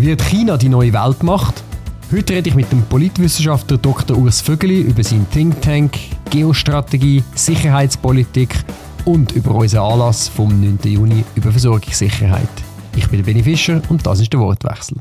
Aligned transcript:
Wird 0.00 0.22
China 0.22 0.56
die 0.56 0.68
neue 0.68 0.92
Weltmacht? 0.92 1.64
Heute 2.12 2.34
rede 2.34 2.50
ich 2.50 2.54
mit 2.54 2.70
dem 2.70 2.82
Politwissenschaftler 2.82 3.78
Dr. 3.78 4.16
Urs 4.16 4.40
Vögeli 4.40 4.82
über 4.82 5.02
seinen 5.02 5.28
Think 5.28 5.60
Tank, 5.60 5.98
Geostrategie, 6.30 7.24
Sicherheitspolitik 7.34 8.54
und 9.04 9.32
über 9.32 9.56
unseren 9.56 9.90
Anlass 9.90 10.28
vom 10.28 10.50
9. 10.50 10.78
Juni 10.84 11.24
über 11.34 11.50
Versorgungssicherheit. 11.50 12.48
Ich 12.94 13.08
bin 13.08 13.24
Benny 13.24 13.42
Fischer 13.42 13.82
und 13.88 14.06
das 14.06 14.20
ist 14.20 14.32
der 14.32 14.38
Wortwechsel. 14.38 14.98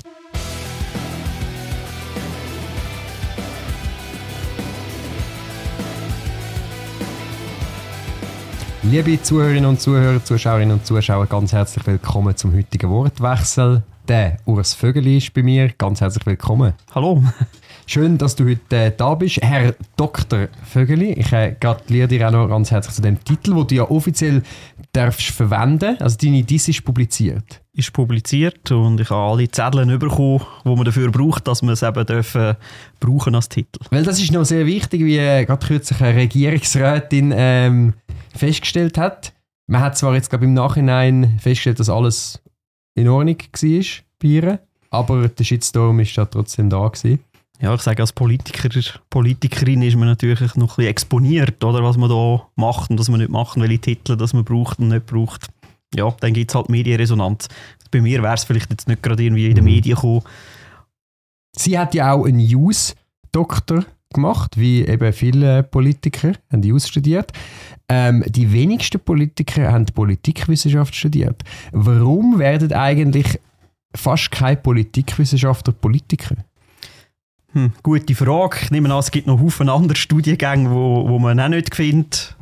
Liebe 8.81 9.21
Zuhörerinnen 9.21 9.69
und 9.69 9.79
Zuhörer, 9.79 10.25
Zuschauerinnen 10.25 10.79
und 10.79 10.87
Zuschauer, 10.87 11.27
ganz 11.27 11.53
herzlich 11.53 11.85
willkommen 11.85 12.35
zum 12.35 12.55
heutigen 12.55 12.89
Wortwechsel. 12.89 13.83
Der 14.07 14.37
Urs 14.45 14.73
Vögeli 14.73 15.17
ist 15.17 15.33
bei 15.33 15.43
mir. 15.43 15.69
Ganz 15.77 15.99
herzlich 15.99 16.25
willkommen. 16.25 16.71
Hallo. 16.95 17.21
Schön, 17.87 18.17
dass 18.17 18.37
du 18.37 18.45
heute 18.45 18.77
äh, 18.77 18.91
da 18.95 19.15
bist, 19.15 19.41
Herr 19.41 19.75
Dr. 19.97 20.47
Vögeli. 20.63 21.11
Ich 21.11 21.33
äh, 21.33 21.57
gratuliere 21.59 22.07
dir 22.07 22.27
auch 22.27 22.31
noch 22.31 22.47
ganz 22.47 22.71
herzlich 22.71 22.95
zu 22.95 23.01
dem 23.01 23.21
Titel, 23.21 23.53
den 23.53 23.67
du 23.67 23.75
ja 23.75 23.83
offiziell 23.83 24.43
darfst 24.93 25.31
verwenden. 25.31 25.97
Also 25.99 26.15
deine 26.21 26.41
Diss 26.43 26.69
ist 26.69 26.85
publiziert. 26.85 27.61
Ist 27.73 27.91
publiziert 27.91 28.71
und 28.71 29.01
ich 29.01 29.09
habe 29.09 29.29
alle 29.29 29.51
Zettel 29.51 29.97
bekommen, 29.97 30.41
die 30.63 30.69
man 30.69 30.85
dafür 30.85 31.11
braucht, 31.11 31.45
dass 31.45 31.61
man 31.61 31.73
es 31.73 31.83
eben 31.83 32.05
dürfen 32.05 32.55
brauchen 33.01 33.35
als 33.35 33.49
Titel. 33.49 33.79
Weil 33.89 34.03
das 34.03 34.21
ist 34.21 34.31
noch 34.31 34.45
sehr 34.45 34.65
wichtig, 34.65 35.03
wie 35.03 35.17
äh, 35.17 35.43
gerade 35.43 35.65
kürzlich 35.65 36.01
eine 36.01 36.15
Regierungsrätin 36.15 37.33
ähm, 37.35 37.93
festgestellt 38.33 38.97
hat. 38.97 39.33
Man 39.67 39.81
hat 39.81 39.97
zwar 39.97 40.13
jetzt 40.15 40.29
glaube 40.29 40.45
im 40.45 40.53
Nachhinein 40.53 41.37
festgestellt, 41.41 41.81
dass 41.81 41.89
alles 41.89 42.41
in 42.97 43.07
Ordnung 43.07 43.37
war 43.37 44.06
ihr, 44.23 44.59
aber 44.89 45.27
der 45.27 45.43
Shitstorm 45.43 45.99
ist 45.99 46.17
da 46.17 46.25
trotzdem 46.25 46.69
da 46.69 46.87
gewesen. 46.87 47.19
Ja, 47.59 47.73
ich 47.73 47.81
sage, 47.81 48.03
als 48.03 48.13
Politiker, 48.13 48.69
Politikerin 49.09 49.81
ist 49.81 49.95
man 49.95 50.07
natürlich 50.07 50.55
noch 50.55 50.73
ein 50.73 50.75
bisschen 50.75 50.89
exponiert, 50.89 51.63
oder, 51.63 51.83
was 51.83 51.97
man 51.97 52.09
da 52.09 52.47
macht 52.55 52.91
und 52.91 52.99
was 52.99 53.09
man 53.09 53.19
nicht 53.19 53.31
macht, 53.31 53.59
welche 53.59 53.79
Titel 53.79 54.15
das 54.15 54.33
man 54.33 54.43
braucht 54.43 54.79
und 54.79 54.89
nicht 54.89 55.07
braucht. 55.07 55.47
Ja, 55.95 56.13
dann 56.19 56.33
gibt 56.33 56.51
es 56.51 56.55
halt 56.55 56.69
Medienresonanz. 56.69 57.47
Bei 57.89 58.01
mir 58.01 58.21
wäre 58.21 58.33
es 58.33 58.43
vielleicht 58.43 58.69
jetzt 58.69 58.87
nicht 58.87 59.01
gerade 59.01 59.23
irgendwie 59.23 59.47
in 59.47 59.55
den 59.55 59.63
mhm. 59.63 59.71
Medien 59.71 59.95
gekommen. 59.95 60.21
Sie 61.55 61.79
hat 61.79 61.95
ja 61.95 62.11
auch 62.11 62.25
einen 62.25 62.37
News-Doktor 62.37 63.85
gemacht, 64.13 64.57
wie 64.57 64.85
eben 64.85 65.11
viele 65.13 65.63
Politiker, 65.63 66.33
haben 66.51 66.59
News 66.59 66.87
studiert. 66.87 67.31
Ähm, 67.89 68.23
die 68.27 68.51
wenigsten 68.51 68.99
Politiker 68.99 69.71
haben 69.71 69.85
Politikwissenschaft 69.85 70.93
studiert. 70.93 71.41
Warum 71.71 72.37
werden 72.37 72.73
eigentlich 72.73 73.39
fast 73.97 74.31
keine 74.31 74.57
Politikwissenschaftler 74.57 75.73
Politiker? 75.73 76.35
Hm, 77.53 77.73
gute 77.81 78.15
Frage. 78.15 78.57
Ich 78.63 78.71
nehme 78.71 78.93
an, 78.93 78.99
es 78.99 79.11
gibt 79.11 79.27
noch 79.27 79.39
Haufen 79.39 79.69
andere 79.69 79.97
Studiengänge, 79.97 80.69
wo, 80.69 81.07
wo 81.07 81.19
man 81.19 81.39
auch 81.39 81.47
nicht 81.47 81.73
findet 81.73 82.35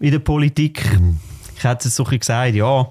in 0.00 0.10
der 0.10 0.18
Politik. 0.18 0.98
Mhm. 0.98 1.18
Ich 1.56 1.64
hätte 1.64 1.88
es 1.88 1.96
so 1.96 2.04
gesagt, 2.04 2.54
ja, 2.54 2.90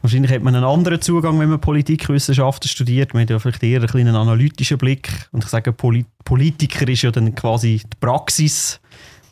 wahrscheinlich 0.00 0.32
hat 0.32 0.42
man 0.42 0.54
einen 0.54 0.64
anderen 0.64 1.00
Zugang, 1.00 1.38
wenn 1.38 1.50
man 1.50 1.60
Politikwissenschaften 1.60 2.68
studiert. 2.68 3.12
Man 3.12 3.22
hat 3.22 3.30
ja 3.30 3.38
vielleicht 3.38 3.62
eher 3.62 3.82
einen 3.94 4.16
analytischen 4.16 4.78
Blick. 4.78 5.28
Und 5.32 5.44
ich 5.44 5.50
sage, 5.50 5.72
Poli 5.72 6.06
Politiker 6.24 6.88
ist 6.88 7.02
ja 7.02 7.10
dann 7.10 7.34
quasi 7.34 7.82
die 7.84 7.96
Praxis 8.00 8.80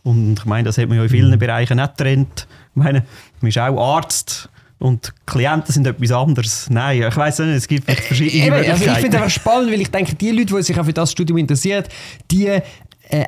und 0.04 0.38
ich 0.38 0.44
meine, 0.44 0.64
das 0.64 0.76
hat 0.78 0.88
man 0.88 0.98
ja 0.98 1.04
in 1.04 1.08
vielen 1.08 1.30
mhm. 1.30 1.38
Bereichen 1.38 1.78
nicht 1.78 1.96
getrennt. 1.96 2.46
Ich 2.70 2.76
meine, 2.76 3.04
man 3.40 3.48
ist 3.48 3.58
auch 3.58 3.96
Arzt 3.96 4.50
und 4.78 5.14
Klienten 5.26 5.72
sind 5.72 5.86
etwas 5.86 6.10
anderes. 6.10 6.68
Nein, 6.70 7.04
ich 7.08 7.16
weiß 7.16 7.38
nicht, 7.40 7.48
es 7.50 7.68
gibt 7.68 7.90
verschiedene 7.90 8.50
Möglichkeiten. 8.50 8.70
Also 8.70 8.84
ich 8.84 8.98
finde 8.98 9.18
es 9.24 9.32
spannend, 9.32 9.72
weil 9.72 9.80
ich 9.80 9.90
denke, 9.90 10.14
die 10.14 10.30
Leute, 10.30 10.54
die 10.54 10.62
sich 10.62 10.78
auch 10.78 10.84
für 10.84 10.92
das 10.92 11.12
Studium 11.12 11.38
interessieren, 11.38 11.84
die 12.30 12.46
äh, 12.46 12.60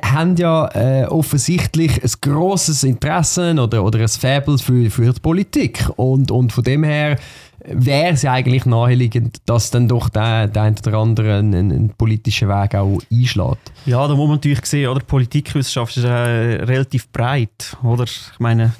haben 0.03 0.35
ja 0.35 0.67
äh, 0.73 1.05
offensichtlich 1.05 2.03
ein 2.03 2.11
grosses 2.21 2.83
Interesse 2.83 3.53
oder, 3.53 3.83
oder 3.83 3.99
ein 3.99 4.07
Faible 4.07 4.57
für, 4.57 4.89
für 4.89 5.13
die 5.13 5.19
Politik. 5.19 5.89
Und, 5.95 6.31
und 6.31 6.51
von 6.51 6.63
dem 6.63 6.83
her 6.83 7.17
wäre 7.63 8.13
es 8.13 8.21
ja 8.21 8.33
eigentlich 8.33 8.65
naheliegend, 8.65 9.37
dass 9.45 9.71
dann 9.71 9.87
doch 9.87 10.09
der, 10.09 10.47
der 10.47 10.63
eine 10.63 10.75
oder 10.85 10.97
andere 10.97 11.39
einen, 11.39 11.71
einen, 11.71 11.89
politischen 11.89 12.49
Weg 12.49 12.75
auch 12.75 12.99
einschlägt. 13.11 13.71
Ja, 13.85 14.07
da 14.07 14.15
muss 14.15 14.27
man 14.27 14.37
natürlich 14.37 14.65
sehen, 14.65 14.89
oder? 14.89 15.01
Politikwissenschaft 15.01 15.97
ist 15.97 16.03
äh, 16.03 16.09
relativ 16.09 17.09
breit. 17.11 17.77
Oder? 17.83 18.05
Ich 18.05 18.39
meine, 18.39 18.73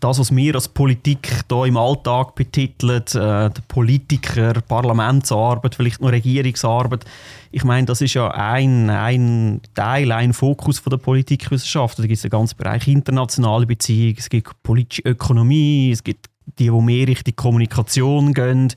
das, 0.00 0.18
was 0.18 0.34
wir 0.34 0.54
als 0.54 0.68
Politik 0.68 1.44
hier 1.48 1.64
im 1.64 1.76
Alltag 1.76 2.34
betiteln, 2.34 3.02
äh, 3.14 3.50
Politiker, 3.68 4.54
Parlamentsarbeit, 4.66 5.74
vielleicht 5.74 6.00
noch 6.00 6.12
Regierungsarbeit, 6.12 7.04
ich 7.54 7.64
meine, 7.64 7.86
das 7.86 8.00
ist 8.00 8.14
ja 8.14 8.30
ein, 8.30 8.88
ein 8.88 9.60
Teil, 9.74 10.10
ein 10.10 10.32
Fokus 10.32 10.78
von 10.78 10.90
der 10.90 10.96
Politikwissenschaft. 10.96 11.98
Da 11.98 12.02
gibt 12.02 12.16
es 12.16 12.24
einen 12.24 12.30
ganzen 12.30 12.56
Bereich 12.56 12.88
internationale 12.88 13.66
Beziehungen, 13.66 14.16
es 14.18 14.30
gibt 14.30 14.62
politische 14.62 15.02
Ökonomie, 15.02 15.90
es 15.92 16.02
gibt 16.02 16.30
die, 16.58 16.64
die 16.64 16.70
mehr 16.70 17.06
Richtung 17.06 17.36
Kommunikation 17.36 18.32
gehen. 18.32 18.72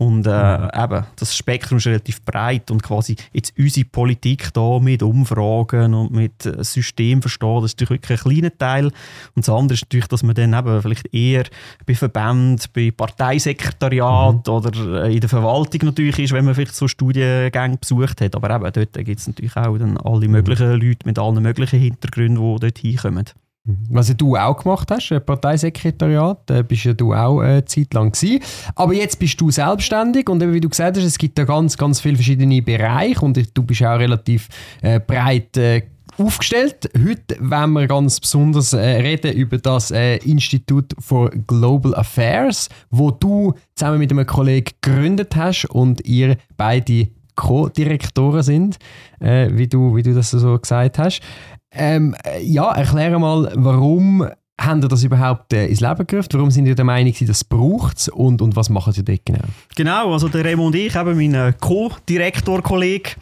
Und 0.00 0.26
äh, 0.26 0.58
mhm. 0.58 0.70
eben, 0.74 1.04
das 1.16 1.36
Spektrum 1.36 1.76
ist 1.76 1.86
relativ 1.86 2.22
breit 2.22 2.70
und 2.70 2.82
quasi 2.82 3.16
jetzt 3.34 3.52
unsere 3.58 3.84
Politik 3.84 4.48
da 4.54 4.78
mit 4.78 5.02
Umfragen 5.02 5.92
und 5.92 6.10
mit 6.10 6.46
äh, 6.46 6.64
System 6.64 7.20
verstehen, 7.20 7.56
das 7.56 7.72
ist 7.72 7.80
natürlich 7.80 8.00
wirklich 8.00 8.18
ein 8.18 8.30
kleiner 8.30 8.56
Teil. 8.56 8.84
Und 8.86 9.46
das 9.46 9.50
andere 9.50 9.74
ist 9.74 9.82
natürlich, 9.82 10.06
dass 10.06 10.22
man 10.22 10.34
dann 10.34 10.54
eben 10.54 10.80
vielleicht 10.80 11.14
eher 11.14 11.44
bei 11.84 11.94
Verbänden, 11.94 12.58
bei 12.72 12.90
Parteisekretariat 12.90 14.46
mhm. 14.46 14.52
oder 14.54 15.04
äh, 15.04 15.12
in 15.12 15.20
der 15.20 15.28
Verwaltung 15.28 15.80
natürlich 15.84 16.18
ist, 16.18 16.32
wenn 16.32 16.46
man 16.46 16.54
vielleicht 16.54 16.74
so 16.74 16.88
Studiengänge 16.88 17.76
besucht 17.76 18.22
hat. 18.22 18.34
Aber 18.34 18.48
eben, 18.56 18.72
dort 18.72 19.04
gibt 19.04 19.20
es 19.20 19.26
natürlich 19.26 19.54
auch 19.54 19.76
dann 19.76 19.98
alle 19.98 20.28
möglichen 20.28 20.76
mhm. 20.76 20.80
Leute 20.80 21.06
mit 21.06 21.18
allen 21.18 21.42
möglichen 21.42 21.78
Hintergründen, 21.78 22.36
die 22.36 22.60
dort 22.60 22.78
hinkommen. 22.78 23.26
Was 23.90 24.16
du 24.16 24.36
auch 24.36 24.62
gemacht 24.62 24.90
hast, 24.90 25.10
Parteisekretariat, 25.26 26.38
da 26.46 26.62
bist 26.62 26.84
ja 26.84 26.94
du 26.94 27.12
auch 27.12 27.40
eine 27.40 27.64
Zeit 27.66 27.92
lang 27.92 28.10
gewesen. 28.10 28.42
Aber 28.74 28.94
jetzt 28.94 29.18
bist 29.18 29.38
du 29.40 29.50
selbstständig 29.50 30.30
und 30.30 30.40
wie 30.52 30.60
du 30.60 30.68
gesagt 30.70 30.96
hast, 30.96 31.04
es 31.04 31.18
gibt 31.18 31.38
da 31.38 31.44
ganz, 31.44 31.76
ganz 31.76 32.00
viele 32.00 32.16
verschiedene 32.16 32.62
Bereiche 32.62 33.20
und 33.20 33.38
du 33.54 33.62
bist 33.62 33.82
auch 33.82 33.98
relativ 33.98 34.48
äh, 34.80 34.98
breit 34.98 35.58
äh, 35.58 35.82
aufgestellt. 36.16 36.90
Heute 36.96 37.36
wollen 37.40 37.72
wir 37.72 37.86
ganz 37.86 38.18
besonders 38.18 38.72
äh, 38.72 38.78
reden 38.78 39.34
über 39.34 39.58
das 39.58 39.90
äh, 39.90 40.16
Institut 40.18 40.94
for 40.98 41.30
Global 41.46 41.94
Affairs, 41.94 42.68
wo 42.90 43.10
du 43.10 43.54
zusammen 43.74 43.98
mit 43.98 44.10
einem 44.10 44.26
Kollegen 44.26 44.72
gegründet 44.80 45.36
hast 45.36 45.66
und 45.66 46.06
ihr 46.06 46.36
beide 46.56 47.08
Co-Direktoren 47.36 48.42
sind, 48.42 48.78
äh, 49.20 49.48
wie, 49.52 49.66
du, 49.66 49.96
wie 49.96 50.02
du 50.02 50.14
das 50.14 50.30
so 50.30 50.58
gesagt 50.58 50.98
hast. 50.98 51.20
Ähm, 51.72 52.14
ja, 52.42 52.72
erkläre 52.72 53.18
mal, 53.18 53.52
warum 53.54 54.26
haben 54.60 54.82
ihr 54.82 54.88
das 54.88 55.04
überhaupt 55.04 55.52
äh, 55.52 55.66
ins 55.66 55.80
Leben 55.80 56.06
gerufen? 56.06 56.28
Warum 56.32 56.50
sind 56.50 56.66
ihr 56.66 56.74
der 56.74 56.84
Meinung, 56.84 57.12
dass 57.12 57.28
es 57.28 57.44
braucht 57.44 58.08
und, 58.08 58.42
und 58.42 58.56
was 58.56 58.68
machen 58.68 58.92
Sie 58.92 59.04
dort 59.04 59.24
genau? 59.24 59.40
Genau, 59.74 60.12
also 60.12 60.28
der 60.28 60.44
Raymond 60.44 60.74
und 60.74 60.80
ich, 60.80 60.94
eben 60.94 61.16
mein 61.16 61.34
äh, 61.34 61.52
Co-Direktor-Kollege, 61.58 63.12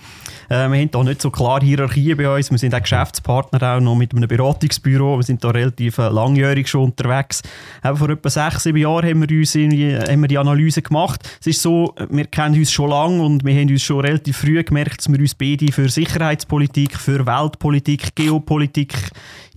äh, 0.48 0.68
wir 0.68 0.78
haben 0.78 0.90
da 0.90 1.02
nicht 1.04 1.22
so 1.22 1.30
klar 1.30 1.60
Hierarchie 1.60 2.14
bei 2.14 2.34
uns. 2.34 2.50
Wir 2.50 2.58
sind 2.58 2.74
auch 2.74 2.80
Geschäftspartner 2.80 3.76
auch 3.76 3.80
noch 3.80 3.96
mit 3.96 4.14
einem 4.14 4.28
Beratungsbüro. 4.28 5.18
Wir 5.18 5.22
sind 5.22 5.44
da 5.44 5.50
relativ 5.50 5.98
äh, 5.98 6.08
langjährig 6.08 6.68
schon 6.68 6.84
unterwegs. 6.84 7.42
Eben 7.84 7.96
vor 7.96 8.10
etwa 8.10 8.30
sechs, 8.30 8.62
sieben 8.62 8.78
Jahren 8.78 9.08
haben 9.08 9.28
wir, 9.28 9.38
uns 9.38 9.54
haben 9.54 10.20
wir 10.22 10.28
die 10.28 10.38
Analyse 10.38 10.82
gemacht. 10.82 11.28
Es 11.40 11.46
ist 11.46 11.62
so, 11.62 11.94
wir 12.08 12.26
kennen 12.26 12.58
uns 12.58 12.72
schon 12.72 12.90
lange 12.90 13.22
und 13.22 13.44
wir 13.44 13.54
haben 13.54 13.68
uns 13.68 13.82
schon 13.82 14.00
relativ 14.00 14.38
früh 14.38 14.62
gemerkt, 14.62 14.98
dass 14.98 15.12
wir 15.12 15.18
uns 15.18 15.34
beide 15.34 15.70
für 15.72 15.88
Sicherheitspolitik, 15.88 16.96
für 16.96 17.26
Weltpolitik, 17.26 18.14
Geopolitik 18.14 18.94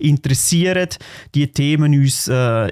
interessieren, 0.02 0.88
die 1.34 1.50
Themen 1.50 1.94
uns 1.94 2.28
äh, 2.28 2.68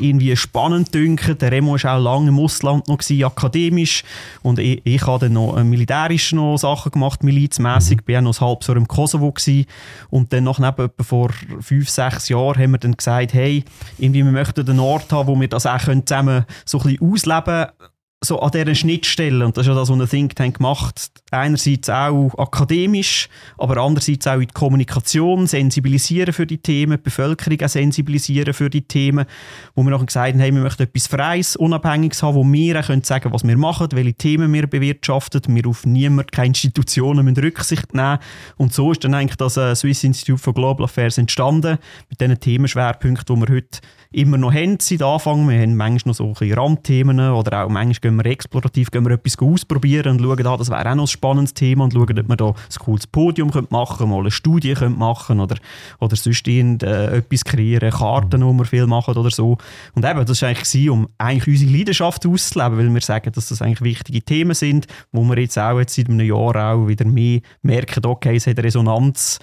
irgendwie 0.00 0.36
spannend 0.36 0.94
dünken. 0.94 1.38
Der 1.38 1.52
Remo 1.52 1.72
war 1.72 1.96
auch 1.96 2.02
lange 2.02 2.28
im 2.28 2.38
Ausland 2.38 2.88
noch, 2.88 2.98
gewesen, 2.98 3.24
akademisch 3.24 4.04
und 4.42 4.58
ich, 4.58 4.80
ich 4.84 5.06
habe 5.06 5.26
dann 5.26 5.34
noch 5.34 5.56
äh, 5.56 5.64
militärisch 5.64 6.32
noch 6.32 6.56
Sachen 6.56 6.92
gemacht, 6.92 7.22
milizmässig, 7.22 7.98
mhm. 7.98 8.04
bin 8.04 8.16
auch 8.16 8.22
noch 8.22 8.40
ein 8.40 8.46
halbes 8.46 8.66
Jahr 8.66 8.76
im 8.76 8.88
Kosovo 8.88 9.32
gewesen. 9.32 9.66
und 10.10 10.32
dann 10.32 10.44
nach 10.44 10.58
etwa 10.58 10.90
vor 11.02 11.30
fünf, 11.60 11.88
sechs 11.88 12.28
Jahren 12.28 12.60
haben 12.60 12.72
wir 12.72 12.78
dann 12.78 12.96
gesagt, 12.96 13.34
hey, 13.34 13.64
irgendwie 13.98 14.24
wir 14.24 14.32
möchten 14.32 14.68
einen 14.68 14.80
Ort 14.80 15.12
haben, 15.12 15.28
wo 15.28 15.40
wir 15.40 15.48
das 15.48 15.66
auch 15.66 15.80
zusammen 15.80 16.44
so 16.64 16.78
ein 16.78 16.96
bisschen 16.96 17.12
ausleben 17.12 17.66
können 17.66 17.91
so 18.24 18.38
an 18.40 18.52
dieser 18.52 18.74
Schnittstelle, 18.74 19.44
und 19.44 19.56
das 19.56 19.66
ist 19.66 19.68
ja 19.68 19.74
das, 19.74 19.90
was 19.90 20.00
ein 20.00 20.08
Think 20.08 20.36
Tank 20.36 20.60
macht, 20.60 21.10
einerseits 21.32 21.90
auch 21.90 22.32
akademisch, 22.38 23.28
aber 23.58 23.78
andererseits 23.78 24.26
auch 24.28 24.34
in 24.34 24.42
die 24.42 24.54
Kommunikation, 24.54 25.46
sensibilisieren 25.48 26.32
für 26.32 26.46
die 26.46 26.58
Themen, 26.58 26.98
die 26.98 27.02
Bevölkerung 27.02 27.60
auch 27.62 27.68
sensibilisieren 27.68 28.54
für 28.54 28.70
die 28.70 28.82
Themen, 28.82 29.26
wo 29.74 29.82
wir 29.82 29.90
nachher 29.90 30.06
gesagt 30.06 30.32
haben, 30.34 30.40
hey, 30.40 30.54
wir 30.54 30.60
möchten 30.60 30.84
etwas 30.84 31.08
Freies, 31.08 31.56
Unabhängiges 31.56 32.22
haben, 32.22 32.36
wo 32.36 32.44
wir 32.44 32.80
auch 32.80 32.86
können 32.86 33.02
sagen 33.02 33.32
was 33.32 33.44
wir 33.44 33.56
machen, 33.56 33.88
welche 33.92 34.14
Themen 34.14 34.52
wir 34.52 34.68
bewirtschaften, 34.68 35.42
wir 35.48 35.66
auf 35.66 35.84
niemand, 35.84 36.30
keine 36.30 36.48
Institutionen 36.48 37.24
müssen 37.24 37.42
Rücksicht 37.42 37.92
nehmen. 37.92 38.18
Und 38.56 38.72
so 38.72 38.92
ist 38.92 39.02
dann 39.02 39.14
eigentlich 39.14 39.36
das 39.36 39.56
äh, 39.56 39.74
Swiss 39.74 40.04
Institute 40.04 40.38
for 40.38 40.54
Global 40.54 40.84
Affairs 40.84 41.18
entstanden, 41.18 41.78
mit 42.08 42.20
diesen 42.20 42.38
Themenschwerpunkten, 42.38 43.34
die 43.34 43.48
wir 43.48 43.54
heute 43.56 43.80
immer 44.12 44.38
noch 44.38 44.52
haben 44.52 44.78
seit 44.80 45.02
Anfang. 45.02 45.48
Wir 45.48 45.60
haben 45.60 45.76
manchmal 45.76 46.10
noch 46.10 46.36
so 46.36 46.54
Randthemen 46.54 47.18
oder 47.18 47.64
auch 47.64 47.68
manchmal 47.68 48.00
gehen 48.00 48.16
wir 48.16 48.30
explorativ, 48.30 48.90
gehen 48.90 49.04
wir 49.04 49.12
etwas 49.12 49.38
ausprobieren 49.38 50.12
und 50.12 50.20
schauen, 50.20 50.46
ah, 50.46 50.56
das 50.56 50.70
wäre 50.70 50.90
auch 50.90 50.94
noch 50.94 51.04
ein 51.04 51.08
spannendes 51.08 51.54
Thema 51.54 51.84
und 51.84 51.92
schauen, 51.92 52.18
ob 52.18 52.28
wir 52.28 52.36
da 52.36 52.48
ein 52.48 52.54
cooles 52.78 53.06
Podium 53.06 53.50
machen 53.70 53.98
können, 53.98 54.10
mal 54.10 54.20
eine 54.20 54.30
Studie 54.30 54.74
können 54.74 54.98
machen 54.98 55.40
oder, 55.40 55.56
oder 56.00 56.16
sonst 56.16 56.46
irgend, 56.46 56.82
äh, 56.82 57.22
kreieren, 57.44 57.90
Karten, 57.90 58.40
die 58.40 58.58
wir 58.58 58.64
viel 58.64 58.86
machen 58.86 59.16
oder 59.16 59.30
so. 59.30 59.56
Und 59.94 60.04
eben, 60.04 60.24
das 60.24 60.42
war 60.42 60.48
eigentlich, 60.48 60.90
um 60.90 61.08
eigentlich 61.18 61.48
unsere 61.48 61.78
Leidenschaft 61.78 62.26
auszuleben, 62.26 62.78
weil 62.78 62.94
wir 62.94 63.00
sagen, 63.00 63.32
dass 63.32 63.48
das 63.48 63.62
eigentlich 63.62 63.82
wichtige 63.82 64.22
Themen 64.22 64.54
sind, 64.54 64.86
wo 65.12 65.22
wir 65.24 65.38
jetzt 65.38 65.58
auch 65.58 65.78
jetzt 65.78 65.94
seit 65.94 66.08
einem 66.08 66.20
Jahr 66.20 66.72
auch 66.72 66.86
wieder 66.86 67.04
mehr 67.04 67.40
merken, 67.62 68.04
okay, 68.06 68.36
es 68.36 68.46
hat 68.46 68.58
Resonanz 68.58 69.38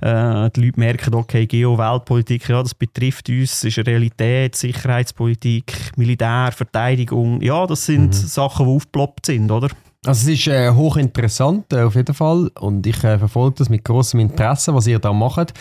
äh, 0.00 0.50
die 0.50 0.60
Leute 0.66 0.80
merken, 0.80 1.14
okay, 1.14 1.46
Geo-Weltpolitik, 1.46 2.48
ja, 2.48 2.62
das 2.62 2.74
betrifft 2.74 3.28
uns, 3.28 3.64
ist 3.64 3.78
eine 3.78 3.86
Realität, 3.86 4.56
Sicherheitspolitik, 4.56 5.92
Militär, 5.96 6.50
Verteidigung, 6.54 7.40
ja, 7.42 7.66
das 7.66 7.86
sind 7.86 8.08
mhm. 8.08 8.12
Sachen, 8.12 8.66
die 8.66 8.72
aufgeploppt 8.72 9.26
sind, 9.26 9.50
oder? 9.50 9.68
Also 10.06 10.30
es 10.30 10.38
ist 10.38 10.46
äh, 10.46 10.70
hochinteressant, 10.70 11.72
äh, 11.72 11.82
auf 11.82 11.96
jeden 11.96 12.14
Fall, 12.14 12.50
und 12.60 12.86
ich 12.86 13.02
äh, 13.02 13.18
verfolge 13.18 13.56
das 13.58 13.68
mit 13.68 13.84
großem 13.84 14.20
Interesse, 14.20 14.72
was 14.72 14.86
ihr 14.86 15.00
da 15.00 15.12
macht. 15.12 15.54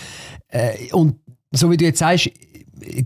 Äh, 0.50 0.94
und 0.94 1.16
so 1.52 1.72
wie 1.72 1.78
du 1.78 1.86
jetzt 1.86 2.00
sagst, 2.00 2.30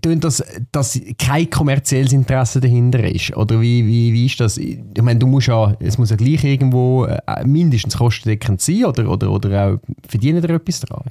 dass, 0.02 0.44
dass 0.72 1.00
kein 1.18 1.50
kommerzielles 1.50 2.14
Interesse 2.14 2.60
dahinter 2.60 3.04
ist? 3.04 3.36
Oder 3.36 3.62
wie, 3.62 3.86
wie, 3.86 4.14
wie 4.14 4.26
ist 4.26 4.40
das? 4.40 4.58
Ich 4.58 4.80
meine, 5.02 5.20
du 5.20 5.28
musst 5.28 5.48
ja, 5.48 5.76
es 5.80 5.98
muss 5.98 6.10
ja 6.10 6.16
gleich 6.16 6.44
irgendwo 6.44 7.06
äh, 7.06 7.46
mindestens 7.46 7.98
kostendeckend 7.98 8.62
sein 8.62 8.86
oder, 8.86 9.10
oder, 9.10 9.32
oder 9.32 9.68
auch 9.68 9.80
verdienen 10.08 10.42
da 10.42 10.54
etwas 10.54 10.82
dran? 10.82 11.04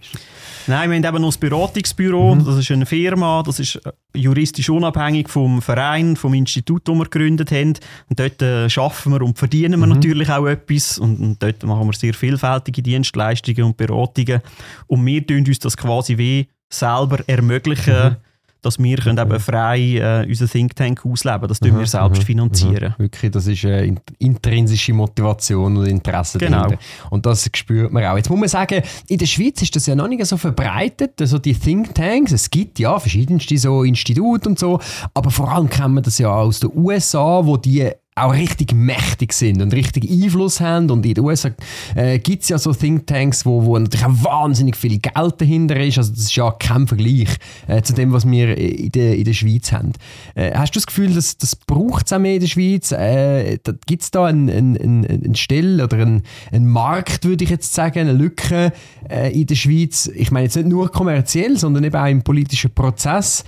Nein, 0.67 0.91
wir 0.91 0.97
haben 0.97 1.05
eben 1.05 1.23
noch 1.23 1.29
das 1.29 1.39
Beratungsbüro, 1.39 2.35
mhm. 2.35 2.45
das 2.45 2.59
ist 2.59 2.71
eine 2.71 2.87
Firma, 2.87 3.43
das 3.43 3.61
ist 3.61 3.77
äh, 3.77 3.93
juristisch 4.15 4.69
unabhängig 4.69 5.29
vom 5.29 5.63
Verein, 5.63 6.17
vom 6.17 6.35
Institut, 6.35 6.87
das 6.87 6.95
wir 6.95 7.05
gegründet 7.05 7.51
haben. 7.51 7.75
Und 8.09 8.21
dort 8.21 8.43
äh, 8.43 8.69
arbeiten 8.77 9.13
wir 9.13 9.23
und 9.23 9.39
verdienen 9.39 9.81
wir 9.81 9.87
mhm. 9.87 9.95
natürlich 9.95 10.31
auch 10.31 10.47
etwas 10.47 10.99
und, 10.99 11.19
und, 11.19 11.43
dort 11.43 11.63
machen 11.65 11.87
wir 11.87 11.93
sehr 11.95 12.15
vielfältige 12.15 12.83
Dienstleistungen 12.83 13.65
und 13.65 13.77
Beratungen 13.77 14.41
und 14.87 15.05
wir 15.05 15.27
tun 15.27 15.45
uns 15.47 15.59
das 15.59 15.77
quasi 15.77 16.19
wie 16.19 16.49
selber 16.69 17.19
ermöglichen, 17.27 18.11
mhm 18.11 18.17
dass 18.63 18.79
wir 18.79 18.97
können 18.99 19.19
eben 19.19 19.41
frei 19.41 19.79
äh, 19.79 20.27
unseren 20.29 20.49
Think 20.49 20.77
Tank 20.77 21.05
ausleben 21.05 21.41
können. 21.41 21.49
Das 21.49 21.61
tun 21.61 21.79
wir 21.79 21.87
selbst 21.87 22.23
finanzieren. 22.25 22.95
Wirklich, 22.99 23.31
das 23.31 23.47
ist 23.47 23.65
eine 23.65 23.97
intrinsische 24.19 24.93
Motivation 24.93 25.77
und 25.77 25.87
Interesse 25.87 26.39
genau. 26.39 26.65
dahinter. 26.65 26.79
Und 27.11 27.27
das 27.27 27.49
spürt 27.55 27.93
man 27.93 28.05
auch. 28.05 28.17
Jetzt 28.17 28.31
muss 28.31 28.39
man 28.39 28.49
sagen, 28.49 28.83
in 29.09 29.19
der 29.19 29.27
Schweiz 29.27 29.63
ist 29.63 29.75
das 29.77 29.87
ja 29.87 29.95
noch 29.95 30.09
nicht 30.09 30.25
so 30.25 30.37
verbreitet, 30.37 31.21
also 31.21 31.39
die 31.39 31.55
Think 31.55 31.95
Tanks. 31.95 32.33
Es 32.33 32.51
gibt 32.51 32.79
ja 32.79 32.99
verschiedenste 32.99 33.57
so 33.59 33.83
Institute 33.83 34.49
und 34.49 34.59
so, 34.59 34.81
aber 35.15 35.31
vor 35.31 35.51
allem 35.51 35.69
kennen 35.69 35.95
wir 35.95 36.03
das 36.03 36.19
ja 36.19 36.31
aus 36.31 36.61
den 36.61 36.71
USA, 36.75 37.45
wo 37.45 37.57
die 37.57 37.91
auch 38.17 38.33
richtig 38.33 38.75
mächtig 38.75 39.33
sind 39.33 39.63
und 39.63 39.73
richtig 39.73 40.11
Einfluss 40.11 40.61
haben. 40.61 40.91
Und 40.91 41.07
in 41.07 41.15
den 41.15 41.25
USA 41.25 41.51
äh, 41.95 42.19
gibt 42.19 42.43
es 42.43 42.49
ja 42.49 42.59
so 42.59 42.73
Thinktanks, 42.73 43.47
wo, 43.47 43.65
wo 43.65 43.79
natürlich 43.79 44.05
auch 44.05 44.25
wahnsinnig 44.25 44.77
viel 44.77 44.99
Geld 44.99 45.41
dahinter 45.41 45.79
ist. 45.81 45.99
Also 45.99 46.11
das 46.11 46.21
ist 46.21 46.37
ja 46.37 46.51
kein 46.51 46.87
Vergleich 46.87 47.29
äh, 47.69 47.83
zu 47.83 47.95
dem, 47.95 48.13
was 48.13 48.29
wir 48.29 48.59
in 48.59 48.91
der, 48.93 49.17
in 49.17 49.25
der 49.25 49.33
Schweiz 49.33 49.73
haben. 49.73 49.93
Äh, 50.35 50.53
hast 50.55 50.75
du 50.75 50.79
das 50.79 50.87
Gefühl, 50.87 51.15
dass 51.15 51.39
das 51.39 51.55
braucht 51.55 52.07
es 52.07 52.13
auch 52.13 52.19
mehr 52.19 52.35
in 52.35 52.41
der 52.41 52.49
Schweiz? 52.49 52.93
Äh, 52.93 53.59
gibt 53.87 54.03
es 54.03 54.11
da 54.11 54.27
eine 54.27 54.53
ein, 54.53 54.77
ein, 54.77 55.05
ein 55.05 55.35
Stelle 55.37 55.85
oder 55.85 55.99
einen 55.99 56.23
ein 56.51 56.67
Markt, 56.67 57.25
würde 57.25 57.45
ich 57.45 57.51
jetzt 57.51 57.73
sagen, 57.75 58.01
eine 58.01 58.13
Lücke 58.13 58.73
äh, 59.09 59.33
in 59.33 59.47
der 59.47 59.55
Schweiz? 59.55 60.11
Ich 60.15 60.31
meine 60.31 60.45
jetzt 60.45 60.57
nicht 60.57 60.69
nur 60.69 60.91
kommerziell, 60.91 61.57
sondern 61.57 61.85
eben 61.85 61.97
auch 61.97 62.07
im 62.07 62.23
politischen 62.23 62.73
Prozess 62.73 63.45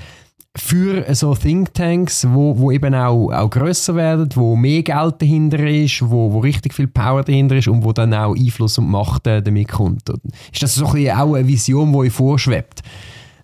für 0.57 1.15
so 1.15 1.35
Thinktanks, 1.35 2.27
wo, 2.29 2.59
wo 2.59 2.71
eben 2.71 2.95
auch, 2.95 3.31
auch 3.31 3.49
grösser 3.49 3.95
werden, 3.95 4.29
wo 4.35 4.55
mehr 4.55 4.83
Geld 4.83 5.23
dahinter 5.23 5.67
ist, 5.67 6.03
wo, 6.03 6.33
wo 6.33 6.41
richtig 6.41 6.75
viel 6.75 6.89
Power 6.89 7.23
dahinter 7.25 7.57
ist 7.57 7.69
und 7.69 7.85
wo 7.85 7.93
dann 7.93 8.13
auch 8.13 8.37
Einfluss 8.37 8.77
und 8.77 8.91
Macht 8.91 9.27
äh, 9.27 9.43
damit 9.43 9.69
kommt. 9.69 10.09
Ist 10.53 10.63
das 10.63 10.75
so 10.75 10.87
ein 10.87 10.93
bisschen 10.93 11.17
auch 11.17 11.35
eine 11.35 11.49
Vision, 11.49 11.93
die 11.93 11.99
euch 11.99 12.13
vorschwebt? 12.13 12.83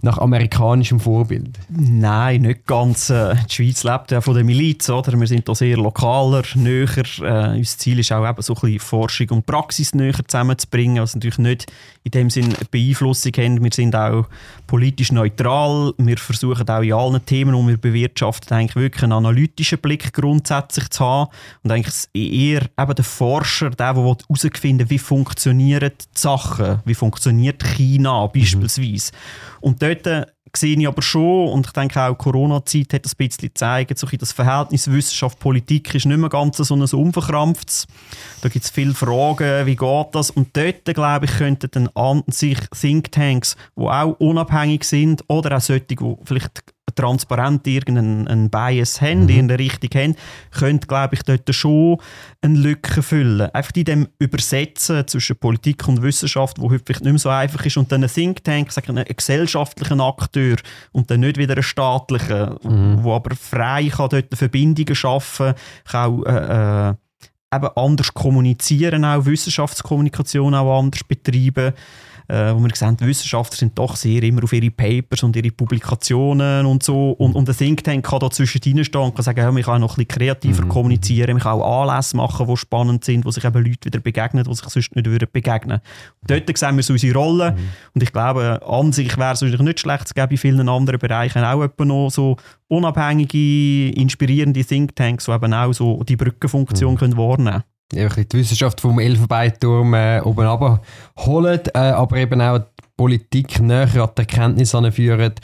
Nach 0.00 0.18
amerikanischem 0.18 1.00
Vorbild? 1.00 1.58
Nein, 1.68 2.42
nicht 2.42 2.66
ganz. 2.66 3.10
Äh, 3.10 3.34
die 3.48 3.54
Schweiz 3.54 3.84
lebt 3.84 4.10
ja 4.10 4.20
von 4.20 4.34
der 4.34 4.44
Miliz, 4.44 4.88
oder? 4.88 5.18
Wir 5.18 5.26
sind 5.26 5.46
hier 5.46 5.54
sehr 5.54 5.76
lokaler, 5.76 6.42
näher. 6.54 6.88
Äh, 7.20 7.56
unser 7.58 7.78
Ziel 7.78 7.98
ist 7.98 8.12
auch 8.12 8.28
eben 8.28 8.42
so 8.42 8.54
ein 8.54 8.60
bisschen 8.60 8.78
Forschung 8.80 9.30
und 9.30 9.46
Praxis 9.46 9.94
näher 9.94 10.14
zusammenzubringen, 10.26 11.02
was 11.02 11.14
natürlich 11.14 11.38
nicht 11.38 11.66
in 12.04 12.10
dem 12.12 12.30
Sinn 12.30 12.54
Beeinflussung 12.70 13.32
haben. 13.36 13.62
Wir 13.62 13.72
sind 13.72 13.94
auch 13.96 14.26
politisch 14.66 15.12
neutral. 15.12 15.92
Wir 15.98 16.16
versuchen 16.18 16.68
auch 16.68 16.82
in 16.82 16.92
allen 16.92 17.24
Themen, 17.24 17.54
die 17.54 17.68
wir 17.68 17.76
bewirtschaften, 17.76 18.56
eigentlich 18.56 18.76
wirklich 18.76 19.02
einen 19.02 19.12
analytischen 19.12 19.78
Blick 19.78 20.12
grundsätzlich 20.12 20.90
zu 20.90 21.04
haben 21.04 21.30
und 21.62 21.72
eigentlich 21.72 21.94
eher 22.14 22.62
eben 22.78 22.94
der 22.94 23.04
Forscher, 23.04 23.70
der, 23.70 23.94
der 23.94 24.04
herausfinden 24.04 24.90
wie 24.90 24.98
funktionieren 24.98 25.90
die 25.98 26.18
Sachen, 26.18 26.80
wie 26.84 26.94
funktioniert 26.94 27.64
China 27.64 28.26
beispielsweise. 28.26 29.12
Mhm. 29.12 29.57
Und 29.60 29.82
dort 29.82 30.06
äh, 30.06 30.26
sehe 30.56 30.78
ich 30.78 30.86
aber 30.86 31.02
schon, 31.02 31.48
und 31.48 31.66
ich 31.66 31.72
denke 31.72 32.00
auch 32.00 32.16
Corona-Zeit 32.16 32.92
hat 32.94 33.04
das 33.04 33.12
ein 33.12 33.28
bisschen 33.28 33.48
gezeigt, 33.48 33.98
so 33.98 34.06
das 34.06 34.32
Verhältnis 34.32 34.90
Wissenschaft-Politik 34.90 35.94
ist 35.94 36.06
nicht 36.06 36.18
mehr 36.18 36.28
ganz 36.28 36.56
so 36.56 36.74
ein 36.74 36.82
unverkrampftes. 36.82 37.86
Da 38.40 38.48
gibt 38.48 38.64
es 38.64 38.70
viele 38.70 38.94
Fragen, 38.94 39.66
wie 39.66 39.76
geht 39.76 40.06
das? 40.12 40.30
Und 40.30 40.56
dort, 40.56 40.84
glaube 40.84 41.26
ich, 41.26 41.32
könnten 41.32 41.70
dann 41.70 41.88
an 41.94 42.22
sich 42.28 42.58
Thinktanks, 42.70 43.56
die 43.76 43.82
auch 43.82 44.16
unabhängig 44.18 44.84
sind 44.84 45.24
oder 45.28 45.56
auch 45.56 45.60
solche, 45.60 45.86
die 45.86 46.16
vielleicht 46.24 46.62
transparent 46.94 47.66
irgendeinen 47.66 48.50
Bias 48.50 49.00
haben, 49.00 49.24
mhm. 49.24 49.28
in 49.28 49.48
der 49.48 49.58
Richtung 49.58 49.90
haben, 49.94 50.16
könnte, 50.50 50.86
glaube 50.86 51.14
ich, 51.14 51.22
dort 51.22 51.54
schon 51.54 51.98
eine 52.40 52.58
Lücke 52.58 53.02
füllen. 53.02 53.50
Einfach 53.50 53.74
in 53.76 53.84
dem 53.84 54.08
Übersetzen 54.18 55.06
zwischen 55.06 55.36
Politik 55.36 55.86
und 55.88 56.02
Wissenschaft, 56.02 56.58
wo 56.58 56.70
häufig 56.70 57.00
nicht 57.00 57.04
mehr 57.04 57.18
so 57.18 57.28
einfach 57.28 57.64
ist, 57.64 57.76
und 57.76 57.90
dann 57.92 58.02
ein 58.02 58.10
Think 58.10 58.44
Tank, 58.44 58.72
sagen, 58.72 58.98
einen 58.98 59.04
gesellschaftlichen 59.04 60.00
Akteur 60.00 60.56
und 60.92 61.10
dann 61.10 61.20
nicht 61.20 61.36
wieder 61.36 61.54
einen 61.54 61.62
staatlichen, 61.62 62.56
mhm. 62.62 63.02
wo 63.02 63.14
aber 63.14 63.34
frei 63.36 63.88
kann 63.88 64.08
dort 64.08 64.34
Verbindungen 64.34 64.94
schaffen 64.94 65.54
kann, 65.84 66.10
auch 66.10 66.26
äh, 66.26 66.90
äh, 66.90 66.94
eben 67.54 67.68
anders 67.76 68.12
kommunizieren, 68.12 69.04
auch 69.04 69.24
Wissenschaftskommunikation 69.24 70.54
auch 70.54 70.78
anders 70.78 71.04
betreiben 71.04 71.72
äh, 72.28 72.54
wo 72.54 72.62
wir 72.62 72.70
sehen, 72.74 72.96
die 72.96 73.06
Wissenschaftler 73.06 73.56
sind 73.56 73.78
doch 73.78 73.96
sehr 73.96 74.22
immer 74.22 74.44
auf 74.44 74.52
ihre 74.52 74.70
Papers 74.70 75.22
und 75.22 75.34
ihre 75.34 75.50
Publikationen 75.50 76.66
und 76.66 76.82
so. 76.82 77.12
Und, 77.12 77.34
und 77.34 77.48
ein 77.48 77.56
Think 77.56 77.82
Tank 77.82 78.04
kann 78.04 78.20
da 78.20 78.30
zwischen 78.30 78.60
stehen 78.60 79.00
und 79.00 79.14
kann 79.14 79.24
sagen, 79.24 79.40
ja, 79.40 79.50
man 79.50 79.62
kann 79.62 79.80
noch 79.80 79.96
ein 79.96 80.04
bisschen 80.04 80.08
kreativer 80.08 80.64
mhm. 80.64 80.68
kommunizieren, 80.68 81.32
man 81.32 81.42
kann 81.42 81.60
auch 81.60 81.82
Anlässe 81.82 82.16
machen, 82.16 82.46
die 82.46 82.56
spannend 82.56 83.04
sind, 83.04 83.24
wo 83.24 83.30
sich 83.30 83.44
eben 83.44 83.64
Leute 83.64 83.86
wieder 83.86 84.00
begegnen, 84.00 84.44
die 84.44 84.54
sich 84.54 84.68
sonst 84.68 84.94
nicht 84.94 85.06
würden 85.06 85.28
begegnen 85.32 85.80
würden. 86.20 86.44
Dort 86.46 86.58
sehen 86.58 86.76
wir 86.76 86.82
so 86.82 86.92
unsere 86.92 87.18
Rolle. 87.18 87.52
Mhm. 87.52 87.68
Und 87.94 88.02
ich 88.02 88.12
glaube, 88.12 88.60
an 88.66 88.92
sich 88.92 89.16
wäre 89.16 89.32
es 89.32 89.40
nicht 89.40 89.80
schlecht, 89.80 90.06
es 90.06 90.14
gäbe 90.14 90.32
in 90.32 90.38
vielen 90.38 90.68
anderen 90.68 91.00
Bereichen 91.00 91.42
auch 91.44 91.66
noch 91.78 92.10
so 92.10 92.36
unabhängige, 92.68 93.90
inspirierende 93.92 94.64
Thinktanks, 94.64 95.24
die 95.24 95.32
eben 95.32 95.54
auch 95.54 95.72
so 95.72 96.04
die 96.04 96.16
Brückenfunktion 96.16 96.94
mhm. 96.94 96.98
können 96.98 97.16
wahrnehmen 97.16 97.52
können 97.52 97.77
die 97.92 98.36
Wissenschaft 98.38 98.80
vom 98.80 98.98
Elfenbeinturm 98.98 99.94
äh, 99.94 100.20
oben 100.20 100.46
abholen, 100.46 101.60
äh, 101.74 101.78
aber 101.78 102.16
eben 102.16 102.40
auch 102.40 102.58
die 102.58 102.64
Politik 102.96 103.60
näher 103.60 104.02
an 104.02 104.10
die 104.16 104.20
Erkenntnis 104.20 104.74
anführen, 104.74 105.34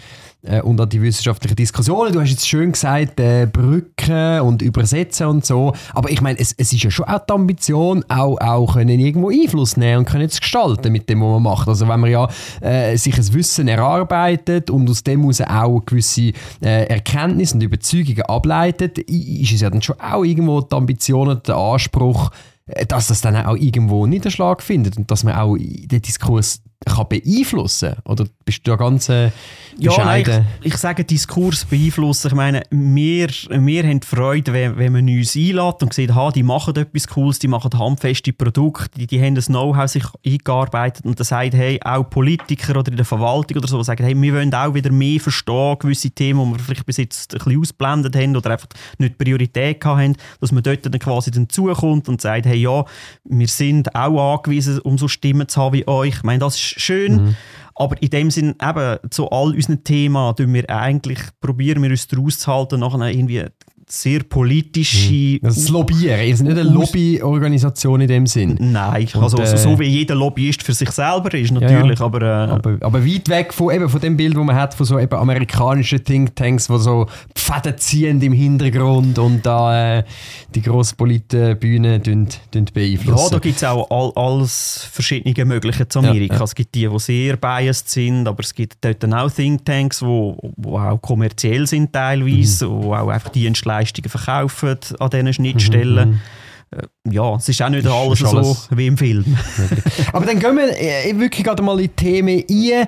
äh, 0.44 0.60
und 0.60 0.80
an 0.80 0.88
die 0.88 1.02
wissenschaftlichen 1.02 1.56
Diskussionen. 1.56 2.12
Du 2.12 2.20
hast 2.20 2.30
jetzt 2.30 2.48
schön 2.48 2.72
gesagt, 2.72 3.18
äh, 3.20 3.46
Brücken 3.50 4.40
und 4.40 4.62
Übersetzen 4.62 5.26
und 5.26 5.44
so. 5.44 5.72
Aber 5.92 6.10
ich 6.10 6.20
meine, 6.20 6.38
es, 6.38 6.54
es 6.56 6.72
ist 6.72 6.82
ja 6.82 6.90
schon 6.90 7.06
auch 7.06 7.24
die 7.24 7.32
Ambition, 7.32 8.04
auch, 8.08 8.38
auch 8.40 8.74
können 8.74 9.00
irgendwo 9.00 9.30
Einfluss 9.30 9.76
nehmen 9.76 10.00
und 10.00 10.04
können 10.04 10.26
es 10.26 10.40
gestalten 10.40 10.92
mit 10.92 11.08
dem, 11.08 11.20
was 11.20 11.28
man 11.28 11.42
macht. 11.42 11.68
Also 11.68 11.88
wenn 11.88 12.00
man 12.00 12.10
ja 12.10 12.28
äh, 12.60 12.96
sich 12.96 13.16
ein 13.16 13.34
Wissen 13.34 13.68
erarbeitet 13.68 14.70
und 14.70 14.88
aus 14.88 15.02
dem 15.02 15.20
heraus 15.20 15.40
auch 15.40 15.80
gewisse 15.80 16.32
äh, 16.62 16.86
Erkenntnisse 16.86 17.54
und 17.54 17.62
Überzeugungen 17.62 18.22
ableitet, 18.22 18.98
ist 18.98 19.52
es 19.52 19.60
ja 19.60 19.70
dann 19.70 19.82
schon 19.82 19.98
auch 20.00 20.24
irgendwo 20.24 20.60
die 20.60 20.74
Ambition 20.74 21.28
und 21.28 21.48
der 21.48 21.56
Anspruch, 21.56 22.30
äh, 22.66 22.86
dass 22.86 23.08
das 23.08 23.20
dann 23.20 23.36
auch 23.36 23.56
irgendwo 23.56 24.06
Niederschlag 24.06 24.62
findet 24.62 24.96
und 24.96 25.10
dass 25.10 25.24
man 25.24 25.34
auch 25.34 25.56
den 25.56 26.02
Diskurs 26.02 26.62
kann 26.84 27.08
beeinflussen 27.08 27.96
Oder 28.04 28.26
bist 28.44 28.66
du 28.66 28.70
da 28.70 28.76
ganz 28.76 29.08
äh, 29.08 29.30
Ja, 29.78 29.92
nein, 30.04 30.46
ich, 30.60 30.72
ich, 30.72 30.76
sage 30.76 31.04
Diskurs 31.04 31.64
beeinflussen. 31.64 32.28
Ich 32.28 32.34
meine, 32.34 32.62
wir, 32.70 33.28
wir 33.28 33.84
haben 33.84 34.02
Freude, 34.02 34.52
wenn, 34.52 34.76
wenn 34.76 34.92
man 34.92 35.08
uns 35.08 35.36
einlädt 35.36 35.82
und 35.82 35.92
sieht, 35.92 36.14
ha, 36.14 36.30
die 36.30 36.42
machen 36.42 36.76
etwas 36.76 37.08
Cooles, 37.08 37.38
die 37.38 37.48
machen 37.48 37.78
handfeste 37.78 38.32
Produkte, 38.32 38.98
die, 38.98 39.06
die 39.06 39.20
haben 39.20 39.34
das 39.34 39.46
Know-how 39.46 39.88
sich 39.88 40.04
eingearbeitet 40.24 41.04
und 41.04 41.18
das 41.18 41.28
sagt, 41.28 41.54
hey, 41.54 41.80
auch 41.84 42.04
Politiker 42.04 42.78
oder 42.78 42.90
in 42.90 42.96
der 42.96 43.06
Verwaltung 43.06 43.58
oder 43.58 43.68
so, 43.68 43.82
sagen, 43.82 44.04
hey, 44.04 44.20
wir 44.20 44.34
wollen 44.34 44.54
auch 44.54 44.74
wieder 44.74 44.92
mehr 44.92 45.20
verstehen, 45.20 45.76
gewisse 45.78 46.10
Themen, 46.10 46.52
die 46.52 46.58
wir 46.58 46.64
vielleicht 46.64 46.86
bis 46.86 46.96
jetzt 46.98 47.34
ein 47.34 47.38
bisschen 47.38 47.60
ausblendet 47.60 48.16
haben 48.16 48.36
oder 48.36 48.50
einfach 48.50 48.68
nicht 48.98 49.18
Priorität 49.18 49.84
haben, 49.84 50.16
dass 50.40 50.52
man 50.52 50.62
dort 50.62 50.84
dann 50.86 50.98
quasi 50.98 51.30
dazukommt 51.30 52.08
und 52.08 52.20
sagt, 52.20 52.46
hey, 52.46 52.58
ja, 52.58 52.84
wir 53.24 53.48
sind 53.48 53.94
auch 53.94 54.34
angewiesen, 54.34 54.80
um 54.80 54.98
so 54.98 55.08
Stimmen 55.08 55.48
zu 55.48 55.60
haben 55.60 55.74
wie 55.74 55.86
euch. 55.86 56.16
Ich 56.16 56.22
meine, 56.22 56.38
das 56.38 56.56
ist 56.56 56.73
schön. 56.76 57.12
Mhm. 57.12 57.36
Aber 57.76 58.00
in 58.00 58.10
dem 58.10 58.30
Sinn, 58.30 58.54
eben, 58.62 59.10
zu 59.10 59.28
all 59.30 59.52
unseren 59.52 59.82
Themen, 59.82 60.34
wir 60.52 60.70
eigentlich, 60.70 61.18
probieren 61.40 61.82
wir 61.82 61.90
uns 61.90 62.06
daraus 62.06 62.38
zu 62.38 62.52
halten, 62.52 62.80
nachher 62.80 63.10
irgendwie 63.10 63.44
sehr 63.88 64.22
politische. 64.22 65.38
Das 65.40 65.56
ist 65.56 65.68
Lobbyieren. 65.68 66.20
Ihr 66.26 66.36
seid 66.36 66.46
nicht 66.46 66.58
eine 66.58 66.68
Lobbyorganisation 66.70 68.00
in 68.00 68.08
dem 68.08 68.26
Sinn. 68.26 68.56
Nein, 68.60 69.08
Und, 69.14 69.22
also 69.22 69.36
so, 69.38 69.42
äh, 69.42 69.56
so 69.56 69.78
wie 69.78 69.84
jeder 69.84 70.14
Lobbyist 70.14 70.62
für 70.62 70.72
sich 70.72 70.90
selber 70.90 71.32
ist, 71.34 71.52
natürlich. 71.52 71.98
Ja, 71.98 72.04
Aber, 72.06 72.22
äh, 72.22 72.50
Aber, 72.50 72.76
aber 72.80 73.06
weit 73.06 73.28
weg 73.28 73.52
von, 73.52 73.74
eben 73.74 73.88
von 73.88 74.00
dem 74.00 74.16
Bild, 74.16 74.34
das 74.36 74.44
man 74.44 74.56
hat 74.56 74.74
von 74.74 74.86
so 74.86 74.98
eben 74.98 75.14
amerikanischen 75.14 76.02
Thinktanks, 76.02 76.66
die 76.68 76.78
so 76.78 77.06
Pfäden 77.34 77.76
ziehen 77.78 78.20
im 78.22 78.32
Hintergrund 78.32 79.18
und 79.18 79.44
da 79.44 79.98
äh, 79.98 80.04
die 80.54 80.62
grosse 80.62 80.94
Bühne 80.96 82.00
beeinflussen. 82.00 83.18
ja, 83.18 83.28
da 83.30 83.38
gibt 83.38 83.56
es 83.56 83.64
auch 83.64 83.90
all, 83.90 84.12
alles 84.22 84.88
verschiedene 84.90 85.44
Mögliche 85.44 85.88
zu 85.88 85.98
Amerika. 85.98 86.34
Ja, 86.34 86.38
ja. 86.40 86.44
Es 86.44 86.54
gibt 86.54 86.74
die, 86.74 86.88
die 86.88 86.98
sehr 86.98 87.36
biased 87.36 87.88
sind, 87.90 88.26
aber 88.28 88.42
es 88.42 88.54
gibt 88.54 88.76
dort 88.80 89.02
dann 89.02 89.14
auch 89.14 89.30
Thinktanks, 89.30 89.98
die 90.00 90.04
auch 90.06 90.98
kommerziell 91.02 91.66
sind 91.66 91.92
teilweise, 91.92 92.66
Mhm. 92.68 92.82
wo 92.82 92.94
auch 92.94 93.08
einfach 93.08 93.30
Dienstleistungen 93.78 94.10
verkaufen 94.10 94.78
an 94.98 95.10
diesen 95.10 95.32
Schnittstellen. 95.32 96.20
Äh, 96.70 96.82
Ja, 97.10 97.36
es 97.36 97.48
ist 97.48 97.62
auch 97.62 97.68
nicht 97.68 97.84
Ist- 97.84 97.90
alles 97.92 98.20
ist 98.20 98.30
so 98.30 98.36
alles- 98.38 98.68
wie 98.74 98.86
im 98.86 98.96
Film. 98.98 99.24
Aber 100.12 100.26
dann 100.26 100.38
gehen 100.40 100.56
wir 100.56 100.76
äh, 100.80 101.18
wirklich 101.18 101.44
gerade 101.44 101.62
mal 101.62 101.78
in 101.80 101.82
die 101.82 101.88
Themen 101.88 102.42
ein. 102.50 102.86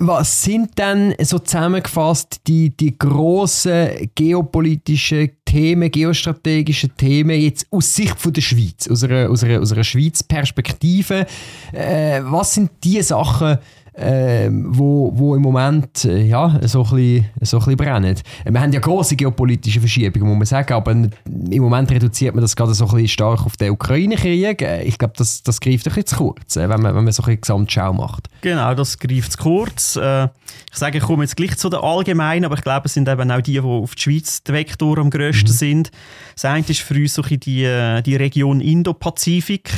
Was 0.00 0.44
sind 0.44 0.78
denn 0.78 1.12
so 1.22 1.40
zusammengefasst 1.40 2.42
die, 2.46 2.70
die 2.70 2.96
grossen 2.96 4.08
geopolitischen 4.14 5.30
Themen, 5.44 5.90
geostrategischen 5.90 6.96
Themen 6.96 7.40
jetzt 7.40 7.66
aus 7.72 7.96
Sicht 7.96 8.18
von 8.20 8.32
der 8.32 8.42
Schweiz, 8.42 8.86
aus 8.88 9.02
einer, 9.02 9.28
aus 9.28 9.42
einer, 9.42 9.60
aus 9.60 9.72
einer 9.72 9.82
Schweiz 9.82 10.22
Perspektive? 10.22 11.26
Äh, 11.72 12.20
was 12.22 12.54
sind 12.54 12.70
die 12.84 13.02
Sachen, 13.02 13.58
äh, 13.98 14.48
wo, 14.50 15.12
wo 15.14 15.34
im 15.34 15.42
Moment 15.42 16.04
äh, 16.04 16.22
ja, 16.22 16.58
so, 16.62 16.84
ein 16.84 16.90
bisschen, 16.90 17.26
so 17.42 17.56
ein 17.58 17.60
bisschen 17.64 17.76
brennen? 17.76 18.16
Äh, 18.44 18.52
Wir 18.52 18.60
haben 18.60 18.72
ja 18.72 18.80
grosse 18.80 19.16
geopolitische 19.16 19.80
Verschiebungen, 19.80 20.28
muss 20.28 20.38
man 20.38 20.46
sagen, 20.46 20.72
aber 20.72 20.92
im 20.92 21.62
Moment 21.62 21.90
reduziert 21.90 22.34
man 22.34 22.42
das 22.42 22.54
gerade 22.54 22.74
so 22.74 22.84
ein 22.86 22.90
bisschen 22.92 23.08
stark 23.08 23.44
auf 23.44 23.56
den 23.56 23.72
Ukraine-Krieg. 23.72 24.62
Äh, 24.62 24.82
Ich 24.84 24.98
glaube, 24.98 25.14
das, 25.16 25.42
das 25.42 25.60
greift 25.60 25.86
ein 25.86 25.94
bisschen 25.94 26.06
zu 26.06 26.16
kurz, 26.16 26.56
äh, 26.56 26.68
wenn 26.68 26.80
man, 26.80 26.94
wenn 26.94 27.04
man 27.04 27.12
so 27.12 27.22
ein 27.22 27.26
bisschen 27.26 27.40
Gesamtschau 27.40 27.92
macht. 27.92 28.28
Genau, 28.40 28.74
das 28.74 28.98
greift 28.98 29.32
zu 29.32 29.38
kurz. 29.38 29.96
Ich 29.96 30.78
sage, 30.78 30.98
ich 30.98 31.04
komme 31.04 31.24
jetzt 31.24 31.36
gleich 31.36 31.56
zu 31.56 31.68
den 31.68 31.80
Allgemeinen, 31.80 32.44
aber 32.44 32.56
ich 32.56 32.62
glaube, 32.62 32.86
es 32.86 32.94
sind 32.94 33.08
eben 33.08 33.30
auch 33.30 33.40
die, 33.40 33.52
die 33.52 33.60
auf 33.60 33.94
die 33.94 34.02
Schweiz 34.02 34.42
der 34.44 34.54
Vektor 34.54 34.98
am 34.98 35.10
grössten 35.10 35.48
sind. 35.48 35.90
Das 36.34 36.44
eine 36.44 36.64
ist 36.66 36.80
für 36.80 36.94
uns 36.94 37.14
so 37.14 37.22
die, 37.22 37.36
die 37.36 38.16
Region 38.16 38.60
Indo-Pazifik. 38.60 39.70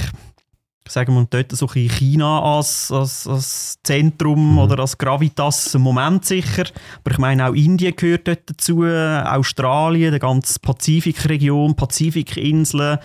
Sagen 0.91 1.15
wir 1.15 1.27
dort 1.31 1.53
so 1.53 1.67
ein 1.67 1.89
China 1.89 2.43
als, 2.43 2.91
als, 2.91 3.27
als 3.27 3.79
Zentrum 3.83 4.59
oder 4.59 4.81
als 4.81 4.99
Gravitas 4.99 5.75
im 5.75 5.83
Moment 5.83 6.25
sicher. 6.25 6.65
Aber 7.01 7.13
ich 7.13 7.19
meine, 7.19 7.49
auch 7.49 7.55
Indien 7.55 7.95
gehört 7.95 8.27
dort 8.27 8.51
dazu, 8.51 8.85
Australien, 8.85 10.13
die 10.13 10.19
ganze 10.19 10.59
Pazifikregion, 10.59 11.77
Pazifikinseln, 11.77 12.99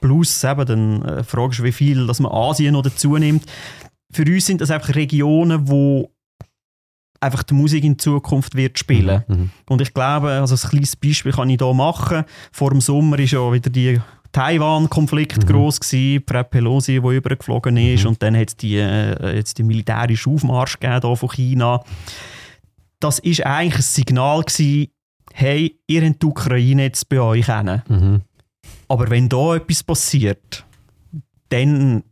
plus 0.00 0.44
eben, 0.44 0.66
dann 0.66 1.02
äh, 1.02 1.24
fragst 1.24 1.60
du, 1.60 1.64
wie 1.64 1.72
viel 1.72 2.06
dass 2.06 2.20
man 2.20 2.32
Asien 2.32 2.72
noch 2.72 2.82
dazu 2.82 3.16
nimmt 3.16 3.44
für 4.10 4.24
uns 4.24 4.46
sind 4.46 4.60
das 4.60 4.70
einfach 4.70 4.94
Regionen, 4.94 5.68
wo 5.68 6.10
einfach 7.20 7.42
die 7.42 7.54
Musik 7.54 7.84
in 7.84 7.98
Zukunft 7.98 8.54
wird 8.54 8.78
spielen. 8.78 9.24
Mhm. 9.28 9.50
Und 9.68 9.80
ich 9.80 9.94
glaube, 9.94 10.30
also 10.30 10.54
ein 10.54 10.70
kleines 10.70 10.96
Beispiel 10.96 11.32
kann 11.32 11.50
ich 11.50 11.58
hier 11.60 11.74
machen. 11.74 12.24
Vor 12.50 12.70
dem 12.70 12.80
Sommer 12.80 13.18
ist 13.18 13.32
ja 13.32 13.52
wieder 13.52 13.70
die 13.70 14.00
Taiwan-Konflikt 14.32 15.46
gross 15.46 15.80
gewesen, 15.80 16.24
Fred 16.26 16.50
Pelosi, 16.50 17.00
die 17.00 17.16
übergeflogen 17.16 17.76
ist, 17.76 18.06
und 18.06 18.22
dann 18.22 18.36
hat 18.36 18.48
es 18.48 18.56
die, 18.56 18.76
äh, 18.76 19.36
jetzt 19.36 19.58
die 19.58 19.62
militärischen 19.62 20.34
Aufmarsch 20.34 20.78
gegeben 20.78 21.16
von 21.16 21.28
China. 21.30 21.84
Das 23.00 23.18
ist 23.18 23.44
eigentlich 23.44 23.76
ein 23.76 23.82
Signal 23.82 24.42
gewesen, 24.42 24.88
hey, 25.32 25.78
ihr 25.86 26.06
habt 26.06 26.22
die 26.22 26.26
Ukraine 26.26 26.82
jetzt 26.84 27.08
bei 27.08 27.20
euch 27.20 27.46
hin. 27.46 27.82
Mhm. 27.88 28.20
Aber 28.88 29.10
wenn 29.10 29.28
da 29.28 29.56
etwas 29.56 29.82
passiert, 29.82 30.64
dann 31.48 32.02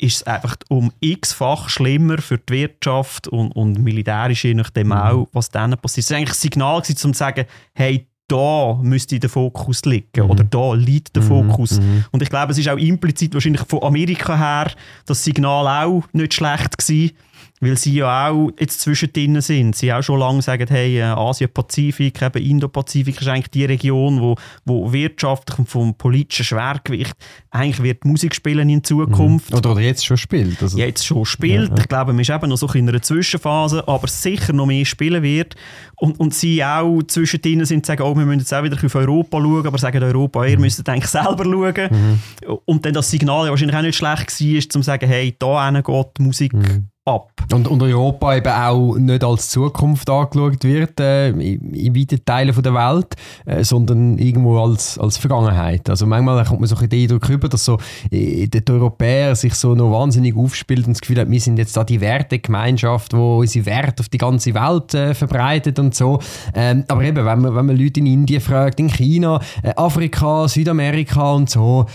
ist 0.00 0.16
es 0.16 0.22
einfach 0.24 0.56
um 0.68 0.92
x-fach 1.00 1.68
schlimmer 1.68 2.18
für 2.18 2.38
die 2.38 2.52
Wirtschaft 2.52 3.28
und, 3.28 3.52
und 3.52 3.78
militärisch 3.78 4.44
je 4.44 4.54
nachdem 4.54 4.92
auch, 4.92 5.28
was 5.32 5.48
dann 5.48 5.76
passiert. 5.78 6.04
Es 6.04 6.10
war 6.10 6.18
eigentlich 6.18 6.30
ein 6.30 6.34
Signal, 6.34 6.80
gewesen, 6.80 7.06
um 7.06 7.12
zu 7.14 7.18
sagen, 7.18 7.46
hey, 7.74 8.06
da 8.28 8.78
müsste 8.82 9.20
der 9.20 9.30
Fokus 9.30 9.84
liegen 9.84 10.22
oder 10.22 10.44
da 10.44 10.74
liegt 10.74 11.14
der 11.14 11.22
Fokus. 11.22 11.78
Und 12.10 12.22
ich 12.22 12.28
glaube, 12.28 12.52
es 12.52 12.58
ist 12.58 12.68
auch 12.68 12.76
implizit 12.76 13.34
wahrscheinlich 13.34 13.62
von 13.62 13.82
Amerika 13.82 14.36
her 14.36 14.72
das 15.06 15.22
Signal 15.22 15.84
auch 15.84 16.04
nicht 16.12 16.34
schlecht 16.34 16.76
gewesen, 16.76 17.12
weil 17.60 17.76
sie 17.78 17.94
ja 17.94 18.28
auch 18.28 18.50
jetzt 18.60 18.80
zwischendrin 18.80 19.40
sind. 19.40 19.76
Sie 19.76 19.92
auch 19.92 20.02
schon 20.02 20.20
lange 20.20 20.42
sagen, 20.42 20.66
hey, 20.68 20.98
äh, 20.98 21.02
Asien-Pazifik, 21.02 22.20
eben 22.20 22.42
Indo-Pazifik 22.44 23.20
ist 23.20 23.28
eigentlich 23.28 23.48
die 23.50 23.64
Region, 23.64 24.20
wo, 24.20 24.36
wo 24.64 24.92
wirtschaftlich 24.92 25.58
und 25.58 25.68
vom 25.68 25.94
politischen 25.96 26.44
Schwergewicht 26.44 27.14
eigentlich 27.50 27.82
wird 27.82 28.04
Musik 28.04 28.34
spielen 28.34 28.68
in 28.68 28.84
Zukunft 28.84 29.54
Oder, 29.54 29.70
oder 29.72 29.80
jetzt 29.80 30.04
schon 30.04 30.18
spielt. 30.18 30.62
Also, 30.62 30.76
jetzt 30.76 31.06
schon 31.06 31.24
spielt. 31.24 31.70
Ja, 31.70 31.74
ja. 31.76 31.80
Ich 31.82 31.88
glaube, 31.88 32.12
man 32.12 32.20
ist 32.20 32.30
eben 32.30 32.48
noch 32.50 32.56
so 32.58 32.66
in 32.74 32.88
einer 32.88 33.00
Zwischenphase, 33.00 33.86
aber 33.88 34.06
sicher 34.08 34.52
noch 34.52 34.66
mehr 34.66 34.84
spielen 34.84 35.22
wird. 35.22 35.54
Und, 35.96 36.20
und 36.20 36.34
sie 36.34 36.62
auch 36.62 37.02
zwischendrin 37.04 37.64
sind 37.64 37.78
und 37.78 37.86
sagen, 37.86 38.02
oh, 38.02 38.14
wir 38.14 38.26
müssen 38.26 38.40
jetzt 38.40 38.52
auch 38.52 38.62
wieder 38.62 38.76
auf 38.84 38.94
Europa 38.94 39.38
schauen, 39.40 39.66
aber 39.66 39.78
sagen 39.78 40.02
Europa, 40.02 40.42
Mhm. 40.42 40.48
ihr 40.48 40.58
müsst 40.58 40.86
eigentlich 40.88 41.06
selber 41.06 41.44
schauen. 41.44 42.20
Und 42.66 42.84
dann 42.84 42.92
das 42.92 43.10
Signal 43.10 43.44
ja 43.46 43.50
wahrscheinlich 43.50 43.76
auch 43.76 43.82
nicht 43.82 43.96
schlecht 43.96 44.40
war, 44.40 44.54
um 44.56 44.60
zu 44.70 44.82
sagen, 44.82 45.08
hey, 45.08 45.34
da 45.38 45.70
geht 45.70 46.06
die 46.18 46.22
Musik 46.22 46.52
Mhm. 46.52 46.88
Ab. 47.06 47.30
Und, 47.52 47.68
und 47.68 47.80
Europa 47.80 48.34
eben 48.34 48.52
auch 48.52 48.96
nicht 48.96 49.22
als 49.22 49.48
Zukunft 49.50 50.10
angeschaut 50.10 50.64
wird 50.64 50.98
äh, 50.98 51.28
in, 51.28 51.72
in 51.72 51.94
weiten 51.94 52.24
Teilen 52.24 52.52
von 52.52 52.64
der 52.64 52.74
Welt, 52.74 53.14
äh, 53.44 53.62
sondern 53.62 54.18
irgendwo 54.18 54.58
als, 54.58 54.98
als 54.98 55.16
Vergangenheit. 55.16 55.88
Also 55.88 56.06
manchmal 56.06 56.44
kommt 56.44 56.60
man 56.60 56.68
so 56.68 56.76
ein 56.76 56.88
den 56.88 57.02
Eindruck 57.02 57.28
rüber, 57.28 57.48
dass 57.48 57.64
so 57.64 57.78
äh, 58.10 58.48
der 58.48 58.62
Europäer 58.74 59.36
sich 59.36 59.54
so 59.54 59.76
noch 59.76 59.92
wahnsinnig 59.92 60.36
aufspielt 60.36 60.86
und 60.88 60.94
das 60.94 61.00
Gefühl 61.00 61.20
hat, 61.20 61.30
wir 61.30 61.40
sind 61.40 61.58
jetzt 61.58 61.76
da 61.76 61.84
die 61.84 62.00
Wertegemeinschaft, 62.00 63.16
wo 63.16 63.38
unsere 63.38 63.66
Werte 63.66 64.00
auf 64.00 64.08
die 64.08 64.18
ganze 64.18 64.54
Welt 64.54 64.94
äh, 64.94 65.14
verbreitet 65.14 65.78
und 65.78 65.94
so. 65.94 66.18
Ähm, 66.54 66.84
aber 66.88 67.04
eben, 67.04 67.24
wenn 67.24 67.40
man, 67.40 67.54
wenn 67.54 67.66
man 67.66 67.76
Leute 67.76 68.00
in 68.00 68.06
Indien 68.06 68.40
fragt, 68.40 68.80
in 68.80 68.88
China, 68.88 69.40
äh, 69.62 69.72
Afrika, 69.76 70.48
Südamerika 70.48 71.34
und 71.34 71.48
so, 71.48 71.86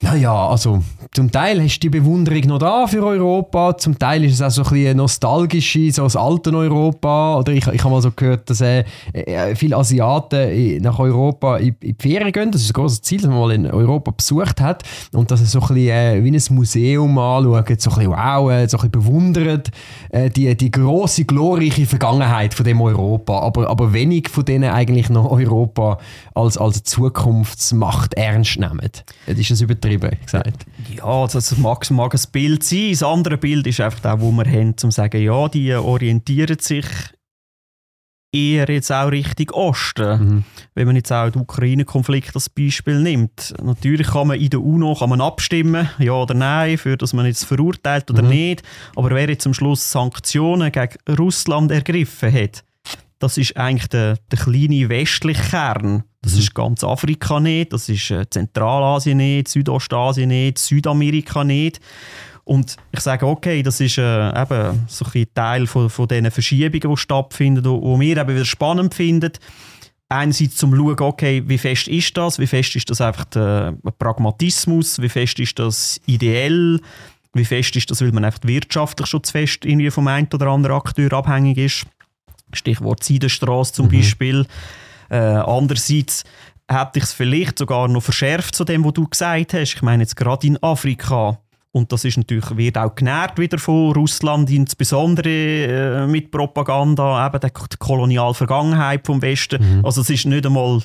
naja, 0.00 0.48
also 0.48 0.84
zum 1.12 1.32
Teil 1.32 1.60
hast 1.60 1.78
du 1.78 1.80
die 1.80 1.98
Bewunderung 1.98 2.42
noch 2.42 2.60
da 2.60 2.86
für 2.86 3.04
Europa, 3.04 3.76
zum 3.78 3.98
Teil 3.98 4.22
ist 4.22 4.34
es 4.34 4.42
auch 4.42 4.50
so 4.50 4.62
ein 4.62 4.70
bisschen 4.70 4.96
nostalgische, 4.96 5.90
so 5.90 6.04
das 6.04 6.14
alte 6.14 6.54
Europa. 6.54 7.36
Oder 7.38 7.52
ich, 7.52 7.66
ich 7.66 7.82
habe 7.82 7.94
mal 7.94 8.00
so 8.00 8.12
gehört, 8.12 8.48
dass 8.48 8.60
äh, 8.60 8.84
äh, 9.12 9.56
viele 9.56 9.76
Asiaten 9.76 10.80
nach 10.82 11.00
Europa 11.00 11.56
in, 11.56 11.74
in 11.80 11.96
die 11.96 12.02
Ferien 12.02 12.30
gehen. 12.30 12.52
Das 12.52 12.62
ist 12.62 12.70
ein 12.70 12.74
großes 12.74 13.02
Ziel, 13.02 13.22
das 13.22 13.28
man 13.28 13.40
mal 13.40 13.50
in 13.50 13.66
Europa 13.66 14.12
besucht 14.12 14.60
hat. 14.60 14.84
Und 15.12 15.32
dass 15.32 15.40
es 15.40 15.50
so 15.50 15.60
ein 15.60 15.66
bisschen 15.66 15.88
äh, 15.88 16.22
wie 16.22 16.30
ein 16.30 16.54
Museum 16.54 17.18
anschaut, 17.18 17.80
so 17.80 17.90
ein 17.90 17.96
bisschen 17.96 18.10
wow, 18.12 18.50
äh, 18.52 18.68
so 18.68 18.76
ein 18.76 18.90
bisschen 18.90 18.90
bewundert 18.90 19.70
äh, 20.10 20.30
die, 20.30 20.56
die 20.56 20.70
grosse, 20.70 21.24
glorreiche 21.24 21.86
Vergangenheit 21.86 22.54
von 22.54 22.64
dem 22.64 22.80
Europa. 22.80 23.40
Aber, 23.40 23.68
aber 23.68 23.92
wenig 23.92 24.28
von 24.28 24.44
denen 24.44 24.70
eigentlich 24.70 25.10
noch 25.10 25.28
Europa 25.28 25.98
als, 26.34 26.56
als 26.56 26.84
Zukunftsmacht 26.84 28.14
ernst 28.14 28.60
nehmen. 28.60 28.78
Das 29.26 29.38
ist 29.38 29.50
das 29.50 29.60
übertrieben 29.60 29.87
gesagt. 29.96 30.66
Ja, 30.94 31.04
also 31.04 31.38
es 31.38 31.56
mag, 31.58 31.90
mag 31.90 32.14
ein 32.14 32.20
Bild 32.32 32.62
sein. 32.62 32.90
Das 32.90 33.02
andere 33.02 33.38
Bild 33.38 33.66
ist 33.66 33.80
einfach 33.80 34.00
das, 34.00 34.20
wo 34.20 34.30
wir 34.32 34.44
haben, 34.44 34.68
um 34.70 34.76
zu 34.76 34.90
sagen, 34.90 35.22
ja, 35.22 35.48
die 35.48 35.74
orientieren 35.74 36.58
sich 36.58 36.86
eher 38.32 38.68
jetzt 38.68 38.92
auch 38.92 39.10
Richtung 39.10 39.50
Osten. 39.50 40.20
Mhm. 40.24 40.44
Wenn 40.74 40.86
man 40.86 40.96
jetzt 40.96 41.12
auch 41.12 41.30
den 41.30 41.42
Ukraine-Konflikt 41.42 42.34
als 42.34 42.50
Beispiel 42.50 43.00
nimmt. 43.00 43.54
Natürlich 43.62 44.08
kann 44.08 44.28
man 44.28 44.38
in 44.38 44.50
der 44.50 44.60
UNO 44.60 44.94
kann 44.94 45.10
man 45.10 45.20
abstimmen, 45.20 45.88
ja 45.98 46.12
oder 46.12 46.34
nein, 46.34 46.76
für 46.76 46.96
dass 46.96 47.14
man 47.14 47.26
jetzt 47.26 47.44
verurteilt 47.44 48.10
oder 48.10 48.22
Mhm. 48.22 48.28
nicht. 48.28 48.62
Aber 48.96 49.10
wer 49.10 49.28
jetzt 49.30 49.46
am 49.46 49.54
Schluss 49.54 49.90
Sanktionen 49.90 50.70
gegen 50.70 50.96
Russland 51.18 51.70
ergriffen 51.70 52.32
hat, 52.32 52.64
das 53.18 53.38
ist 53.38 53.56
eigentlich 53.56 53.88
der, 53.88 54.18
der 54.30 54.38
kleine 54.38 54.88
westliche 54.88 55.42
Kern. 55.50 56.04
Das 56.22 56.34
Mhm. 56.34 56.38
ist 56.38 56.54
ganz 56.54 56.84
Afrika 56.84 57.38
nicht, 57.40 57.72
das 57.72 57.88
ist 57.88 58.10
äh, 58.10 58.28
Zentralasien 58.28 59.18
nicht, 59.18 59.48
Südostasien 59.48 60.28
nicht, 60.28 60.58
Südamerika 60.58 61.44
nicht. 61.44 61.80
Und 62.44 62.76
ich 62.92 63.00
sage, 63.00 63.26
okay, 63.26 63.62
das 63.62 63.78
ist 63.80 63.98
äh, 63.98 64.28
eben 64.30 64.84
so 64.88 65.04
ein 65.14 65.26
Teil 65.34 65.66
von, 65.66 65.90
von 65.90 66.08
diesen 66.08 66.30
Verschiebungen, 66.30 66.94
die 66.94 66.96
stattfinden, 66.96 67.64
wo 67.64 68.00
wir 68.00 68.16
eben 68.16 68.34
wieder 68.34 68.44
spannend 68.44 68.94
finden. 68.94 69.32
Einerseits 70.08 70.56
zum 70.56 70.74
Schauen, 70.74 70.98
okay, 71.00 71.42
wie 71.46 71.58
fest 71.58 71.86
ist 71.88 72.16
das? 72.16 72.38
Wie 72.38 72.46
fest 72.46 72.74
ist 72.74 72.88
das 72.88 73.02
einfach 73.02 73.26
der 73.26 73.76
Pragmatismus? 73.98 75.00
Wie 75.02 75.10
fest 75.10 75.38
ist 75.38 75.58
das 75.58 76.00
ideell? 76.06 76.80
Wie 77.34 77.44
fest 77.44 77.76
ist 77.76 77.90
das, 77.90 78.00
weil 78.00 78.12
man 78.12 78.24
einfach 78.24 78.40
wirtschaftlich 78.44 79.06
schon 79.08 79.22
zu 79.22 79.32
fest 79.32 79.66
irgendwie 79.66 79.90
vom 79.90 80.08
einen 80.08 80.28
oder 80.32 80.46
anderen 80.46 80.76
Akteur 80.76 81.12
abhängig 81.12 81.58
ist? 81.58 81.84
Stichwort 82.54 83.04
Seidenstraße 83.04 83.74
zum 83.74 83.90
Beispiel. 83.90 84.46
Äh, 85.10 85.16
andererseits 85.16 86.24
hätte 86.70 86.98
ich 86.98 87.04
es 87.04 87.12
vielleicht 87.12 87.58
sogar 87.58 87.88
noch 87.88 88.02
verschärft 88.02 88.54
zu 88.54 88.64
dem, 88.64 88.84
was 88.84 88.92
du 88.92 89.08
gesagt 89.08 89.54
hast. 89.54 89.74
Ich 89.74 89.82
meine 89.82 90.02
jetzt 90.02 90.16
gerade 90.16 90.46
in 90.46 90.62
Afrika. 90.62 91.38
Und 91.70 91.92
das 91.92 92.04
ist 92.04 92.16
natürlich, 92.16 92.56
wird 92.56 92.78
auch 92.78 92.94
genährt 92.94 93.38
wieder 93.38 93.58
von 93.58 93.92
Russland, 93.92 94.50
insbesondere 94.50 95.28
äh, 95.28 96.06
mit 96.06 96.30
Propaganda, 96.30 97.26
eben 97.26 97.40
der, 97.40 97.50
die 97.50 97.76
koloniale 97.78 98.34
Vergangenheit 98.34 99.06
vom 99.06 99.20
Westen. 99.20 99.62
Also 99.84 100.00
es 100.00 100.10
ist 100.10 100.26
nicht 100.26 100.46
einmal 100.46 100.80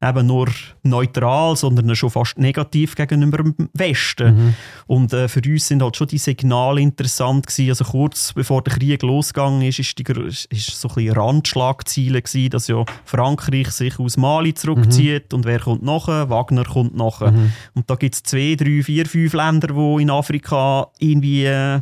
eben 0.00 0.26
nur 0.26 0.48
neutral, 0.84 1.56
sondern 1.56 1.94
schon 1.96 2.10
fast 2.10 2.38
negativ 2.38 2.94
gegenüber 2.94 3.38
dem 3.38 3.54
Westen. 3.72 4.34
Mhm. 4.34 4.54
Und 4.86 5.12
äh, 5.12 5.26
für 5.26 5.42
uns 5.44 5.66
sind 5.66 5.82
halt 5.82 5.96
schon 5.96 6.06
die 6.06 6.18
Signale 6.18 6.80
interessant 6.80 7.46
gewesen. 7.46 7.70
Also 7.70 7.84
kurz 7.84 8.32
bevor 8.32 8.62
der 8.62 8.74
Krieg 8.74 9.02
losgegangen 9.02 9.62
ist, 9.62 9.80
ist, 9.80 9.98
die, 9.98 10.04
ist 10.50 10.80
so 10.80 10.88
ein 10.88 10.94
bisschen 10.94 11.16
Randschlagziele 11.16 12.22
gewesen, 12.22 12.50
dass 12.50 12.68
ja 12.68 12.84
Frankreich 13.04 13.70
sich 13.70 13.98
aus 13.98 14.16
Mali 14.16 14.54
zurückzieht 14.54 15.32
mhm. 15.32 15.38
und 15.38 15.44
wer 15.46 15.58
kommt 15.58 15.82
nachher? 15.82 16.30
Wagner 16.30 16.64
kommt 16.64 16.96
nachher. 16.96 17.32
Mhm. 17.32 17.52
Und 17.74 17.90
da 17.90 17.96
gibt 17.96 18.14
es 18.14 18.22
zwei, 18.22 18.54
drei, 18.56 18.82
vier, 18.82 19.06
fünf 19.06 19.32
Länder, 19.32 19.68
die 19.68 20.02
in 20.02 20.10
Afrika 20.10 20.88
irgendwie 21.00 21.44
äh, 21.44 21.80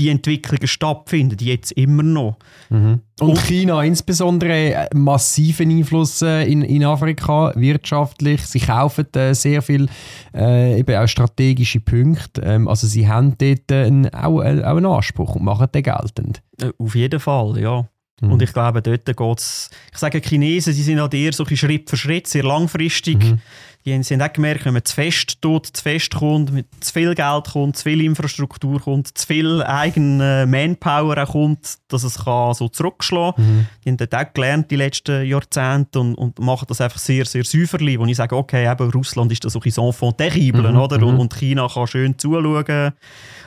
die 0.00 0.08
Entwicklungen 0.08 0.66
stattfinden, 0.66 1.36
jetzt 1.40 1.72
immer 1.72 2.02
noch. 2.02 2.38
Mhm. 2.70 3.00
Und, 3.20 3.28
Und, 3.28 3.42
China 3.42 3.82
insbesondere 3.82 4.74
äh, 4.74 4.88
massiven 4.94 5.70
Einfluss 5.70 6.22
äh, 6.22 6.50
in, 6.50 6.62
in 6.62 6.84
Afrika 6.84 7.52
wirtschaftlich. 7.54 8.40
Sie 8.46 8.60
kaufen 8.60 9.06
äh, 9.14 9.34
sehr 9.34 9.60
viel 9.60 9.88
äh, 10.34 10.78
eben 10.80 10.96
auch 10.96 11.06
strategische 11.06 11.80
Punkte. 11.80 12.40
Ähm, 12.42 12.66
also 12.66 12.86
sie 12.86 13.06
haben 13.06 13.36
dort 13.36 13.70
äh, 13.70 14.10
auch, 14.12 14.40
äh, 14.40 14.62
auch 14.62 14.76
einen 14.76 14.86
Anspruch 14.86 15.36
und 15.36 15.44
machen 15.44 15.68
den 15.74 15.82
geltend. 15.82 16.42
Auf 16.78 16.94
jeden 16.94 17.20
Fall, 17.20 17.58
ja. 17.60 17.86
Mhm. 18.22 18.32
Und 18.32 18.42
ich 18.42 18.52
glaube, 18.52 18.82
dort 18.82 19.04
geht 19.04 19.38
es, 19.38 19.70
ich 19.92 19.98
sage 19.98 20.20
Chinesen, 20.20 20.72
sie 20.72 20.82
sind 20.82 21.00
halt 21.00 21.14
eher 21.14 21.32
so 21.32 21.44
Schritt 21.44 21.90
für 21.90 21.96
Schritt, 21.96 22.26
sehr 22.26 22.44
langfristig. 22.44 23.18
Mhm. 23.18 23.38
Die 23.84 23.94
haben, 23.94 24.02
sie 24.02 24.14
haben 24.14 24.22
auch 24.22 24.32
gemerkt, 24.32 24.66
wenn 24.66 24.74
man 24.74 24.84
zu 24.84 24.94
fest 24.94 25.40
tut, 25.40 25.66
zu 25.66 25.82
fest 25.82 26.14
kommt, 26.14 26.52
mit 26.52 26.66
zu 26.80 26.92
viel 26.92 27.14
Geld 27.14 27.44
kommt, 27.50 27.76
zu 27.76 27.84
viel 27.84 28.02
Infrastruktur 28.02 28.80
kommt, 28.80 29.16
zu 29.16 29.26
viel 29.26 29.62
eigene 29.62 30.46
Manpower 30.46 31.16
auch 31.22 31.32
kommt, 31.32 31.78
dass 31.88 32.04
es 32.04 32.24
kann 32.24 32.52
so 32.52 32.68
zurückschlagen 32.68 33.36
kann. 33.36 33.56
Mhm. 33.56 33.66
Die 33.84 33.88
haben 33.88 33.96
dort 33.96 34.14
auch 34.14 34.34
gelernt 34.34 34.70
die 34.70 34.76
letzten 34.76 35.24
Jahrzehnte 35.24 35.98
und, 35.98 36.14
und 36.16 36.38
machen 36.40 36.66
das 36.68 36.80
einfach 36.82 36.98
sehr, 36.98 37.24
sehr 37.24 37.44
säuferlich, 37.44 37.98
wo 37.98 38.04
ich 38.04 38.16
sage, 38.16 38.36
okay, 38.36 38.70
eben 38.70 38.90
Russland 38.90 39.32
ist 39.32 39.44
das 39.44 39.54
so 39.54 39.60
ein 39.60 39.86
Enfant 39.86 40.18
terrible, 40.18 40.72
mhm. 40.72 40.78
oder? 40.78 40.96
Und, 40.96 41.14
mhm. 41.14 41.20
und 41.20 41.34
China 41.34 41.66
kann 41.72 41.86
schön 41.86 42.18
zuschauen. 42.18 42.92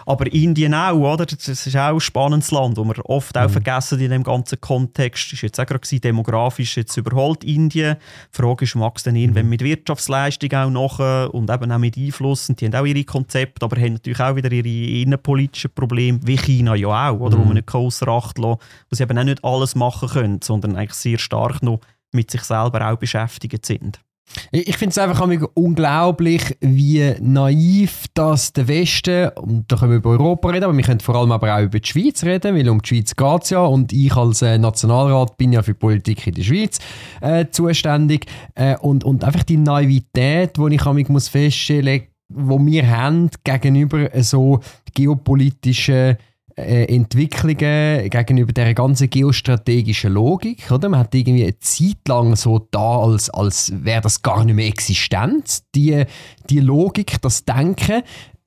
Aber 0.06 0.32
Indien 0.34 0.74
auch, 0.74 1.14
oder? 1.14 1.26
Das 1.26 1.48
ist 1.48 1.76
auch 1.76 1.94
ein 1.94 2.00
spannendes 2.00 2.52
Land, 2.52 2.78
wo 2.78 2.84
wir 2.84 3.10
oft 3.10 3.38
auch 3.38 3.48
mhm. 3.48 3.54
vergessen 3.54 4.00
in 4.00 4.12
dem 4.12 4.24
ganzen 4.24 4.60
Kontext. 4.60 5.28
Das 5.28 5.34
ist 5.34 5.42
jetzt 5.42 5.60
auch 5.60 5.66
gerade 5.66 6.00
demografisch 6.00 6.78
jetzt 6.78 6.98
überholt 6.98 7.44
Indien. 7.44 7.98
Die 8.34 8.38
Frage 8.42 8.66
ist, 8.66 8.76
mag 8.76 8.98
es 8.98 9.04
denn 9.04 9.16
irgendwann 9.16 9.46
mhm. 9.46 9.50
mit 9.52 9.64
Wirtschaftsleistung 10.24 10.54
auch 10.54 10.70
noch 10.70 11.30
und 11.34 11.50
eben 11.50 11.72
auch 11.72 11.78
mit 11.78 11.98
Einfluss? 11.98 12.50
Und 12.50 12.62
die 12.62 12.66
haben 12.66 12.76
auch 12.76 12.86
ihre 12.86 13.04
Konzepte, 13.04 13.66
aber 13.66 13.80
haben 13.80 13.94
natürlich 13.94 14.20
auch 14.20 14.36
wieder 14.36 14.52
ihre 14.52 15.02
innenpolitischen 15.02 15.72
Probleme, 15.74 16.20
wie 16.24 16.38
China 16.38 16.76
ja 16.76 17.10
auch, 17.10 17.20
oder? 17.20 17.38
Mhm. 17.38 17.42
Wo 17.42 17.46
man 17.46 17.54
nicht 17.56 17.74
außer 17.74 18.08
Acht 18.08 18.38
lassen 18.38 18.60
wo 18.90 18.96
sie 18.96 19.04
eben 19.04 19.18
auch 19.18 19.24
nicht 19.24 19.44
alles 19.44 19.76
machen 19.76 20.10
können, 20.10 20.42
sondern 20.42 20.76
eigentlich 20.76 20.94
sehr 20.94 21.18
stark 21.18 21.62
noch 21.64 21.80
mit 22.12 22.30
sich 22.32 22.44
selber 22.44 22.92
auch 22.92 22.98
beschäftigt 22.98 23.66
sind. 23.66 24.00
Ich 24.52 24.78
finde 24.78 24.92
es 24.92 24.98
einfach 24.98 25.28
unglaublich, 25.54 26.58
wie 26.60 27.14
naiv 27.20 28.06
das 28.14 28.54
der 28.54 28.68
Westen, 28.68 29.30
und 29.36 29.72
da 29.72 29.76
können 29.76 29.92
wir 29.92 29.98
über 29.98 30.12
Europa 30.12 30.50
reden, 30.50 30.64
aber 30.66 30.76
wir 30.76 30.84
können 30.84 31.00
vor 31.00 31.16
allem 31.16 31.32
aber 31.32 31.56
auch 31.56 31.62
über 31.62 31.80
die 31.80 31.88
Schweiz 31.88 32.24
reden, 32.24 32.56
weil 32.56 32.70
um 32.70 32.82
die 32.82 32.88
Schweiz 32.88 33.16
geht 33.16 33.44
es 33.44 33.50
ja 33.52 33.60
und 33.60 33.94
ich 33.94 34.16
als 34.16 34.42
äh, 34.42 34.58
Nationalrat 34.58 35.38
bin 35.38 35.54
ja 35.54 35.62
für 35.62 35.76
Politik 35.76 36.26
in 36.28 36.34
der 36.36 36.44
Schweiz 36.44 36.80
äh, 37.22 37.46
zuständig 37.52 38.26
äh, 38.56 38.78
und, 38.78 39.04
und 39.04 39.24
einfach 39.24 39.44
die 39.44 39.58
Naivität, 39.58 40.58
die 40.58 40.76
ich 40.76 40.86
mich 40.86 41.10
muss 41.10 41.28
feststellen 41.28 42.04
muss, 42.30 42.60
die 42.60 42.72
wir 42.72 42.90
haben 42.90 43.30
gegenüber 43.44 44.10
so 44.22 44.62
geopolitischen 44.94 46.18
Entwicklungen 46.56 48.10
gegenüber 48.10 48.54
der 48.54 48.74
ganzen 48.74 49.10
geostrategischen 49.10 50.14
Logik. 50.14 50.70
Oder? 50.72 50.90
Man 50.90 51.00
hat 51.00 51.16
irgendwie 51.16 51.44
eine 51.44 51.60
Zeit 51.60 52.08
lang 52.08 52.36
so 52.36 52.68
da, 52.72 53.00
als, 53.00 53.30
als 53.30 53.72
wäre 53.76 54.02
das 54.02 54.22
gar 54.22 54.46
nicht 54.46 54.56
mehr 54.56 54.68
existent. 54.68 55.64
Die, 55.74 56.04
die 56.50 56.60
Logik, 56.60 57.22
das 57.22 57.46
Denken, 57.46 58.04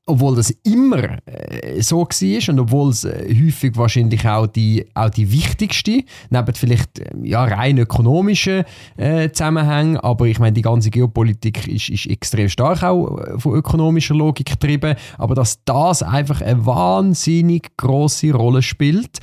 obwohl 0.07 0.37
das 0.37 0.51
immer 0.63 1.19
äh, 1.27 1.83
so 1.83 1.99
war 1.99 2.49
und 2.49 2.61
obwohl 2.61 2.91
es 2.91 3.05
äh, 3.05 3.35
häufig 3.45 3.77
wahrscheinlich 3.77 4.27
auch 4.27 4.47
die, 4.47 4.87
auch 4.95 5.11
die 5.11 5.31
wichtigste, 5.33 6.05
neben 6.31 6.55
vielleicht 6.55 7.01
äh, 7.01 7.11
ja, 7.25 7.45
rein 7.45 7.77
ökonomischen 7.79 8.63
äh, 8.97 9.31
Zusammenhängen, 9.31 9.97
aber 9.97 10.27
ich 10.27 10.39
meine, 10.39 10.53
die 10.53 10.63
ganze 10.63 10.91
Geopolitik 10.91 11.67
ist, 11.67 11.89
ist 11.89 12.07
extrem 12.07 12.49
stark 12.49 12.85
auch 12.85 13.19
äh, 13.19 13.39
von 13.39 13.55
ökonomischer 13.55 14.15
Logik 14.15 14.47
getrieben, 14.47 14.95
aber 15.19 15.35
dass 15.35 15.65
das 15.65 16.05
einfach 16.05 16.41
eine 16.41 16.65
wahnsinnig 16.65 17.77
große 17.77 18.33
Rolle 18.33 18.63
spielt 18.63 19.19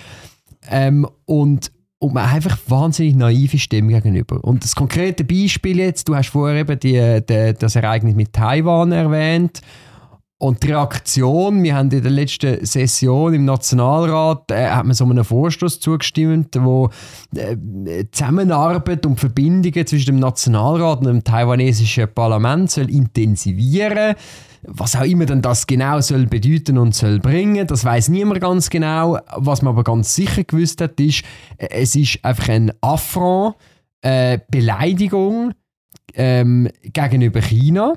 ähm, 0.70 1.08
und 1.26 1.72
und 2.00 2.14
man 2.14 2.28
einfach 2.28 2.58
wahnsinnig 2.68 3.16
naive 3.16 3.58
Stimme 3.58 3.94
gegenüber. 3.94 4.44
Und 4.44 4.66
das 4.66 4.76
konkrete 4.76 5.24
Beispiel 5.24 5.80
jetzt, 5.80 6.10
du 6.10 6.16
hast 6.18 6.32
vorher 6.32 6.60
eben 6.60 6.78
die, 6.78 7.22
die, 7.26 7.54
das 7.58 7.78
Ereignis 7.78 8.14
mit 8.14 8.34
Taiwan 8.34 8.92
erwähnt 8.92 9.62
und 10.44 10.62
die 10.62 10.74
Reaktion, 10.74 11.64
wir 11.64 11.76
haben 11.76 11.90
in 11.90 12.04
der 12.04 12.12
letzten 12.12 12.66
Session 12.66 13.34
im 13.34 13.46
Nationalrat, 13.46 14.52
äh, 14.52 14.68
hat 14.72 14.86
man 14.86 14.94
so 14.94 15.06
einen 15.06 15.24
Vorstoß 15.24 15.80
zugestimmt, 15.80 16.58
wo 16.60 16.90
äh, 17.34 17.56
Zusammenarbeit 18.12 19.06
und 19.06 19.18
Verbindungen 19.18 19.88
zwischen 19.88 20.08
dem 20.08 20.20
Nationalrat 20.20 21.00
und 21.00 21.08
dem 21.08 21.24
taiwanesischen 21.24 22.14
Parlament 22.14 22.72
soll 22.72 22.92
intensivieren 22.92 24.16
was 24.66 24.96
auch 24.96 25.04
immer 25.04 25.26
denn 25.26 25.42
das 25.42 25.68
genau 25.68 26.00
soll 26.00 26.26
bedeuten 26.26 26.78
und 26.78 26.96
soll 26.96 27.20
bringen, 27.20 27.68
das 27.68 27.84
weiß 27.84 28.08
niemand 28.08 28.40
ganz 28.40 28.70
genau. 28.70 29.20
Was 29.36 29.62
man 29.62 29.74
aber 29.74 29.84
ganz 29.84 30.16
sicher 30.16 30.46
gewusst 30.46 30.80
hat, 30.80 30.98
ist, 31.02 31.24
äh, 31.58 31.68
es 31.72 31.96
ist 31.96 32.24
einfach 32.24 32.48
ein 32.48 32.72
Affront, 32.80 33.56
äh, 34.02 34.40
Beleidigung 34.50 35.54
ähm, 36.16 36.70
gegenüber 36.82 37.42
China 37.42 37.96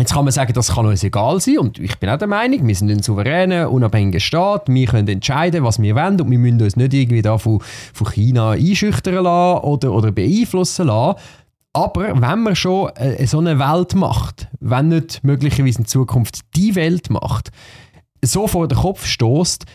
Jetzt 0.00 0.14
kann 0.14 0.24
man 0.24 0.32
sagen, 0.32 0.54
das 0.54 0.74
kann 0.74 0.86
uns 0.86 1.04
egal 1.04 1.40
sein 1.40 1.58
und 1.58 1.78
ich 1.78 1.98
bin 1.98 2.08
auch 2.08 2.16
der 2.16 2.26
Meinung, 2.26 2.66
wir 2.66 2.74
sind 2.74 2.90
ein 2.90 3.02
souveräner, 3.02 3.70
unabhängiger 3.70 4.18
Staat, 4.18 4.68
wir 4.68 4.86
können 4.86 5.06
entscheiden, 5.06 5.62
was 5.62 5.80
wir 5.80 5.94
wollen 5.94 6.18
und 6.18 6.30
wir 6.30 6.38
müssen 6.38 6.62
uns 6.62 6.74
nicht 6.74 6.94
irgendwie 6.94 7.20
da 7.20 7.36
von, 7.36 7.60
von 7.92 8.06
China 8.08 8.52
einschüchtern 8.52 9.22
lassen 9.22 9.62
oder, 9.62 9.92
oder 9.92 10.10
beeinflussen 10.10 10.86
lassen. 10.86 11.20
Aber 11.74 12.18
wenn 12.18 12.42
man 12.42 12.56
schon 12.56 12.88
äh, 12.96 13.26
so 13.26 13.40
eine 13.40 13.58
Welt 13.58 13.94
macht, 13.94 14.48
wenn 14.58 14.88
nicht 14.88 15.22
möglicherweise 15.22 15.80
in 15.80 15.86
Zukunft 15.86 16.40
die 16.56 16.74
Welt 16.76 17.10
macht, 17.10 17.50
so 18.24 18.46
vor 18.46 18.68
den 18.68 18.78
Kopf 18.78 19.04
stoßt, 19.04 19.66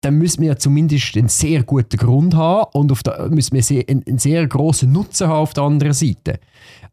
dann 0.00 0.14
müssen 0.16 0.40
wir 0.40 0.48
ja 0.48 0.56
zumindest 0.56 1.16
einen 1.16 1.28
sehr 1.28 1.62
guten 1.62 1.96
Grund 1.96 2.34
haben 2.34 2.70
und 2.72 2.90
auf 2.90 3.04
der, 3.04 3.28
müssen 3.28 3.54
wir 3.54 3.62
sehr, 3.62 3.84
einen, 3.88 4.02
einen 4.06 4.18
sehr 4.18 4.44
großen 4.46 4.90
Nutzen 4.90 5.28
haben 5.28 5.42
auf 5.42 5.54
der 5.54 5.62
anderen 5.64 5.92
Seite. 5.92 6.40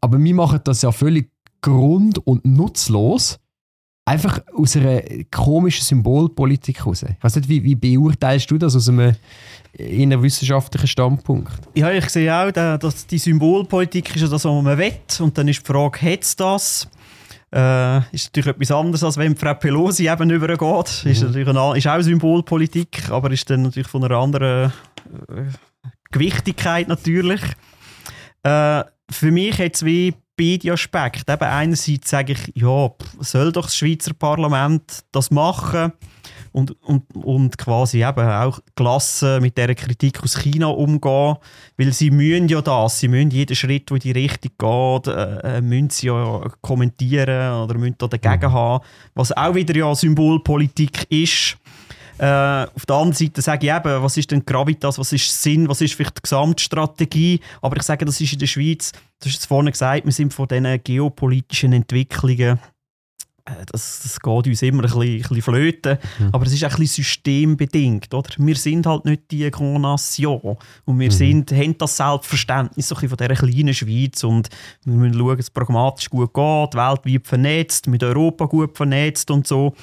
Aber 0.00 0.22
wir 0.22 0.34
machen 0.34 0.60
das 0.64 0.82
ja 0.82 0.92
völlig 0.92 1.30
grund- 1.60 2.18
und 2.26 2.44
nutzlos. 2.44 3.38
Einfach 4.04 4.40
aus 4.56 4.74
einer 4.74 5.02
komischen 5.30 5.84
Symbolpolitik 5.84 6.78
heraus. 6.78 7.02
Ich 7.02 7.22
weiß 7.22 7.36
nicht, 7.36 7.48
wie, 7.48 7.62
wie 7.62 7.74
beurteilst 7.74 8.50
du 8.50 8.56
das 8.56 8.74
aus 8.74 8.88
einem 8.88 9.14
wissenschaftlichen 9.76 10.86
Standpunkt? 10.86 11.52
Ja, 11.74 11.90
ich 11.90 12.08
sehe 12.08 12.34
auch, 12.34 12.50
dass 12.50 13.06
die 13.06 13.18
Symbolpolitik 13.18 14.16
ist 14.16 14.22
ja 14.22 14.28
das, 14.28 14.46
was 14.46 14.62
man 14.62 14.78
will. 14.78 14.94
Und 15.20 15.36
dann 15.36 15.46
ist 15.46 15.60
die 15.60 15.66
Frage, 15.66 16.00
hat 16.10 16.22
es 16.22 16.36
das? 16.36 16.88
Äh, 17.50 17.98
ist 18.12 18.26
natürlich 18.26 18.46
etwas 18.46 18.70
anderes, 18.70 19.04
als 19.04 19.16
wenn 19.16 19.36
Frau 19.36 19.54
Pelosi 19.54 20.08
eben 20.08 20.30
übergeht. 20.30 21.02
Mhm. 21.04 21.10
Ist, 21.10 21.22
natürlich 21.22 21.48
eine, 21.48 21.78
ist 21.78 21.86
auch 21.86 22.00
Symbolpolitik, 22.00 23.10
aber 23.10 23.30
ist 23.30 23.48
dann 23.48 23.62
natürlich 23.62 23.88
von 23.88 24.04
einer 24.04 24.16
anderen 24.16 24.72
äh, 25.28 25.44
Gewichtigkeit 26.10 26.88
natürlich. 26.88 27.40
Äh, 28.42 28.84
für 29.10 29.30
mich 29.30 29.58
hat 29.58 29.74
es 29.74 29.84
wie 29.84 30.14
beide 30.38 30.72
Aspekte. 30.72 31.32
Eben 31.32 31.44
einerseits 31.44 32.10
sage 32.10 32.32
ich, 32.32 32.52
ja, 32.54 32.90
soll 33.20 33.52
doch 33.52 33.66
das 33.66 33.76
Schweizer 33.76 34.14
Parlament 34.14 35.04
das 35.12 35.30
machen 35.30 35.92
und, 36.52 36.76
und, 36.82 37.04
und 37.14 37.58
quasi 37.58 38.04
eben 38.04 38.28
auch 38.28 38.60
gelassen 38.74 39.42
mit 39.42 39.56
dieser 39.56 39.74
Kritik 39.74 40.22
aus 40.22 40.38
China 40.38 40.68
umgehen, 40.68 41.36
weil 41.76 41.92
sie 41.92 42.10
müssen 42.10 42.48
ja 42.48 42.60
das, 42.60 43.00
sie 43.00 43.08
müssen 43.08 43.30
jeden 43.30 43.56
Schritt, 43.56 43.90
der 43.90 43.96
in 43.96 44.00
die 44.00 44.12
Richtung 44.12 44.52
geht, 44.58 45.14
äh, 45.14 45.58
äh, 45.58 45.60
müssen 45.60 45.90
sie 45.90 46.06
ja 46.06 46.48
kommentieren 46.60 47.62
oder 47.62 47.76
müssen 47.76 47.96
da 47.98 48.08
dagegen 48.08 48.50
mhm. 48.50 48.54
haben, 48.54 48.84
was 49.14 49.32
auch 49.32 49.54
wieder 49.54 49.76
ja 49.76 49.94
Symbolpolitik 49.94 51.06
ist. 51.10 51.58
Äh, 52.18 52.66
auf 52.74 52.84
der 52.86 52.96
anderen 52.96 53.12
Seite 53.12 53.40
sage 53.42 53.66
ich 53.66 53.72
eben, 53.72 54.02
was 54.02 54.16
ist 54.16 54.30
denn 54.30 54.44
Gravitas, 54.44 54.98
was 54.98 55.12
ist 55.12 55.42
Sinn, 55.42 55.68
was 55.68 55.80
ist 55.80 55.94
vielleicht 55.94 56.16
die 56.16 56.22
Gesamtstrategie. 56.22 57.40
Aber 57.62 57.76
ich 57.76 57.84
sage, 57.84 58.04
das 58.04 58.20
ist 58.20 58.32
in 58.32 58.40
der 58.40 58.46
Schweiz, 58.46 58.92
du 59.20 59.28
hast 59.28 59.38
es 59.38 59.46
vorhin 59.46 59.70
gesagt, 59.70 60.04
wir 60.04 60.12
sind 60.12 60.34
von 60.34 60.48
diesen 60.48 60.82
geopolitischen 60.82 61.72
Entwicklungen 61.72 62.58
äh, 63.44 63.64
das, 63.70 64.00
das 64.02 64.20
geht 64.20 64.46
uns 64.46 64.62
immer 64.62 64.82
ein 64.82 64.82
bisschen, 64.82 65.02
ein 65.02 65.18
bisschen 65.18 65.42
flöten. 65.42 65.98
Mhm. 66.18 66.28
Aber 66.32 66.46
es 66.46 66.52
ist 66.52 66.64
auch 66.64 66.72
ein 66.72 66.78
bisschen 66.78 67.04
systembedingt. 67.04 68.12
Oder? 68.12 68.30
Wir 68.36 68.56
sind 68.56 68.86
halt 68.86 69.04
nicht 69.04 69.30
die 69.30 69.50
Grand 69.50 69.80
Nation. 69.80 70.56
Und 70.84 70.98
wir 70.98 71.08
mhm. 71.08 71.12
sind, 71.12 71.52
haben 71.52 71.78
das 71.78 71.96
Selbstverständnis 71.96 72.88
so 72.88 72.94
von 72.94 73.08
dieser 73.08 73.28
kleinen 73.28 73.74
Schweiz. 73.74 74.24
Und 74.24 74.48
wir 74.84 74.94
müssen 74.94 75.18
schauen, 75.18 75.36
dass 75.36 75.46
es 75.46 75.50
pragmatisch 75.50 76.10
gut 76.10 76.34
geht, 76.34 76.74
weltweit 76.74 77.26
vernetzt, 77.26 77.86
mit 77.86 78.02
Europa 78.02 78.46
gut 78.46 78.76
vernetzt 78.76 79.30
und 79.30 79.46
so. 79.46 79.74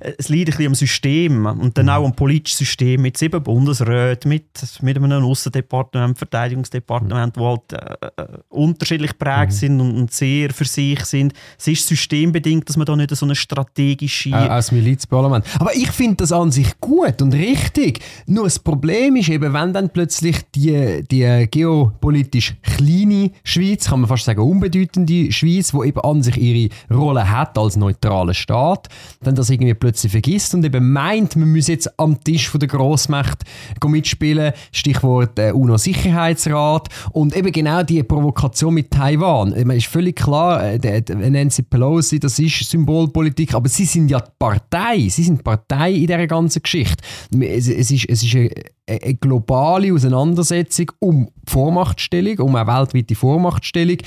Es 0.00 0.28
liegt 0.28 0.48
ein 0.48 0.50
bisschen 0.52 0.66
am 0.68 0.74
System 0.76 1.46
und 1.46 1.76
dann 1.76 1.88
auch 1.88 2.04
am 2.04 2.14
politischen 2.14 2.58
System 2.58 3.02
mit 3.02 3.16
sieben 3.16 3.42
Bundesräten, 3.42 4.28
mit, 4.28 4.44
mit 4.80 4.96
einem 4.96 5.24
Außendepartement, 5.24 6.16
Verteidigungsdepartement, 6.16 7.34
die 7.34 7.40
halt 7.40 7.72
äh, 7.72 8.22
äh, 8.22 8.26
unterschiedlich 8.48 9.18
prägt 9.18 9.52
mhm. 9.52 9.56
sind 9.56 9.80
und, 9.80 9.96
und, 9.96 10.12
sehr 10.12 10.50
für 10.50 10.66
sich 10.66 11.04
sind. 11.04 11.32
Es 11.58 11.66
ist 11.66 11.88
systembedingt, 11.88 12.68
dass 12.68 12.76
man 12.76 12.86
da 12.86 12.94
nicht 12.94 13.14
so 13.14 13.26
eine 13.26 13.34
strategische... 13.34 14.30
Äh, 14.30 14.34
als 14.34 14.70
Milizparlament. 14.70 15.44
Aber 15.58 15.74
ich 15.74 15.90
finde 15.90 16.16
das 16.18 16.30
an 16.30 16.52
sich 16.52 16.78
gut 16.78 17.20
und 17.20 17.34
richtig. 17.34 17.98
Nur 18.26 18.44
das 18.44 18.60
Problem 18.60 19.16
ist 19.16 19.28
eben, 19.28 19.52
wenn 19.52 19.72
dann 19.72 19.90
plötzlich 19.90 20.36
die, 20.54 21.04
die 21.10 21.48
geopolitisch 21.50 22.54
kleine 22.62 23.32
Schweiz, 23.42 23.88
kann 23.88 24.02
man 24.02 24.08
fast 24.08 24.26
sagen 24.26 24.42
unbedeutende 24.42 25.32
Schweiz, 25.32 25.74
wo 25.74 25.82
eben 25.82 26.00
an 26.00 26.22
sich 26.22 26.36
ihre 26.36 26.70
Rolle 26.88 27.28
hat 27.28 27.58
als 27.58 27.76
neutraler 27.76 28.34
Staat, 28.34 28.88
dann 29.22 29.34
das 29.34 29.50
irgendwie 29.50 29.74
plötzlich 29.74 29.87
vergisst 29.92 30.54
und 30.54 30.64
eben 30.64 30.92
meint, 30.92 31.36
man 31.36 31.48
müsse 31.48 31.72
jetzt 31.72 31.98
am 31.98 32.22
Tisch 32.22 32.48
von 32.48 32.60
der 32.60 32.68
Grossmacht 32.68 33.44
mitspielen, 33.84 34.52
Stichwort 34.72 35.38
äh, 35.38 35.52
UNO-Sicherheitsrat 35.52 36.88
und 37.12 37.34
eben 37.36 37.52
genau 37.52 37.82
die 37.82 38.02
Provokation 38.02 38.74
mit 38.74 38.90
Taiwan. 38.90 39.52
Es 39.52 39.76
ist 39.76 39.86
völlig 39.86 40.16
klar, 40.16 40.62
äh, 40.64 41.02
Nancy 41.08 41.62
Pelosi, 41.62 42.20
das 42.20 42.38
ist 42.38 42.68
Symbolpolitik, 42.70 43.54
aber 43.54 43.68
sie 43.68 43.84
sind 43.84 44.10
ja 44.10 44.20
die 44.20 44.30
Partei, 44.38 45.08
sie 45.08 45.24
sind 45.24 45.42
Partei 45.42 45.92
in 45.92 46.06
dieser 46.06 46.26
ganzen 46.26 46.62
Geschichte. 46.62 47.02
Es, 47.40 47.68
es 47.68 47.90
ist, 47.90 48.08
es 48.08 48.22
ist 48.22 48.34
eine, 48.34 48.50
eine 48.86 49.14
globale 49.14 49.92
Auseinandersetzung 49.92 50.92
um 50.98 51.28
Vormachtstellung, 51.46 52.38
um 52.40 52.56
eine 52.56 52.66
weltweite 52.66 53.14
Vormachtstellung 53.14 53.98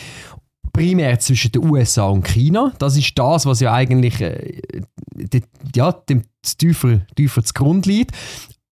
primär 0.73 1.19
zwischen 1.19 1.51
den 1.51 1.69
USA 1.69 2.07
und 2.07 2.25
China. 2.27 2.73
Das 2.79 2.97
ist 2.97 3.17
das, 3.17 3.45
was 3.45 3.59
ja 3.59 3.73
eigentlich 3.73 4.21
äh, 4.21 4.61
die, 5.15 5.43
ja, 5.75 5.91
dem 5.91 6.23
tiefer, 6.41 7.01
tiefer 7.15 7.43
zugrunde 7.43 7.89
liegt. 7.89 8.15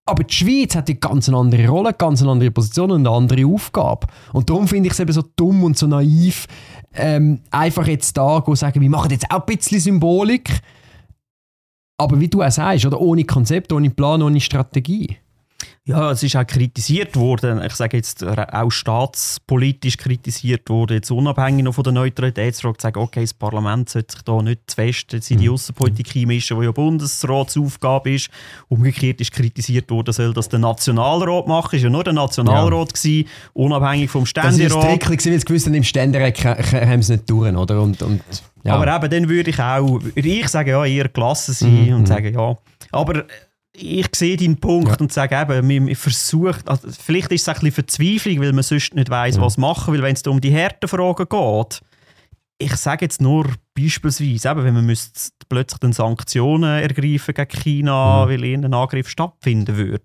Aber 0.06 0.24
die 0.24 0.34
Schweiz 0.34 0.76
hat 0.76 0.90
eine 0.90 0.98
ganz 0.98 1.30
andere 1.30 1.68
Rolle, 1.68 1.94
ganz 1.94 2.22
eine 2.22 2.32
andere 2.32 2.50
Position 2.50 2.92
und 2.92 3.06
eine 3.06 3.16
andere 3.16 3.46
Aufgabe. 3.46 4.08
Und 4.34 4.50
darum 4.50 4.68
finde 4.68 4.88
ich 4.88 4.94
es 4.94 5.00
eben 5.00 5.12
so 5.12 5.24
dumm 5.36 5.64
und 5.64 5.78
so 5.78 5.86
naiv, 5.86 6.48
ähm, 6.96 7.42
einfach 7.52 7.86
jetzt 7.86 8.18
da 8.18 8.44
zu 8.44 8.56
sagen, 8.56 8.82
wir 8.82 8.90
machen 8.90 9.12
jetzt 9.12 9.30
auch 9.30 9.42
ein 9.42 9.56
bisschen 9.56 9.80
Symbolik. 9.80 10.62
Aber 11.98 12.20
wie 12.20 12.28
du 12.28 12.42
auch 12.42 12.50
sagst, 12.50 12.86
oder 12.86 13.00
ohne 13.00 13.24
Konzept, 13.26 13.72
ohne 13.72 13.92
Plan, 13.92 14.24
ohne 14.24 14.40
Strategie. 14.40 15.18
Ja, 15.90 16.12
es 16.12 16.22
ist 16.22 16.36
auch 16.36 16.46
kritisiert 16.46 17.16
worden, 17.16 17.64
ich 17.66 17.74
sage 17.74 17.98
jetzt 17.98 18.24
auch 18.24 18.70
staatspolitisch 18.70 19.98
kritisiert 19.98 20.70
worden, 20.70 20.98
jetzt 20.98 21.10
unabhängig 21.10 21.64
noch 21.64 21.74
von 21.74 21.84
der 21.84 21.94
Neutralitätsfrage, 21.94 22.78
zu 22.78 22.84
sagen, 22.84 23.00
okay, 23.00 23.22
das 23.22 23.34
Parlament 23.34 23.90
sollte 23.90 24.14
sich 24.14 24.22
da 24.22 24.40
nicht 24.40 24.70
zu 24.70 24.76
fest 24.76 25.14
in 25.14 25.40
die 25.40 25.48
mhm. 25.48 25.56
Außenpolitik 25.56 26.16
einmischen, 26.16 26.60
die 26.60 26.66
ja 26.66 26.72
Bundesratsaufgabe 26.72 28.12
ist. 28.12 28.30
Umgekehrt 28.68 29.20
ist 29.20 29.32
kritisiert 29.32 29.90
worden, 29.90 30.14
soll 30.14 30.32
das 30.32 30.48
der 30.48 30.60
Nationalrat 30.60 31.48
machen, 31.48 31.76
ist 31.76 31.82
ja 31.82 31.90
nur 31.90 32.04
der 32.04 32.14
Nationalrat 32.14 32.90
ja. 32.90 32.94
gewesen, 32.94 33.28
unabhängig 33.54 34.12
vom 34.12 34.28
Ständerat. 34.28 34.60
Das 34.60 34.74
war 34.76 34.84
stricklich, 34.84 35.26
weil 35.26 35.40
sie 35.40 35.46
gewusst 35.46 35.66
haben, 35.66 35.74
im 35.74 35.84
Ständerat 35.84 36.46
haben 36.46 37.02
sie 37.02 37.14
nicht 37.14 37.26
tun, 37.26 37.56
oder? 37.56 37.82
Und, 37.82 38.00
und, 38.04 38.22
ja. 38.64 38.76
Aber 38.76 38.96
eben, 38.96 39.10
dann 39.10 39.28
würde 39.28 39.50
ich 39.50 39.60
auch, 39.60 40.00
ich 40.14 40.48
sage 40.50 40.70
ja, 40.70 40.86
eher 40.86 41.10
gelassen 41.10 41.56
sein 41.56 41.88
mhm. 41.88 41.94
und 41.96 42.02
mhm. 42.02 42.06
sagen, 42.06 42.32
ja. 42.32 42.56
Aber 42.92 43.24
ich 43.82 44.08
sehe 44.16 44.38
deinen 44.38 44.58
Punkt 44.58 44.90
ja. 44.90 44.98
und 45.00 45.12
sage 45.12 45.36
eben, 45.40 45.88
wir 45.88 45.96
versuchen, 45.96 46.68
also 46.68 46.88
vielleicht 46.92 47.32
ist 47.32 47.42
es 47.42 47.48
ein 47.48 47.54
bisschen 47.56 47.72
Verzweiflung, 47.72 48.40
weil 48.42 48.54
man 48.54 48.64
sonst 48.64 48.94
nicht 48.96 49.10
weiß, 49.10 49.38
ja. 49.38 49.42
was 49.42 49.58
machen 49.58 49.94
will, 49.94 50.02
wenn 50.02 50.16
es 50.16 50.26
um 50.28 50.42
die 50.42 50.56
harten 50.56 50.88
Fragen 50.88 51.28
geht. 51.28 51.82
Ich 52.62 52.76
sage 52.76 53.06
jetzt 53.06 53.22
nur 53.22 53.46
beispielsweise, 53.74 54.50
eben, 54.50 54.64
wenn 54.64 54.74
man 54.74 54.86
müsste 54.86 55.32
plötzlich 55.48 55.80
dann 55.80 55.94
Sanktionen 55.94 56.82
ergreifen 56.82 57.34
gegen 57.34 57.50
China, 57.50 58.26
mhm. 58.26 58.30
weil 58.30 58.44
ein 58.44 58.74
Angriff 58.74 59.10
stattfinden 59.10 59.78
würde. 59.78 60.04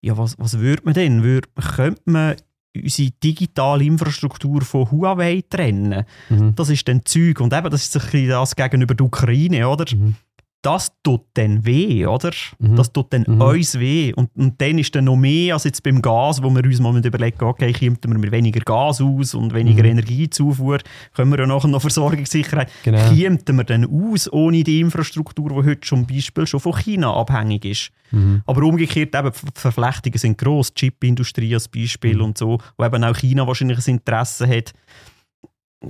Ja, 0.00 0.18
was, 0.18 0.38
was 0.38 0.58
würde 0.58 0.82
man 0.84 0.94
denn? 0.94 1.22
Würde, 1.22 1.48
könnte 1.76 2.02
man 2.06 2.36
unsere 2.76 3.10
digitale 3.22 3.84
Infrastruktur 3.84 4.62
von 4.62 4.90
Huawei 4.90 5.44
trennen? 5.48 6.04
Mhm. 6.28 6.54
Das 6.56 6.68
ist 6.68 6.86
dann 6.88 7.04
Zeug. 7.04 7.40
Und 7.40 7.54
eben, 7.54 7.70
das 7.70 7.84
ist 7.84 7.96
ein 7.96 8.02
bisschen 8.02 8.28
das 8.28 8.56
gegenüber 8.56 8.94
der 8.94 9.06
Ukraine, 9.06 9.68
oder? 9.68 9.84
Mhm 9.94 10.16
das 10.64 10.92
tut 11.02 11.26
dann 11.34 11.66
weh, 11.66 12.06
oder? 12.06 12.30
Mhm. 12.58 12.76
Das 12.76 12.90
tut 12.90 13.12
dann 13.12 13.24
mhm. 13.26 13.40
uns 13.40 13.78
weh. 13.78 14.14
Und, 14.14 14.30
und 14.34 14.60
dann 14.60 14.78
ist 14.78 14.94
dann 14.94 15.04
noch 15.04 15.16
mehr 15.16 15.54
als 15.54 15.64
jetzt 15.64 15.82
beim 15.82 16.00
Gas, 16.00 16.42
wo 16.42 16.48
wir 16.48 16.64
uns 16.64 16.80
mal 16.80 16.96
überlegen, 16.96 17.44
okay, 17.44 17.72
kommt 17.72 18.06
wir 18.06 18.18
mit 18.18 18.32
weniger 18.32 18.60
Gas 18.60 19.02
aus 19.02 19.34
und 19.34 19.52
weniger 19.52 19.82
mhm. 19.82 19.90
Energiezufuhr, 19.90 20.78
können 21.14 21.30
wir 21.32 21.40
ja 21.40 21.46
nachher 21.46 21.68
noch 21.68 21.82
Versorgungssicherheit, 21.82 22.70
genau. 22.82 22.98
kommt 23.08 23.52
wir 23.52 23.64
dann 23.64 23.84
aus 23.84 24.32
ohne 24.32 24.64
die 24.64 24.80
Infrastruktur, 24.80 25.50
die 25.50 25.68
heute 25.68 25.80
zum 25.80 26.06
Beispiel 26.06 26.46
schon 26.46 26.60
von 26.60 26.74
China 26.76 27.12
abhängig 27.14 27.66
ist. 27.66 27.90
Mhm. 28.10 28.42
Aber 28.46 28.62
umgekehrt, 28.62 29.14
eben, 29.14 29.32
die 29.32 29.60
Verflechtungen 29.60 30.18
sind 30.18 30.38
gross, 30.38 30.72
die 30.72 30.86
Chipindustrie 30.86 31.52
als 31.52 31.68
Beispiel 31.68 32.16
mhm. 32.16 32.24
und 32.24 32.38
so, 32.38 32.58
wo 32.78 32.84
eben 32.84 33.04
auch 33.04 33.16
China 33.16 33.46
wahrscheinlich 33.46 33.86
ein 33.86 33.96
Interesse 33.96 34.48
hat, 34.48 34.72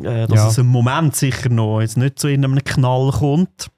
äh, 0.02 0.26
dass 0.26 0.37
ja. 0.37 0.48
es 0.48 0.58
im 0.58 0.66
Moment 0.66 1.14
sicher 1.14 1.48
noch 1.48 1.80
jetzt 1.80 1.96
nicht 1.96 2.18
zu 2.18 2.26
einem 2.26 2.62
Knall 2.64 3.10
kommt. 3.12 3.70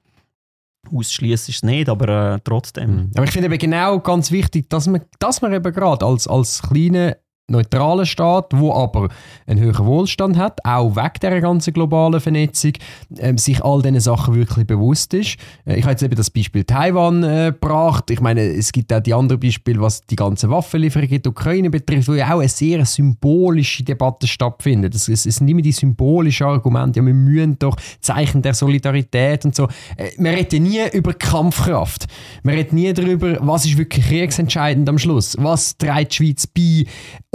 Ausschließen 0.93 1.51
ist 1.51 1.57
es 1.57 1.63
nicht, 1.63 1.89
aber 1.89 2.35
äh, 2.35 2.39
trotzdem. 2.43 2.95
Mhm. 2.95 3.11
Aber 3.15 3.25
ich 3.25 3.31
finde 3.31 3.47
eben 3.47 3.57
genau 3.57 3.99
ganz 3.99 4.31
wichtig, 4.31 4.69
dass 4.69 4.87
man, 4.87 5.01
dass 5.19 5.41
man 5.41 5.53
eben 5.53 5.73
gerade 5.73 6.05
als, 6.05 6.27
als 6.27 6.61
kleine 6.61 7.17
neutraler 7.49 8.05
Staat, 8.05 8.51
wo 8.53 8.73
aber 8.73 9.07
einen 9.45 9.61
höheren 9.61 9.85
Wohlstand 9.85 10.37
hat, 10.37 10.59
auch 10.65 10.97
weg 10.97 11.19
der 11.21 11.39
ganzen 11.39 11.73
globalen 11.73 12.19
Vernetzung, 12.19 12.73
äh, 13.17 13.37
sich 13.37 13.63
all 13.63 13.81
diesen 13.81 14.01
Sachen 14.01 14.35
wirklich 14.35 14.67
bewusst 14.67 15.13
ist. 15.13 15.37
Äh, 15.65 15.77
ich 15.77 15.83
habe 15.83 15.91
jetzt 15.91 16.03
eben 16.03 16.15
das 16.15 16.29
Beispiel 16.29 16.65
Taiwan 16.65 17.23
äh, 17.23 17.53
gebracht. 17.53 18.11
Ich 18.11 18.19
meine, 18.19 18.41
es 18.41 18.73
gibt 18.73 18.91
auch 18.91 18.99
die 18.99 19.13
anderen 19.13 19.39
Beispiele, 19.39 19.79
was 19.79 20.01
die 20.01 20.17
ganze 20.17 20.49
Waffenlieferung 20.49 21.07
in 21.07 21.21
die 21.21 21.29
Ukraine 21.29 21.69
betrifft, 21.69 22.09
wo 22.09 22.15
ja 22.15 22.33
auch 22.33 22.39
eine 22.39 22.49
sehr 22.49 22.85
symbolische 22.85 23.83
Debatte 23.83 24.27
stattfindet. 24.27 24.93
Es, 24.93 25.07
es, 25.07 25.25
es 25.25 25.37
sind 25.37 25.47
immer 25.47 25.61
die 25.61 25.71
symbolischen 25.71 26.47
Argumente, 26.47 26.99
ja, 26.99 27.05
wir 27.05 27.13
müssen 27.13 27.57
doch 27.59 27.77
Zeichen 28.01 28.41
der 28.41 28.55
Solidarität 28.55 29.45
und 29.45 29.55
so. 29.55 29.69
Äh, 29.95 30.09
man 30.17 30.33
redet 30.33 30.61
nie 30.61 30.81
über 30.91 31.13
Kampfkraft. 31.13 32.07
Man 32.43 32.55
redet 32.55 32.73
nie 32.73 32.91
darüber, 32.91 33.37
was 33.39 33.65
ist 33.65 33.77
wirklich 33.77 34.05
kriegsentscheidend 34.05 34.89
am 34.89 34.97
Schluss. 34.97 35.37
Was 35.39 35.77
trägt 35.77 36.11
die 36.11 36.15
Schweiz 36.15 36.45
bei 36.47 36.85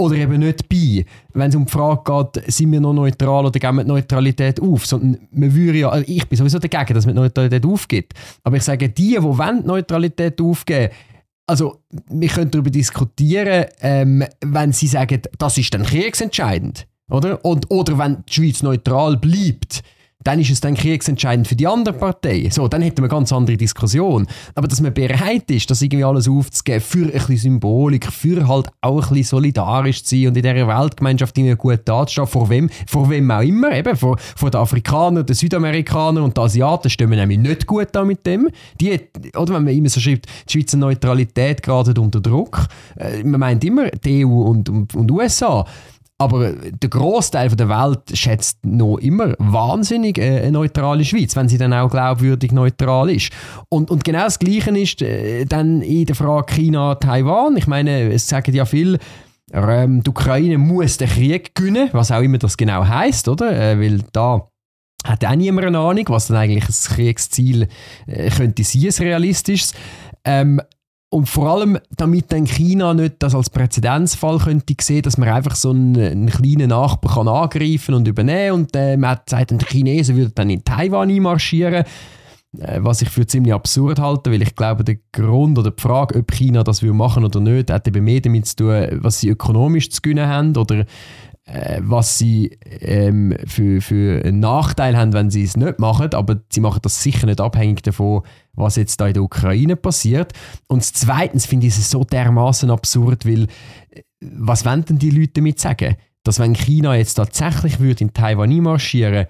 oder 0.03 0.15
eben 0.15 0.39
nicht 0.39 0.67
bei, 0.69 1.05
wenn 1.33 1.49
es 1.49 1.55
um 1.55 1.65
die 1.65 1.71
Frage 1.71 2.01
geht, 2.33 2.51
sind 2.51 2.71
wir 2.71 2.79
noch 2.79 2.93
neutral 2.93 3.45
oder 3.45 3.59
geben 3.59 3.77
wir 3.77 3.83
die 3.83 3.89
Neutralität 3.89 4.61
auf. 4.61 4.85
Sondern 4.85 5.19
man 5.31 5.53
würde 5.53 5.79
ja, 5.79 5.89
also 5.89 6.05
ich 6.07 6.27
bin 6.27 6.37
sowieso 6.37 6.59
dagegen, 6.59 6.93
dass 6.93 7.05
man 7.05 7.15
die 7.15 7.21
Neutralität 7.21 7.65
aufgibt. 7.65 8.13
Aber 8.43 8.57
ich 8.57 8.63
sage, 8.63 8.89
die, 8.89 9.11
die 9.11 9.23
wollen 9.23 9.61
die 9.61 9.67
Neutralität 9.67 10.39
aufgeben, 10.41 10.93
also 11.45 11.81
wir 12.09 12.29
können 12.29 12.51
darüber 12.51 12.69
diskutieren, 12.69 13.65
ähm, 13.81 14.23
wenn 14.41 14.71
sie 14.71 14.87
sagen, 14.87 15.21
das 15.37 15.57
ist 15.57 15.73
dann 15.73 15.83
kriegsentscheidend. 15.83 16.87
Oder? 17.09 17.43
Und, 17.43 17.69
oder 17.69 17.97
wenn 17.97 18.23
die 18.27 18.33
Schweiz 18.33 18.63
neutral 18.63 19.17
bleibt, 19.17 19.83
dann 20.23 20.39
ist 20.39 20.51
es 20.51 20.61
dann 20.61 20.75
kriegsentscheidend 20.75 21.47
für 21.47 21.55
die 21.55 21.67
andere 21.67 21.93
Partei. 21.93 22.49
So, 22.51 22.67
dann 22.67 22.81
hätten 22.81 22.97
wir 22.97 23.03
eine 23.03 23.09
ganz 23.09 23.31
andere 23.31 23.57
Diskussion. 23.57 24.27
Aber 24.55 24.67
dass 24.67 24.81
man 24.81 24.93
bereit 24.93 25.49
ist, 25.51 25.69
das 25.69 25.81
irgendwie 25.81 26.03
alles 26.03 26.27
aufzugeben, 26.27 26.81
für 26.81 27.05
ein 27.05 27.11
bisschen 27.11 27.37
Symbolik, 27.37 28.05
für 28.11 28.47
halt 28.47 28.67
auch 28.81 29.03
ein 29.03 29.09
bisschen 29.09 29.23
solidarisch 29.23 30.03
zu 30.03 30.15
sein 30.15 30.27
und 30.27 30.37
in 30.37 30.43
dieser 30.43 30.67
Weltgemeinschaft 30.67 31.37
in 31.37 31.57
gut 31.57 31.81
dazustehen, 31.85 32.27
vor 32.27 32.49
wem, 32.49 32.69
vor 32.87 33.09
wem 33.09 33.29
auch 33.31 33.41
immer, 33.41 33.75
eben, 33.75 33.95
vor, 33.95 34.17
vor 34.35 34.49
den 34.49 34.61
Afrikanern, 34.61 35.25
den 35.25 35.53
Amerikanern 35.55 36.23
und 36.23 36.37
den 36.37 36.43
Asiaten 36.43 36.89
stehen 36.89 37.09
wir 37.09 37.17
nämlich 37.17 37.39
nicht 37.39 37.67
gut 37.67 37.89
da 37.91 38.03
mit 38.03 38.25
dem. 38.25 38.49
Die, 38.79 38.99
oder 39.35 39.55
wenn 39.55 39.63
man 39.63 39.73
immer 39.73 39.89
so 39.89 39.99
schreibt, 39.99 40.27
die 40.47 40.53
Schweizer 40.53 40.77
Neutralität 40.77 41.61
gerade 41.61 41.99
unter 41.99 42.21
Druck, 42.21 42.67
äh, 42.97 43.23
man 43.23 43.39
meint 43.39 43.63
immer 43.63 43.89
die 43.89 44.25
EU 44.25 44.29
und, 44.29 44.69
und, 44.69 44.95
und 44.95 45.11
USA, 45.11 45.65
aber 46.23 46.53
der 46.53 46.89
Großteil 46.89 47.49
der 47.49 47.69
Welt 47.69 48.17
schätzt 48.17 48.65
noch 48.65 48.97
immer 48.97 49.33
wahnsinnig 49.37 50.17
äh, 50.17 50.41
eine 50.41 50.53
neutrale 50.53 51.05
Schweiz, 51.05 51.35
wenn 51.35 51.47
sie 51.47 51.57
dann 51.57 51.73
auch 51.73 51.89
glaubwürdig 51.89 52.51
neutral 52.51 53.09
ist. 53.09 53.31
Und, 53.69 53.91
und 53.91 54.03
genau 54.03 54.23
das 54.23 54.39
Gleiche 54.39 54.77
ist 54.77 55.01
äh, 55.01 55.45
dann 55.45 55.81
in 55.81 56.05
der 56.05 56.15
Frage 56.15 56.53
China-Taiwan. 56.53 57.57
Ich 57.57 57.67
meine, 57.67 58.11
es 58.11 58.27
sagen 58.27 58.53
ja 58.53 58.65
viele, 58.65 58.99
ähm, 59.51 60.03
die 60.03 60.09
Ukraine 60.09 60.57
muss 60.57 60.97
den 60.97 61.09
Krieg 61.09 61.53
gewinnen, 61.55 61.89
was 61.91 62.11
auch 62.11 62.21
immer 62.21 62.37
das 62.37 62.57
genau 62.57 62.85
heißt, 62.85 63.27
oder? 63.27 63.51
Äh, 63.51 63.79
weil 63.79 64.03
da 64.11 64.47
hat 65.03 65.25
auch 65.25 65.35
niemand 65.35 65.67
eine 65.67 65.79
Ahnung, 65.79 66.05
was 66.07 66.27
dann 66.27 66.37
eigentlich 66.37 66.65
das 66.65 66.89
Kriegsziel 66.89 67.67
äh, 68.07 68.29
könnte 68.29 68.63
sein, 68.63 68.85
ein 68.85 69.03
realistisches. 69.03 69.73
Ähm, 70.25 70.61
und 71.13 71.29
vor 71.29 71.47
allem, 71.47 71.77
damit 71.95 72.31
dann 72.31 72.45
China 72.45 72.95
nicht 72.95 73.15
das 73.19 73.35
als 73.35 73.51
Präzedenzfall 73.51 74.39
könnte 74.39 74.73
sehen, 74.81 75.03
dass 75.03 75.19
man 75.19 75.29
einfach 75.29 75.55
so 75.55 75.69
einen, 75.69 75.95
einen 75.95 76.29
kleinen 76.29 76.69
Nachbar 76.69 77.13
kann 77.13 77.27
angreifen 77.27 77.93
und 77.93 78.07
übernehmen 78.07 78.61
und 78.61 78.75
äh, 78.75 78.97
man 78.97 79.11
hat 79.11 79.27
gesagt, 79.27 79.51
die 79.51 79.65
Chinesen 79.65 80.17
würden 80.17 80.31
dann 80.33 80.49
in 80.49 80.63
Taiwan 80.63 81.11
einmarschieren. 81.11 81.85
Äh, 82.57 82.79
was 82.81 83.03
ich 83.03 83.09
für 83.09 83.27
ziemlich 83.27 83.53
absurd 83.53 83.99
halte, 83.99 84.31
weil 84.31 84.41
ich 84.41 84.55
glaube, 84.55 84.83
der 84.83 84.97
Grund 85.11 85.59
oder 85.59 85.69
die 85.69 85.81
Frage, 85.81 86.17
ob 86.17 86.31
China 86.31 86.63
das 86.63 86.81
will 86.81 86.93
machen 86.93 87.23
oder 87.23 87.39
nicht, 87.39 87.69
hat 87.69 87.87
eben 87.87 88.03
mehr 88.03 88.21
damit 88.21 88.47
zu 88.47 88.55
tun, 88.55 88.99
was 89.03 89.19
sie 89.19 89.29
ökonomisch 89.29 89.91
zu 89.91 90.01
gewinnen 90.01 90.27
haben 90.27 90.57
oder 90.57 90.85
was 91.79 92.17
sie 92.17 92.57
ähm, 92.63 93.35
für, 93.45 93.81
für 93.81 94.23
einen 94.23 94.39
Nachteil 94.39 94.97
haben, 94.97 95.13
wenn 95.13 95.29
sie 95.29 95.43
es 95.43 95.57
nicht 95.57 95.79
machen, 95.79 96.13
aber 96.13 96.41
sie 96.51 96.61
machen 96.61 96.79
das 96.81 97.03
sicher 97.03 97.25
nicht 97.25 97.41
abhängig 97.41 97.83
davon, 97.83 98.21
was 98.53 98.77
jetzt 98.77 99.01
da 99.01 99.07
in 99.07 99.13
der 99.13 99.23
Ukraine 99.23 99.75
passiert. 99.75 100.33
Und 100.67 100.83
zweitens 100.83 101.45
finde 101.45 101.67
ich 101.67 101.77
es 101.77 101.89
so 101.89 102.03
dermaßen 102.03 102.69
absurd, 102.69 103.25
weil 103.25 103.47
äh, 103.91 104.03
was 104.21 104.65
wollen 104.65 104.85
denn 104.85 104.99
die 104.99 105.09
Leute 105.09 105.33
damit 105.35 105.59
sagen? 105.59 105.95
Dass 106.23 106.39
wenn 106.39 106.53
China 106.53 106.95
jetzt 106.95 107.15
tatsächlich 107.15 107.79
würde 107.81 108.05
in 108.05 108.13
Taiwan 108.13 108.49
einmarschieren 108.49 109.27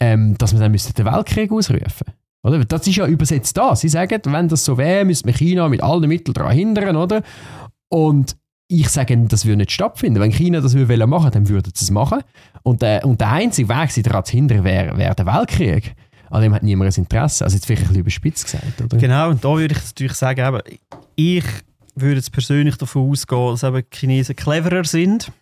ähm, 0.00 0.36
dass 0.38 0.52
man 0.52 0.62
dann 0.62 0.72
müsste 0.72 0.92
den 0.92 1.06
Weltkrieg 1.06 1.50
ausrufen 1.50 2.06
oder? 2.42 2.64
Das 2.64 2.86
ist 2.86 2.96
ja 2.96 3.06
übersetzt 3.06 3.56
da. 3.56 3.74
Sie 3.74 3.88
sagen, 3.88 4.20
wenn 4.24 4.48
das 4.48 4.64
so 4.64 4.78
wäre, 4.78 5.04
müsste 5.04 5.26
man 5.26 5.34
China 5.34 5.68
mit 5.68 5.82
allen 5.82 6.08
Mitteln 6.08 6.34
daran 6.34 6.52
hindern, 6.52 6.96
oder? 6.96 7.22
Und 7.88 8.36
ich 8.68 8.88
sage, 8.90 9.16
das 9.16 9.46
würde 9.46 9.58
nicht 9.58 9.72
stattfinden. 9.72 10.20
Wenn 10.20 10.30
China 10.30 10.60
das 10.60 10.74
würde 10.74 11.06
machen 11.06 11.30
dann 11.30 11.48
würde 11.48 11.70
es 11.74 11.90
machen. 11.90 12.20
Und, 12.62 12.82
äh, 12.82 13.00
und 13.02 13.20
der 13.20 13.32
einzige 13.32 13.68
Weg, 13.68 13.90
sie 13.90 14.02
daran 14.02 14.24
zu 14.24 14.32
hindern, 14.32 14.62
wäre 14.62 14.96
wär 14.96 15.14
der 15.14 15.26
Weltkrieg. 15.26 15.94
An 16.30 16.42
dem 16.42 16.54
hat 16.54 16.62
niemand 16.62 16.94
ein 16.94 17.02
Interesse. 17.02 17.44
Also 17.44 17.56
jetzt 17.56 17.64
vielleicht 17.64 17.82
ein 17.82 17.88
bisschen 17.88 18.02
überspitzt 18.02 18.44
gesagt, 18.44 18.82
oder? 18.82 18.98
Genau, 18.98 19.30
und 19.30 19.42
da 19.42 19.56
würde 19.56 19.74
ich 19.74 19.82
natürlich 19.82 20.12
sagen, 20.12 20.46
eben, 20.46 20.78
ich 21.16 21.44
würde 21.94 22.16
jetzt 22.16 22.30
persönlich 22.30 22.76
davon 22.76 23.10
ausgehen, 23.10 23.50
dass 23.50 23.62
eben 23.62 23.82
Chinesen 23.90 24.36
cleverer 24.36 24.84
sind 24.84 25.32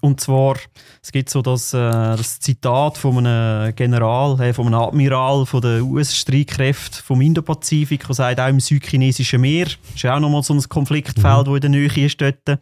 und 0.00 0.20
zwar, 0.20 0.56
es 1.02 1.12
gibt 1.12 1.30
so 1.30 1.42
das, 1.42 1.72
äh, 1.74 1.78
das 1.78 2.40
Zitat 2.40 2.98
von 2.98 3.26
einem 3.26 3.74
General, 3.74 4.40
äh, 4.40 4.52
von 4.52 4.66
einem 4.66 4.76
Admiral 4.76 5.46
von 5.46 5.60
der 5.60 5.82
US-Streitkräfte 5.82 7.02
vom 7.02 7.20
Indo-Pazifik, 7.20 8.06
der 8.06 8.14
sagt, 8.14 8.40
auch 8.40 8.48
im 8.48 8.60
südchinesischen 8.60 9.40
Meer, 9.40 9.66
das 9.66 9.94
ist 9.94 10.02
ja 10.02 10.16
auch 10.16 10.20
nochmal 10.20 10.42
so 10.42 10.54
ein 10.54 10.62
Konfliktfeld, 10.68 11.46
mhm. 11.46 11.54
in 11.54 11.60
der 11.60 11.70
Nähe 11.70 12.06
ist 12.06 12.20
dort, 12.20 12.58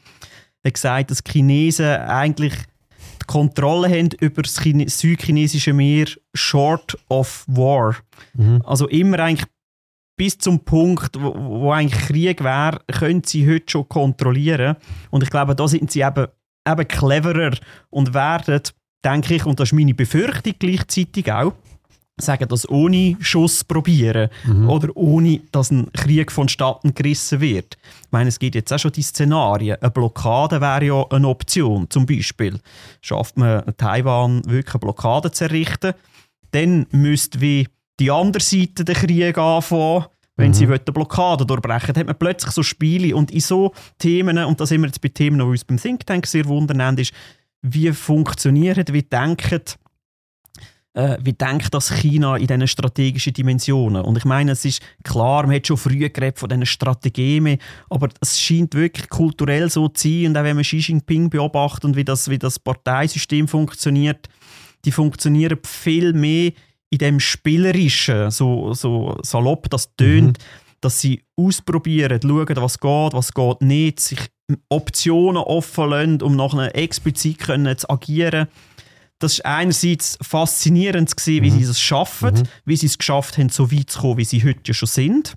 er 0.64 0.70
gesagt, 0.70 1.10
dass 1.10 1.22
die 1.22 1.32
Chinesen 1.32 1.86
eigentlich 1.86 2.54
die 3.20 3.26
Kontrolle 3.26 3.88
haben 3.88 4.10
über 4.20 4.42
das 4.42 4.60
Chine 4.60 4.88
südchinesische 4.88 5.72
Meer 5.72 6.06
short 6.34 6.98
of 7.08 7.44
war. 7.46 7.96
Mhm. 8.34 8.62
Also 8.64 8.88
immer 8.88 9.20
eigentlich 9.20 9.48
bis 10.16 10.38
zum 10.38 10.60
Punkt, 10.60 11.20
wo, 11.20 11.34
wo 11.34 11.72
eigentlich 11.72 12.00
Krieg 12.06 12.42
wäre, 12.42 12.80
können 12.92 13.22
sie 13.24 13.48
heute 13.48 13.70
schon 13.70 13.88
kontrollieren. 13.88 14.76
Und 15.10 15.22
ich 15.22 15.30
glaube, 15.30 15.54
da 15.54 15.66
sind 15.68 15.90
sie 15.90 16.00
eben 16.02 16.26
eben 16.66 16.88
cleverer 16.88 17.56
und 17.90 18.14
werden, 18.14 18.60
denke 19.04 19.34
ich, 19.34 19.46
und 19.46 19.60
das 19.60 19.68
ist 19.68 19.74
meine 19.74 19.94
Befürchtung 19.94 20.54
gleichzeitig 20.58 21.30
auch, 21.30 21.52
sagen, 22.16 22.48
das 22.48 22.68
ohne 22.68 23.16
Schuss 23.20 23.64
probieren 23.64 24.30
mhm. 24.44 24.68
oder 24.70 24.96
ohne, 24.96 25.40
dass 25.50 25.70
ein 25.70 25.90
Krieg 25.92 26.30
vonstatten 26.30 26.94
gerissen 26.94 27.40
wird. 27.40 27.76
Ich 28.04 28.12
meine, 28.12 28.28
es 28.28 28.38
gibt 28.38 28.54
jetzt 28.54 28.72
auch 28.72 28.78
schon 28.78 28.92
die 28.92 29.02
Szenarien. 29.02 29.78
Eine 29.80 29.90
Blockade 29.90 30.60
wäre 30.60 30.84
ja 30.84 31.06
eine 31.10 31.28
Option. 31.28 31.90
Zum 31.90 32.06
Beispiel 32.06 32.60
schafft 33.00 33.36
man 33.36 33.64
Taiwan 33.76 34.42
wirklich 34.44 34.74
eine 34.74 34.80
Blockade 34.80 35.32
zu 35.32 35.44
errichten, 35.44 35.94
dann 36.52 36.86
müsste 36.92 37.40
wie 37.40 37.66
die 37.98 38.10
andere 38.10 38.42
Seite 38.42 38.84
den 38.84 38.94
Krieg 38.94 39.36
anfangen 39.36 40.04
wenn 40.36 40.48
mhm. 40.48 40.54
sie 40.54 40.66
eine 40.66 40.78
Blockade 40.78 41.46
durchbrechen, 41.46 41.94
hat 41.94 42.06
man 42.06 42.18
plötzlich 42.18 42.52
so 42.52 42.62
Spiele 42.62 43.14
und 43.14 43.30
in 43.30 43.40
so 43.40 43.72
Themen, 43.98 44.38
und 44.38 44.60
das 44.60 44.68
sind 44.68 44.80
wir 44.80 44.88
jetzt 44.88 45.00
bei 45.00 45.08
Themen, 45.08 45.38
die 45.38 45.44
uns 45.44 45.64
beim 45.64 45.78
Think 45.78 46.06
Tank 46.06 46.26
sehr 46.26 46.46
wundern, 46.46 46.98
ist, 46.98 47.12
wie 47.62 47.92
funktioniert, 47.92 48.92
wie 48.92 49.02
denken 49.02 49.60
äh, 50.94 51.18
wie 51.20 51.32
denkt 51.32 51.74
das 51.74 51.92
China 51.92 52.36
in 52.36 52.46
diesen 52.46 52.68
strategischen 52.68 53.32
Dimensionen? 53.32 54.02
Und 54.02 54.16
ich 54.16 54.24
meine, 54.24 54.52
es 54.52 54.64
ist 54.64 54.80
klar, 55.02 55.44
man 55.44 55.56
hat 55.56 55.66
schon 55.66 55.76
früher 55.76 56.08
geredet 56.08 56.38
von 56.38 56.48
diesen 56.48 56.66
Strategien, 56.66 57.58
aber 57.90 58.08
es 58.20 58.40
scheint 58.40 58.74
wirklich 58.74 59.08
kulturell 59.08 59.68
so 59.70 59.88
zu 59.88 60.08
sein. 60.08 60.26
Und 60.28 60.38
auch 60.38 60.44
wenn 60.44 60.56
man 60.56 60.64
Xi 60.64 60.78
Jinping 60.78 61.30
beobachtet 61.30 61.84
und 61.84 61.96
wie 61.96 62.04
das, 62.04 62.30
wie 62.30 62.38
das 62.38 62.58
Parteisystem 62.58 63.48
funktioniert, 63.48 64.28
die 64.84 64.92
funktionieren 64.92 65.58
viel 65.64 66.12
mehr 66.12 66.52
in 66.94 66.98
dem 66.98 67.20
Spielerischen, 67.20 68.30
so, 68.30 68.72
so 68.72 69.18
salopp 69.22 69.68
das 69.70 69.94
tönt, 69.96 70.38
mhm. 70.38 70.44
dass 70.80 71.00
sie 71.00 71.22
ausprobieren, 71.36 72.20
schauen, 72.22 72.56
was 72.56 72.78
geht, 72.78 73.12
was 73.12 73.34
geht 73.34 73.62
nicht, 73.62 74.00
sich 74.00 74.18
Optionen 74.68 75.42
offen 75.42 75.90
lassen, 75.90 76.22
um 76.22 76.36
nachher 76.36 76.74
explizit 76.76 77.38
können 77.38 77.76
zu 77.76 77.88
agieren. 77.88 78.48
Das 79.18 79.38
war 79.38 79.56
einerseits 79.56 80.18
faszinierend, 80.20 81.16
gewesen, 81.16 81.44
wie 81.44 81.50
mhm. 81.50 81.58
sie 81.58 81.66
das 81.66 81.80
schaffen, 81.80 82.34
mhm. 82.34 82.42
wie 82.64 82.76
sie 82.76 82.86
es 82.86 82.98
geschafft 82.98 83.38
haben, 83.38 83.48
so 83.48 83.70
weit 83.72 83.90
zu 83.90 84.00
kommen, 84.00 84.18
wie 84.18 84.24
sie 84.24 84.44
heute 84.44 84.74
schon 84.74 84.88
sind. 84.88 85.34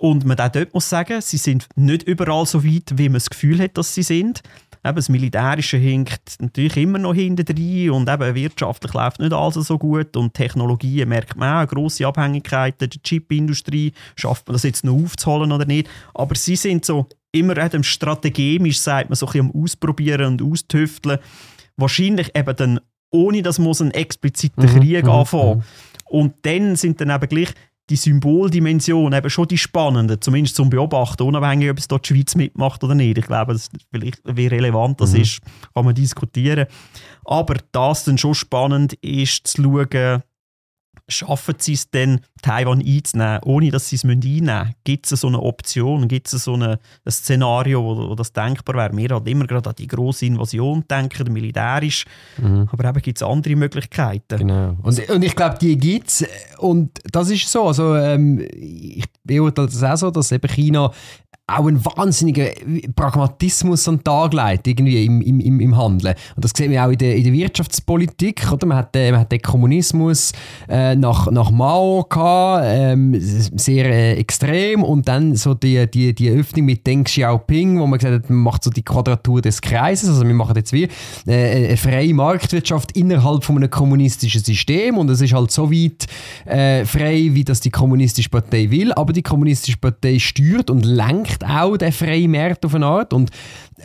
Und 0.00 0.24
man 0.24 0.38
auch 0.38 0.48
dort 0.48 0.72
muss 0.72 0.88
sagen, 0.88 1.20
sie 1.20 1.36
sind 1.36 1.68
nicht 1.76 2.04
überall 2.04 2.46
so 2.46 2.64
weit, 2.64 2.96
wie 2.96 3.10
man 3.10 3.18
das 3.18 3.28
Gefühl 3.28 3.60
hat, 3.60 3.76
dass 3.76 3.94
sie 3.94 4.02
sind. 4.02 4.42
Eben, 4.82 4.96
das 4.96 5.10
Militärische 5.10 5.76
hinkt 5.76 6.36
natürlich 6.40 6.78
immer 6.78 6.98
noch 6.98 7.12
hinten 7.12 7.44
drin 7.44 7.90
und 7.90 8.08
eben 8.08 8.34
wirtschaftlich 8.34 8.94
läuft 8.94 9.20
nicht 9.20 9.34
alles 9.34 9.66
so 9.66 9.76
gut 9.76 10.16
und 10.16 10.32
Technologien 10.32 11.06
merkt 11.06 11.36
man 11.36 11.66
auch, 11.66 11.70
grosse 11.70 12.06
Abhängigkeiten, 12.06 12.88
die 12.88 13.02
Chipindustrie, 13.02 13.92
schafft 14.16 14.48
man 14.48 14.54
das 14.54 14.62
jetzt 14.62 14.84
noch 14.84 14.94
aufzuholen 14.94 15.52
oder 15.52 15.66
nicht, 15.66 15.90
aber 16.14 16.34
sie 16.34 16.56
sind 16.56 16.86
so 16.86 17.06
immer 17.30 17.58
eben 17.58 17.84
strategisch, 17.84 18.80
sagt 18.80 19.10
man, 19.10 19.16
so 19.16 19.26
ein 19.26 19.32
bisschen 19.32 19.50
am 19.54 19.62
Ausprobieren 19.62 20.40
und 20.40 20.42
Austüfteln, 20.42 21.18
wahrscheinlich 21.76 22.34
eben 22.34 22.56
dann 22.56 22.80
ohne 23.10 23.42
dass 23.42 23.58
man 23.58 23.74
einen 23.78 23.90
expliziten 23.90 24.64
mhm, 24.64 24.80
Krieg 24.80 25.04
mhm, 25.04 25.10
anfangen. 25.10 25.58
Mhm. 25.58 25.62
Und 26.04 26.34
dann 26.42 26.76
sind 26.76 27.00
dann 27.00 27.10
eben 27.10 27.28
gleich 27.28 27.54
die 27.90 27.96
Symboldimension 27.96 29.12
eben 29.12 29.28
schon 29.28 29.48
die 29.48 29.58
spannende, 29.58 30.20
zumindest 30.20 30.56
zum 30.56 30.70
Beobachten, 30.70 31.24
unabhängig, 31.24 31.70
ob 31.70 31.78
es 31.78 31.88
dort 31.88 32.08
die 32.08 32.14
Schweiz 32.14 32.36
mitmacht 32.36 32.82
oder 32.84 32.94
nicht. 32.94 33.18
Ich 33.18 33.26
glaube, 33.26 33.52
das 33.52 33.68
vielleicht, 33.92 34.20
wie 34.24 34.46
relevant 34.46 35.00
das 35.00 35.12
mhm. 35.12 35.22
ist, 35.22 35.40
kann 35.74 35.84
man 35.84 35.94
diskutieren. 35.94 36.66
Aber 37.24 37.56
das 37.72 38.04
dann 38.04 38.16
schon 38.16 38.34
spannend 38.34 38.94
ist, 39.02 39.48
zu 39.48 39.62
schauen, 39.62 40.22
schaffen 41.10 41.54
sie 41.58 41.74
es 41.74 41.90
denn, 41.90 42.20
Taiwan 42.42 42.82
einzunehmen, 42.84 43.40
ohne 43.44 43.70
dass 43.70 43.88
sie 43.88 43.96
es 43.96 44.04
einnehmen 44.04 44.46
müssen? 44.46 44.74
Gibt 44.84 45.10
es 45.10 45.20
so 45.20 45.28
eine 45.28 45.40
Option? 45.40 46.08
Gibt 46.08 46.32
es 46.32 46.44
so 46.44 46.54
eine, 46.54 46.78
ein 47.04 47.12
Szenario, 47.12 47.82
wo, 47.82 48.10
wo, 48.10 48.14
das 48.14 48.32
denkbar 48.32 48.76
wäre? 48.76 48.96
Wir 48.96 49.08
halt 49.10 49.28
immer 49.28 49.46
gerade 49.46 49.70
an 49.70 49.76
die 49.76 49.86
grosse 49.86 50.26
Invasion 50.26 50.84
denken, 50.90 51.32
militärisch. 51.32 52.04
Mhm. 52.38 52.68
Aber 52.72 52.88
eben 52.88 53.02
gibt 53.02 53.18
es 53.18 53.22
andere 53.22 53.56
Möglichkeiten. 53.56 54.38
Genau. 54.38 54.76
Und, 54.82 55.08
und 55.10 55.22
ich 55.22 55.36
glaube, 55.36 55.58
die 55.60 55.76
gibt 55.76 56.08
es. 56.08 56.26
Und 56.58 56.98
das 57.12 57.30
ist 57.30 57.50
so. 57.50 57.66
Also, 57.66 57.96
ähm, 57.96 58.46
ich 58.52 59.04
beurteile 59.24 59.68
das 59.68 59.82
auch 59.82 59.96
so, 59.96 60.10
dass 60.10 60.32
eben 60.32 60.48
China 60.48 60.90
auch 61.58 61.66
einen 61.66 61.84
wahnsinnigen 61.84 62.48
Pragmatismus 62.94 63.88
an 63.88 63.98
den 63.98 64.04
Tag 64.04 64.32
legt, 64.32 64.66
irgendwie 64.66 65.04
im, 65.04 65.20
im, 65.20 65.60
im 65.60 65.76
Handeln. 65.76 66.14
Und 66.36 66.44
das 66.44 66.52
sieht 66.54 66.70
man 66.70 66.78
auch 66.78 66.90
in 66.90 66.98
der, 66.98 67.16
in 67.16 67.24
der 67.24 67.32
Wirtschaftspolitik. 67.32 68.50
Oder? 68.52 68.66
Man, 68.66 68.78
hat, 68.78 68.94
äh, 68.96 69.10
man 69.10 69.20
hat 69.20 69.32
den 69.32 69.42
Kommunismus 69.42 70.32
äh, 70.68 70.94
nach, 70.94 71.30
nach 71.30 71.50
Mao 71.50 72.04
gehabt, 72.08 72.64
ähm, 72.66 73.14
sehr 73.18 73.86
äh, 73.86 74.14
extrem. 74.14 74.82
Und 74.82 75.08
dann 75.08 75.34
so 75.36 75.54
die, 75.54 75.90
die, 75.90 76.14
die 76.14 76.30
Öffnung 76.30 76.66
mit 76.66 76.86
Deng 76.86 77.04
Xiaoping, 77.04 77.80
wo 77.80 77.86
man 77.86 77.98
gesagt 77.98 78.24
hat, 78.24 78.30
man 78.30 78.40
macht 78.40 78.64
so 78.64 78.70
die 78.70 78.82
Quadratur 78.82 79.40
des 79.40 79.60
Kreises. 79.60 80.08
Also 80.08 80.26
wir 80.26 80.34
machen 80.34 80.56
jetzt 80.56 80.72
wie 80.72 80.88
äh, 81.26 81.66
eine 81.66 81.76
freie 81.76 82.14
Marktwirtschaft 82.14 82.92
innerhalb 82.92 83.44
von 83.44 83.56
einem 83.56 83.70
kommunistischen 83.70 84.42
System. 84.42 84.98
Und 84.98 85.10
es 85.10 85.20
ist 85.20 85.32
halt 85.32 85.50
so 85.50 85.70
weit 85.70 86.06
äh, 86.44 86.84
frei, 86.84 87.30
wie 87.32 87.44
das 87.44 87.60
die 87.60 87.70
kommunistische 87.70 88.28
Partei 88.28 88.70
will. 88.70 88.92
Aber 88.92 89.12
die 89.12 89.22
kommunistische 89.22 89.78
Partei 89.78 90.18
steuert 90.18 90.70
und 90.70 90.84
lenkt 90.84 91.39
auch 91.44 91.76
der 91.76 91.92
freie 91.92 92.28
Markt 92.28 92.64
auf 92.64 92.74
eine 92.74 92.86
Art. 92.86 93.12
Und 93.12 93.30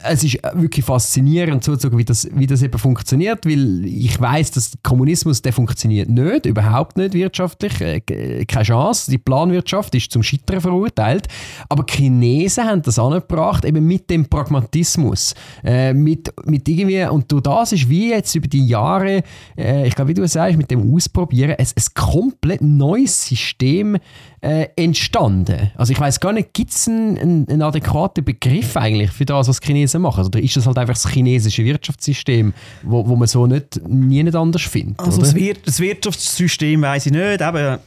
es 0.04 0.24
ist 0.24 0.40
wirklich 0.54 0.86
faszinierend 0.86 1.64
zuzuschauen, 1.64 1.98
wie 1.98 2.06
das, 2.06 2.28
wie 2.34 2.48
das 2.48 2.62
eben 2.62 2.78
funktioniert, 2.78 3.46
weil 3.46 3.86
ich 3.86 4.20
weiß, 4.20 4.52
dass 4.52 4.74
Kommunismus, 4.84 5.42
der 5.42 5.54
funktioniert 5.54 6.10
nicht, 6.10 6.46
überhaupt 6.46 6.98
nicht 6.98 7.14
wirtschaftlich, 7.14 7.80
äh, 7.82 8.46
keine 8.46 8.66
Chance. 8.66 9.12
Die 9.12 9.18
Planwirtschaft 9.18 9.96
ist 9.96 10.12
zum 10.12 10.24
Scheitern 10.24 10.62
verurteilt. 10.62 11.28
Aber 11.70 11.86
Chinesen 11.90 12.66
haben 12.66 12.82
das 12.82 13.00
angebracht, 13.00 13.66
eben 13.66 13.86
mit 13.86 14.10
dem 14.10 14.26
Pragmatismus, 14.26 15.34
äh, 15.64 15.94
mit, 15.94 16.32
mit 16.46 16.68
irgendwie, 16.68 17.04
und 17.06 17.32
durch 17.32 17.44
das 17.44 17.72
ist 17.72 17.90
wie 17.90 18.10
jetzt 18.10 18.36
über 18.36 18.48
die 18.48 18.68
Jahre, 18.68 19.24
äh, 19.58 19.88
ich 19.88 19.96
glaube, 19.96 20.10
wie 20.10 20.16
du 20.16 20.28
sagst, 20.28 20.58
mit 20.58 20.72
dem 20.72 20.94
Ausprobieren, 20.94 21.56
ein, 21.58 21.66
ein 21.66 21.84
komplett 21.94 22.62
neues 22.62 23.28
System 23.28 23.98
äh, 24.46 24.68
entstanden. 24.76 25.72
Also 25.76 25.92
ich 25.92 26.00
weiß 26.00 26.20
gar 26.20 26.32
nicht, 26.32 26.54
gibt 26.54 26.70
es 26.70 26.88
einen, 26.88 27.18
einen, 27.18 27.50
einen, 27.50 27.62
adäquaten 27.64 28.24
Begriff 28.24 28.78
eigentlich 28.78 29.10
für 29.10 29.26
das, 29.26 29.48
was 29.48 29.60
die 29.60 29.85
Chinesen 29.86 30.02
machen? 30.02 30.26
Oder 30.26 30.39
ist 30.39 30.56
das 30.56 30.65
halt 30.65 30.78
einfach 30.78 30.93
das 30.93 31.10
chinesische 31.10 31.63
Wirtschaftssystem, 31.63 32.54
wo, 32.84 33.08
wo 33.08 33.15
man 33.15 33.28
so 33.28 33.45
nicht, 33.48 33.80
nie 33.88 34.24
nicht 34.24 34.36
anders 34.36 34.63
findet? 34.63 35.00
Also 35.00 35.21
das, 35.21 35.36
Wir 35.36 35.56
das, 35.63 35.80
Wirtschaftssystem 35.80 36.82
weiß 36.82 37.06
ich 37.08 37.12
nicht. 37.12 37.41
Eben, 37.41 37.80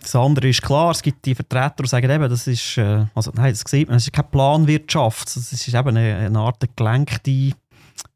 das 0.00 0.14
andere 0.14 0.48
ist 0.48 0.62
klar, 0.62 0.92
es 0.92 1.02
gibt 1.02 1.24
die 1.26 1.34
Vertreter, 1.34 1.82
die 1.82 1.88
sagen, 1.88 2.10
eben, 2.10 2.28
das 2.28 2.46
ist, 2.46 2.78
äh, 2.78 3.04
also, 3.14 3.32
nein, 3.34 3.52
das 3.52 3.64
sieht 3.66 3.88
man, 3.88 3.96
das 3.96 4.04
ist 4.04 4.12
keine 4.12 4.28
Planwirtschaft, 4.30 5.36
das 5.36 5.52
ist 5.52 5.68
eben 5.68 5.88
eine, 5.88 6.16
eine 6.16 6.38
Art 6.38 6.64
gelenkte, 6.74 7.30
wie 7.30 7.54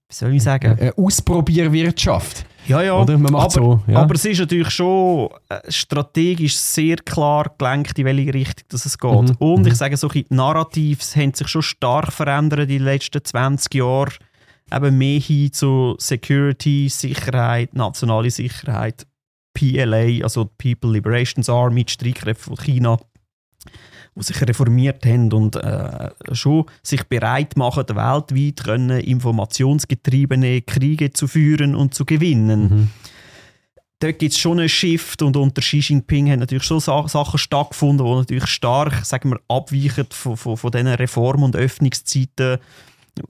soll 0.09 0.35
ich 0.35 0.43
sagen? 0.43 0.79
Eine 0.79 0.97
Ausprobierwirtschaft. 0.97 2.47
Ja, 2.67 2.83
ja. 2.83 2.95
Oder? 2.95 3.19
Man 3.19 3.33
macht 3.33 3.57
aber, 3.57 3.65
so, 3.67 3.81
ja. 3.87 3.99
aber 4.01 4.15
es 4.15 4.25
ist 4.25 4.39
natürlich 4.39 4.71
schon 4.71 5.29
äh, 5.49 5.61
strategisch 5.71 6.57
sehr 6.57 6.97
klar 6.97 7.53
gelenkt, 7.59 7.99
in 7.99 8.07
welche 8.07 8.35
Richtung 8.35 8.65
das 8.69 8.87
es 8.87 8.99
geht. 8.99 9.11
Mhm. 9.11 9.37
Und 9.39 9.63
mhm. 9.63 9.67
ich 9.69 9.75
sage 9.75 9.97
so, 9.97 10.09
die 10.09 10.27
Narrativs 10.31 11.17
haben 11.17 11.35
sich 11.35 11.49
schon 11.49 11.63
stark 11.63 12.13
verändert 12.13 12.61
in 12.61 12.69
den 12.69 12.85
letzten 12.85 13.25
20 13.25 13.75
Jahren. 13.75 14.13
eben 14.73 14.99
mehr 14.99 15.21
hin 15.21 15.53
zu 15.53 15.97
Security, 15.99 16.89
Sicherheit, 16.89 17.75
nationale 17.75 18.31
Sicherheit, 18.31 19.07
PLA, 19.55 20.23
also 20.23 20.51
People 20.59 20.91
Liberations 20.91 21.49
Army, 21.49 21.85
die 21.85 21.93
Streitkräfte 21.93 22.45
von 22.45 22.57
China, 22.57 22.99
die 24.17 24.23
sich 24.23 24.41
reformiert 24.41 25.05
haben 25.07 25.33
und 25.33 25.57
äh, 25.57 26.11
schon 26.33 26.67
sich 26.83 27.05
bereit 27.05 27.57
machen, 27.57 27.85
weltweit 27.89 28.65
können 28.65 29.01
informationsgetriebene 29.01 30.63
Kriege 30.63 31.13
zu 31.13 31.27
führen 31.27 31.75
und 31.75 31.95
zu 31.95 32.05
gewinnen. 32.05 32.61
Mhm. 32.61 32.91
Dort 34.01 34.19
gibt 34.19 34.33
es 34.33 34.39
schon 34.39 34.59
einen 34.59 34.69
Shift 34.69 35.23
und 35.23 35.37
unter 35.37 35.63
Xi 35.63 35.79
Jinping 35.79 36.31
haben 36.31 36.41
natürlich 36.41 36.65
schon 36.65 36.81
Sachen 36.81 37.39
stattgefunden, 37.39 38.07
die 38.07 38.15
natürlich 38.15 38.47
stark 38.47 39.05
sagen 39.05 39.31
wir, 39.31 39.41
abweichen 39.49 40.07
von, 40.11 40.37
von, 40.37 40.57
von 40.57 40.71
diesen 40.71 40.89
Reform- 40.89 41.43
und 41.43 41.57
Öffnungszeiten, 41.57 42.59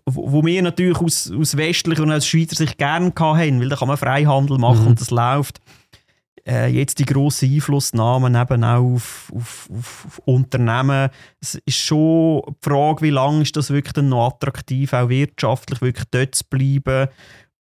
wo, 0.06 0.32
wo 0.32 0.44
wir 0.44 0.62
natürlich 0.62 0.98
aus, 0.98 1.30
aus 1.30 1.56
westlicher 1.56 2.02
und 2.02 2.10
als 2.10 2.26
Schweizer 2.26 2.56
sich 2.56 2.76
gerne 2.76 3.12
haben, 3.16 3.60
weil 3.60 3.68
da 3.68 3.76
kann 3.76 3.88
man 3.88 3.96
Freihandel 3.96 4.58
machen 4.58 4.82
mhm. 4.82 4.86
und 4.88 5.00
das 5.00 5.10
läuft 5.10 5.60
äh, 6.46 6.68
jetzt 6.68 6.98
die 6.98 7.06
grossen 7.06 7.52
Einflussnahmen 7.52 8.34
eben 8.34 8.64
auch 8.64 8.94
auf, 8.94 9.32
auf, 9.34 9.68
auf, 9.70 10.22
Unternehmen. 10.24 11.10
Es 11.40 11.54
ist 11.64 11.78
schon 11.78 12.42
die 12.48 12.68
Frage, 12.68 13.02
wie 13.02 13.10
lange 13.10 13.42
ist 13.42 13.56
das 13.56 13.70
wirklich 13.70 13.94
dann 13.94 14.10
noch 14.10 14.28
attraktiv, 14.28 14.92
auch 14.92 15.08
wirtschaftlich 15.08 15.80
wirklich 15.80 16.06
dort 16.10 16.34
zu 16.34 16.44
bleiben 16.48 17.08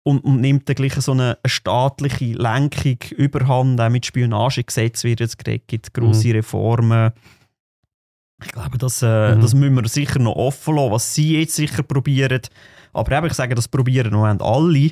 und, 0.03 0.23
und 0.23 0.41
nimmt 0.41 0.67
dann 0.67 0.75
gleich 0.75 0.93
so 0.93 1.11
eine, 1.11 1.37
eine 1.43 1.49
staatliche 1.49 2.33
Lenkung 2.33 2.97
überhand, 3.11 3.79
auch 3.79 3.89
mit 3.89 4.05
Spionagegesetz 4.05 5.03
wird 5.03 5.19
jetzt 5.19 5.37
geredet, 5.37 5.67
gibt 5.67 5.93
grosse 5.93 6.29
mhm. 6.29 6.33
Reformen. 6.33 7.11
Ich 8.43 8.51
glaube, 8.51 8.79
das, 8.79 9.03
äh, 9.03 9.35
mhm. 9.35 9.41
das 9.41 9.53
müssen 9.53 9.75
wir 9.75 9.87
sicher 9.87 10.17
noch 10.17 10.35
offen 10.35 10.75
lassen, 10.75 10.91
was 10.91 11.13
sie 11.13 11.37
jetzt 11.37 11.55
sicher 11.55 11.83
probieren. 11.83 12.41
Aber 12.93 13.15
eben, 13.15 13.27
ich 13.27 13.33
sage, 13.33 13.53
das 13.53 13.67
probieren 13.67 14.11
noch 14.11 14.25
alle, 14.25 14.89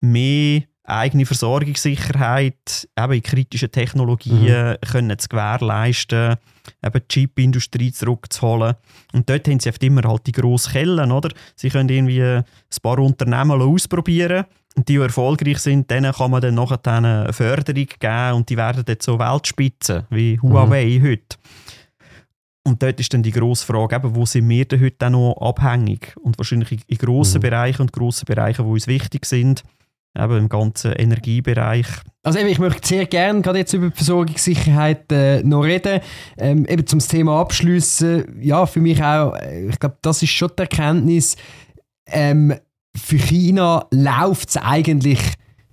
mehr 0.00 0.62
eigene 0.90 1.26
Versorgungssicherheit 1.26 2.88
eben 2.98 3.12
in 3.12 3.22
kritischen 3.22 3.70
Technologien 3.70 4.70
mhm. 4.70 4.76
können 4.80 5.18
zu 5.18 5.28
gewährleisten, 5.28 6.36
eben 6.84 7.00
die 7.00 7.08
Chipindustrie 7.08 7.92
zurückzuholen. 7.92 8.74
Und 9.12 9.28
dort 9.28 9.48
haben 9.48 9.60
sie 9.60 9.68
oft 9.68 9.82
immer 9.82 10.02
halt 10.02 10.26
die 10.26 10.32
grossen 10.32 10.72
Kellen, 10.72 11.12
oder? 11.12 11.30
Sie 11.56 11.70
können 11.70 11.88
irgendwie 11.88 12.22
ein 12.22 12.44
paar 12.82 12.98
Unternehmen 12.98 13.62
ausprobieren 13.62 14.44
und 14.76 14.88
die, 14.88 14.94
die 14.94 15.00
erfolgreich 15.00 15.58
sind, 15.58 15.90
denen 15.90 16.12
kann 16.12 16.30
man 16.30 16.40
dann 16.40 16.54
nachher 16.54 16.80
eine 16.86 17.32
Förderung 17.32 17.86
geben 17.98 18.32
und 18.34 18.48
die 18.48 18.56
werden 18.56 18.84
dann 18.84 18.96
so 19.00 19.18
Weltspitzen, 19.18 20.04
wie 20.10 20.38
Huawei 20.40 20.98
mhm. 20.98 21.08
heute. 21.08 21.36
Und 22.62 22.82
dort 22.82 23.00
ist 23.00 23.12
dann 23.12 23.22
die 23.22 23.32
grosse 23.32 23.64
Frage, 23.64 23.96
eben, 23.96 24.14
wo 24.14 24.26
sind 24.26 24.48
wir 24.48 24.64
denn 24.64 24.80
heute 24.80 25.10
noch 25.10 25.34
abhängig? 25.40 26.14
Und 26.22 26.38
wahrscheinlich 26.38 26.78
in 26.86 26.98
grossen 26.98 27.38
mhm. 27.38 27.42
Bereichen 27.42 27.82
und 27.82 27.92
grossen 27.92 28.26
Bereichen, 28.26 28.64
die 28.64 28.70
uns 28.70 28.86
wichtig 28.86 29.26
sind, 29.26 29.64
eben 30.18 30.36
im 30.36 30.48
ganzen 30.48 30.92
Energiebereich. 30.92 31.86
Also 32.22 32.38
eben, 32.38 32.48
ich 32.48 32.58
möchte 32.58 32.86
sehr 32.86 33.06
gerne 33.06 33.40
gerade 33.40 33.58
jetzt 33.58 33.72
über 33.72 33.88
die 33.90 33.96
Versorgungssicherheit 33.96 35.10
äh, 35.12 35.42
noch 35.42 35.62
reden. 35.62 36.00
Ähm, 36.36 36.66
eben 36.66 36.86
zum 36.86 36.98
Thema 37.00 37.40
abschließen, 37.40 38.40
ja, 38.42 38.66
für 38.66 38.80
mich 38.80 39.02
auch, 39.02 39.34
äh, 39.36 39.68
ich 39.68 39.78
glaube, 39.78 39.96
das 40.02 40.22
ist 40.22 40.30
schon 40.30 40.50
die 40.56 40.62
Erkenntnis, 40.62 41.36
ähm, 42.06 42.54
für 42.96 43.16
China 43.16 43.86
läuft 43.92 44.50
es 44.50 44.56
eigentlich 44.56 45.20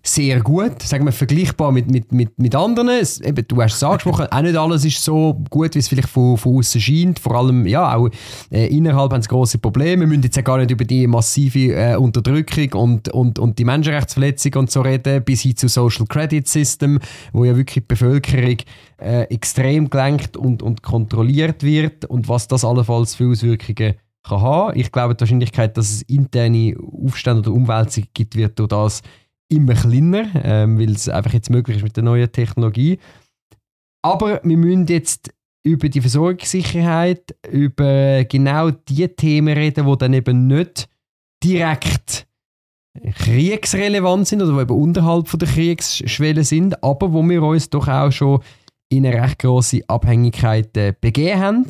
sehr 0.07 0.39
gut, 0.41 0.81
sagen 0.81 1.05
wir 1.05 1.11
vergleichbar 1.11 1.71
mit, 1.71 1.91
mit, 1.91 2.11
mit, 2.11 2.37
mit 2.39 2.55
anderen. 2.55 2.89
Es, 2.89 3.19
eben, 3.19 3.45
du 3.47 3.61
hast 3.61 3.75
es 3.75 3.83
angesprochen, 3.83 4.27
auch 4.31 4.41
nicht 4.41 4.55
alles 4.55 4.85
ist 4.85 5.03
so 5.03 5.39
gut, 5.49 5.75
wie 5.75 5.79
es 5.79 5.87
vielleicht 5.87 6.09
von, 6.09 6.37
von 6.37 6.57
außen 6.57 6.79
scheint. 6.79 7.19
Vor 7.19 7.35
allem, 7.35 7.67
ja, 7.67 7.95
auch 7.95 8.09
äh, 8.49 8.67
innerhalb 8.67 9.11
haben 9.11 9.19
es 9.19 9.27
große 9.27 9.57
Probleme. 9.57 10.01
Wir 10.01 10.07
müssen 10.07 10.23
jetzt 10.23 10.35
ja 10.35 10.41
gar 10.41 10.57
nicht 10.57 10.71
über 10.71 10.85
die 10.85 11.07
massive 11.07 11.73
äh, 11.73 11.95
Unterdrückung 11.95 12.73
und, 12.73 13.09
und, 13.09 13.37
und 13.37 13.59
die 13.59 13.65
Menschenrechtsverletzung 13.65 14.53
und 14.55 14.71
so 14.71 14.81
reden, 14.81 15.23
bis 15.23 15.41
hin 15.41 15.57
zu 15.57 15.67
Social 15.67 16.05
Credit 16.07 16.47
System, 16.47 16.99
wo 17.33 17.43
ja 17.43 17.55
wirklich 17.55 17.83
die 17.83 17.87
Bevölkerung 17.87 18.57
äh, 18.99 19.23
extrem 19.23 19.89
gelenkt 19.89 20.37
und, 20.37 20.63
und 20.63 20.83
kontrolliert 20.83 21.63
wird 21.63 22.05
und 22.05 22.29
was 22.29 22.47
das 22.47 22.63
allenfalls 22.63 23.15
für 23.15 23.29
Auswirkungen 23.29 23.95
kann 24.23 24.41
haben. 24.41 24.77
Ich 24.79 24.91
glaube, 24.91 25.15
die 25.15 25.21
Wahrscheinlichkeit, 25.21 25.77
dass 25.77 25.89
es 25.89 26.01
interne 26.03 26.75
Aufstände 27.03 27.49
oder 27.49 27.57
Umwälzungen 27.57 28.09
gibt, 28.13 28.35
wird 28.35 28.59
durch 28.59 28.69
das 28.69 29.01
immer 29.49 29.73
kleiner, 29.73 30.27
ähm, 30.43 30.79
weil 30.79 30.91
es 30.91 31.09
einfach 31.09 31.33
jetzt 31.33 31.49
möglich 31.49 31.77
ist 31.77 31.83
mit 31.83 31.95
der 31.95 32.03
neuen 32.03 32.31
Technologie. 32.31 32.99
Aber 34.01 34.41
wir 34.43 34.57
müssen 34.57 34.87
jetzt 34.87 35.33
über 35.63 35.89
die 35.89 36.01
Versorgungssicherheit, 36.01 37.35
über 37.49 38.23
genau 38.25 38.71
die 38.71 39.07
Themen 39.09 39.57
reden, 39.57 39.85
die 39.85 39.97
dann 39.97 40.13
eben 40.13 40.47
nicht 40.47 40.87
direkt 41.43 42.27
kriegsrelevant 43.15 44.27
sind 44.27 44.41
oder 44.41 44.53
die 44.53 44.61
eben 44.61 44.81
unterhalb 44.81 45.27
von 45.27 45.39
der 45.39 45.49
Kriegsschwelle 45.49 46.43
sind, 46.43 46.83
aber 46.83 47.13
wo 47.13 47.21
wir 47.23 47.43
uns 47.43 47.69
doch 47.69 47.87
auch 47.87 48.11
schon 48.11 48.41
in 48.89 49.05
eine 49.05 49.21
recht 49.21 49.39
grosse 49.39 49.81
Abhängigkeit 49.87 50.75
äh, 50.77 50.93
begeben 50.99 51.39
haben. 51.39 51.65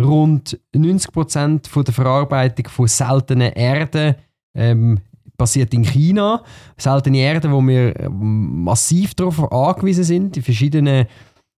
Rund 0.00 0.58
90% 0.74 1.82
der 1.84 1.94
Verarbeitung 1.94 2.68
von 2.68 2.86
seltenen 2.86 3.52
Erden 3.52 4.14
ähm, 4.54 5.00
passiert 5.36 5.72
in 5.74 5.84
China. 5.84 6.42
Seltene 6.76 7.18
Erde, 7.18 7.50
wo 7.50 7.60
wir 7.60 7.98
ähm, 7.98 8.62
massiv 8.64 9.14
darauf 9.14 9.50
angewiesen 9.52 10.04
sind, 10.04 10.36
die 10.36 10.42
verschiedenen 10.42 11.06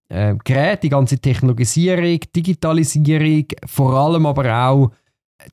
äh, 0.08 0.34
Geräte, 0.44 0.82
die 0.82 0.88
ganze 0.90 1.18
Technologisierung, 1.18 2.20
Digitalisierung, 2.34 3.46
vor 3.66 3.94
allem 3.94 4.26
aber 4.26 4.68
auch 4.68 4.90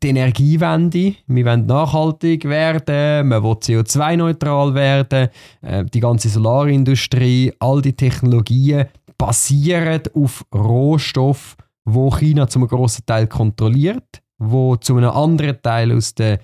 die 0.02 0.10
Energiewende. 0.10 1.16
Wir 1.28 1.46
wollen 1.46 1.66
nachhaltig 1.66 2.46
werden, 2.46 3.28
man 3.28 3.44
will 3.44 3.54
CO2-neutral 3.54 4.74
werden, 4.74 5.30
äh, 5.62 5.86
die 5.86 6.00
ganze 6.00 6.30
Solarindustrie, 6.30 7.54
all 7.60 7.82
die 7.82 7.94
Technologien 7.94 8.86
basieren 9.18 10.02
auf 10.14 10.46
Rohstoffen, 10.54 11.58
wo 11.86 12.10
China 12.12 12.48
zum 12.48 12.68
großen 12.68 13.06
Teil 13.06 13.28
kontrolliert, 13.28 14.22
wo 14.38 14.76
zu 14.76 14.98
einem 14.98 15.12
anderen 15.12 15.62
Teil 15.62 15.92
aus 15.96 16.16
der 16.16 16.40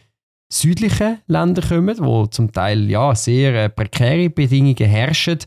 südlichen 0.50 1.20
Länder 1.28 1.62
kommen, 1.62 1.98
wo 2.00 2.26
zum 2.26 2.52
Teil 2.52 2.90
ja, 2.90 3.14
sehr 3.16 3.66
äh, 3.66 3.70
prekäre 3.70 4.30
Bedingungen 4.30 4.76
herrschen, 4.78 5.40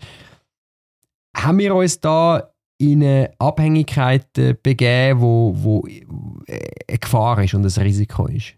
haben 1.37 1.59
wir 1.59 1.75
uns 1.75 2.01
da 2.01 2.51
in 2.79 3.03
eine 3.03 3.31
Abhängigkeit 3.39 4.27
äh, 4.39 4.55
begeben, 4.61 5.21
wo, 5.21 5.55
wo 5.57 5.87
äh, 5.87 6.71
eine 6.89 6.99
Gefahr 6.99 7.43
ist 7.43 7.55
und 7.55 7.65
ein 7.65 7.83
Risiko 7.83 8.27
ist? 8.27 8.55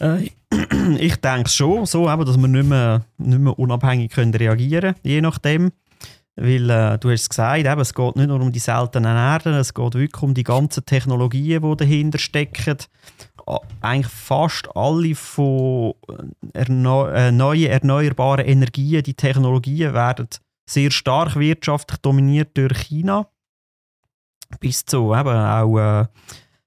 Äh, 0.00 0.30
ich 0.98 1.16
denke 1.20 1.48
schon, 1.48 1.86
so, 1.86 2.10
eben, 2.10 2.24
dass 2.24 2.36
wir 2.36 2.48
nicht 2.48 2.68
mehr, 2.68 3.04
nicht 3.18 3.40
mehr 3.40 3.58
unabhängig 3.58 4.12
können 4.12 4.34
reagieren 4.34 4.94
können, 4.94 5.00
je 5.02 5.20
nachdem. 5.20 5.72
Weil 6.36 6.68
äh, 6.68 6.98
du 6.98 7.10
hast 7.10 7.22
es 7.22 7.28
gesagt, 7.28 7.64
eben, 7.64 7.80
es 7.80 7.94
geht 7.94 8.16
nicht 8.16 8.26
nur 8.26 8.40
um 8.40 8.50
die 8.50 8.58
seltenen 8.58 9.16
Erden, 9.16 9.54
es 9.54 9.72
geht 9.72 9.94
wirklich 9.94 10.22
um 10.22 10.34
die 10.34 10.42
ganzen 10.42 10.84
Technologien, 10.84 11.62
die 11.62 11.76
dahinter 11.76 12.18
stecken 12.18 12.78
eigentlich 13.80 14.12
fast 14.12 14.74
alle 14.74 15.14
von 15.14 15.94
erneu 16.52 17.10
äh, 17.10 17.30
neuen 17.30 17.70
erneuerbaren 17.70 18.46
Energien, 18.46 19.02
die 19.02 19.14
Technologien 19.14 19.92
werden 19.92 20.28
sehr 20.68 20.90
stark 20.90 21.36
wirtschaftlich 21.36 21.98
dominiert 21.98 22.56
durch 22.56 22.78
China. 22.78 23.28
Bis 24.60 24.84
zu 24.84 25.14
eben 25.14 25.36
auch 25.36 25.78
äh, 25.78 26.06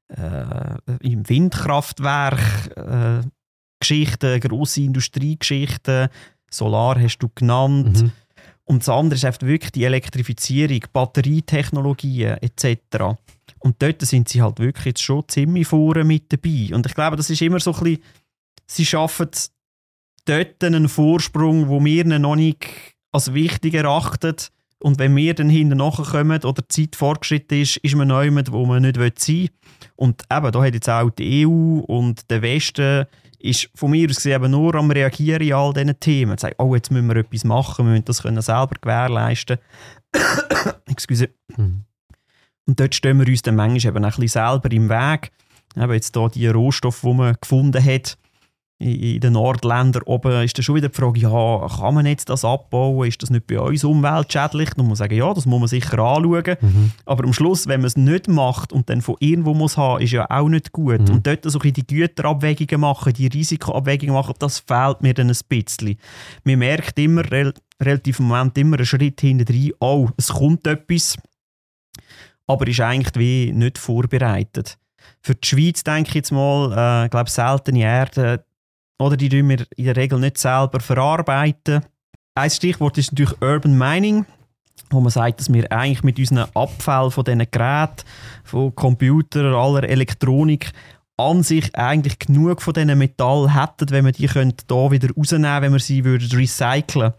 äh, 0.10 0.78
im 1.02 1.28
Windkraftwerk 1.28 2.78
äh, 2.78 3.28
Geschichten, 3.80 4.40
grosse 4.40 4.82
Industriegeschichten, 4.82 6.10
Solar 6.50 7.00
hast 7.00 7.20
du 7.20 7.30
genannt. 7.34 8.04
Mhm. 8.04 8.12
Und 8.68 8.82
das 8.82 8.90
andere 8.90 9.16
ist 9.16 9.24
einfach 9.24 9.44
wirklich 9.44 9.72
die 9.72 9.86
Elektrifizierung, 9.86 10.82
Batterietechnologien 10.92 12.38
etc. 12.42 13.16
Und 13.60 13.82
dort 13.82 14.02
sind 14.02 14.28
sie 14.28 14.42
halt 14.42 14.60
wirklich 14.60 14.86
jetzt 14.86 15.02
schon 15.02 15.24
ziemlich 15.30 15.68
vorne 15.68 16.04
mit 16.04 16.32
dabei. 16.34 16.76
Und 16.76 16.86
ich 16.86 16.94
glaube, 16.94 17.16
das 17.16 17.30
ist 17.30 17.42
immer 17.42 17.62
so 17.62 17.74
ein 17.74 17.80
bisschen, 17.80 18.04
sie 18.66 18.86
schaffen 18.86 19.30
dort 20.26 20.62
einen 20.64 20.90
Vorsprung, 20.90 21.70
wo 21.70 21.84
wir 21.84 22.06
ihn 22.06 22.22
noch 22.22 22.36
nicht 22.36 22.68
als 23.14 23.34
wichtig 23.34 23.74
erachten. 23.74 24.36
Und 24.80 25.00
wenn 25.00 25.16
wir 25.16 25.34
dann 25.34 25.50
hinten 25.50 25.78
nachkommen 25.78 26.44
oder 26.44 26.62
die 26.62 26.68
Zeit 26.68 26.98
fortgeschritten 26.98 27.62
ist, 27.62 27.78
ist 27.78 27.96
man 27.96 28.10
jemand, 28.10 28.52
wo 28.52 28.66
man 28.66 28.84
nicht 28.84 28.98
sein 28.98 29.36
will. 29.36 29.50
Und 29.96 30.24
eben, 30.30 30.52
da 30.52 30.62
hat 30.62 30.74
jetzt 30.74 30.90
auch 30.90 31.10
die 31.10 31.48
EU 31.48 31.80
und 31.80 32.30
der 32.30 32.42
Westen 32.42 33.06
ist 33.40 33.70
von 33.76 33.92
mir 33.92 34.10
aus 34.10 34.26
eben 34.26 34.52
nur 34.52 34.76
am 34.76 34.92
Reagieren 34.92 35.42
in 35.42 35.54
all 35.54 35.74
diesen 35.74 36.00
Themen. 36.00 36.38
Sagen, 36.38 36.56
oh, 36.58 36.76
jetzt 36.76 36.92
müssen 36.92 37.08
wir 37.08 37.18
etwas 37.18 37.44
machen, 37.44 37.86
wir 37.86 37.92
müssen 37.92 38.06
das 38.06 38.22
können 38.22 38.42
selber 38.42 38.76
gewährleisten. 38.82 39.58
Excuse. 40.88 41.30
Mhm. 41.56 41.84
Und 42.66 42.80
dort 42.80 42.96
stehen 42.96 43.20
wir 43.20 43.28
uns 43.28 43.42
dann 43.42 43.56
manchmal 43.56 43.96
eben 43.96 44.04
ein 44.04 44.12
bisschen 44.12 44.28
selber 44.28 44.72
im 44.72 44.90
Weg. 44.90 45.32
Eben 45.76 45.94
jetzt 45.94 46.16
hier 46.16 46.30
die 46.30 46.48
Rohstoffe, 46.48 47.02
die 47.02 47.14
man 47.14 47.36
gefunden 47.40 47.84
hat, 47.84 48.18
in 48.80 49.20
den 49.20 49.34
Nordländern 49.34 50.04
oben 50.04 50.44
ist 50.44 50.56
dann 50.56 50.64
schon 50.64 50.76
wieder 50.76 50.90
die 50.90 50.96
Frage, 50.96 51.20
ja, 51.20 51.68
kann 51.68 51.96
man 51.96 52.06
jetzt 52.06 52.30
das 52.30 52.46
abbauen? 52.46 53.08
Ist 53.08 53.24
das 53.24 53.32
nicht 53.32 53.48
bei 53.48 53.60
uns 53.60 53.84
umweltschädlich? 53.84 54.70
Dann 54.70 54.86
muss 54.86 55.00
man 55.00 55.08
sagen, 55.08 55.18
ja, 55.18 55.34
das 55.34 55.48
muss 55.48 55.60
man 55.60 55.68
sicher 55.68 55.98
anschauen. 55.98 56.58
Mhm. 56.62 56.92
Aber 57.06 57.24
am 57.24 57.34
Schluss, 57.34 57.68
wenn 57.68 57.82
man 57.82 57.88
es 57.88 57.98
nicht 57.98 58.28
macht 58.28 58.72
und 58.72 58.88
dann 58.90 59.02
von 59.02 59.16
irgendwo 59.20 59.56
muss 59.56 59.78
haben, 59.78 60.04
ist 60.04 60.12
ja 60.12 60.30
auch 60.30 60.48
nicht 60.48 60.74
gut. 60.74 61.00
Mhm. 61.00 61.16
Und 61.16 61.28
dort 61.28 61.44
so 61.44 61.58
die 61.58 61.88
Güterabwägungen 61.88 62.82
machen, 62.82 63.14
die 63.14 63.28
Risikoabwägungen 63.28 64.14
machen, 64.14 64.36
das 64.38 64.60
fehlt 64.60 65.02
mir 65.02 65.16
dann 65.16 65.32
ein 65.32 65.38
bisschen. 65.50 65.98
Man 66.44 66.60
merkt 66.60 67.00
immer, 67.00 67.24
relativ 67.82 68.20
im 68.20 68.28
Moment 68.28 68.58
immer 68.60 68.78
einen 68.78 68.86
Schritt 68.86 69.22
hinterher, 69.22 69.72
oh, 69.80 70.10
es 70.18 70.28
kommt 70.28 70.68
etwas, 70.68 71.18
aber 72.46 72.68
ist 72.68 72.80
eigentlich 72.80 73.16
wie 73.16 73.52
nicht 73.54 73.80
vorbereitet. 73.80 74.78
Für 75.22 75.34
die 75.34 75.48
Schweiz 75.48 75.84
denke 75.84 76.10
ich 76.10 76.16
jetzt 76.16 76.32
mal, 76.32 77.06
äh, 77.06 77.10
glaube 77.10 77.30
seltene 77.30 77.80
Erde, 77.80 78.46
oder 79.00 79.18
die 79.18 79.30
tun 79.30 79.50
wir 79.50 79.66
in 79.76 79.86
der 79.86 79.96
Regel 79.96 80.20
nicht 80.20 80.38
selber 80.38 80.80
verarbeiten. 80.80 81.82
Ein 82.36 82.50
Stichwort 82.50 82.98
ist 82.98 83.12
natürlich 83.12 83.42
Urban 83.42 83.78
Mining, 83.78 84.26
wo 84.90 85.00
man 85.00 85.10
sagt, 85.10 85.40
dass 85.40 85.52
wir 85.52 85.72
eigentlich 85.72 86.04
mit 86.04 86.20
unseren 86.20 86.48
Abfällen 86.54 87.12
von 87.12 87.24
diesen 87.24 87.50
Geräten, 87.52 88.04
von 88.44 88.74
Computern, 88.76 89.54
aller 89.54 89.84
Elektronik 89.84 90.72
an 91.20 91.42
sich 91.42 91.76
eigentlich 91.76 92.20
genug 92.20 92.62
von 92.62 92.76
diesen 92.76 92.96
Metall 92.96 93.52
hätten, 93.56 93.90
wenn 93.90 94.04
man 94.04 94.14
die 94.14 94.28
könnte 94.28 94.66
da 94.68 94.92
wieder 94.92 95.10
rausnehmen 95.18 95.64
wenn 95.64 95.72
man 95.72 95.80
sie 95.80 96.06
würde 96.06 96.26
recyceln 96.32 97.14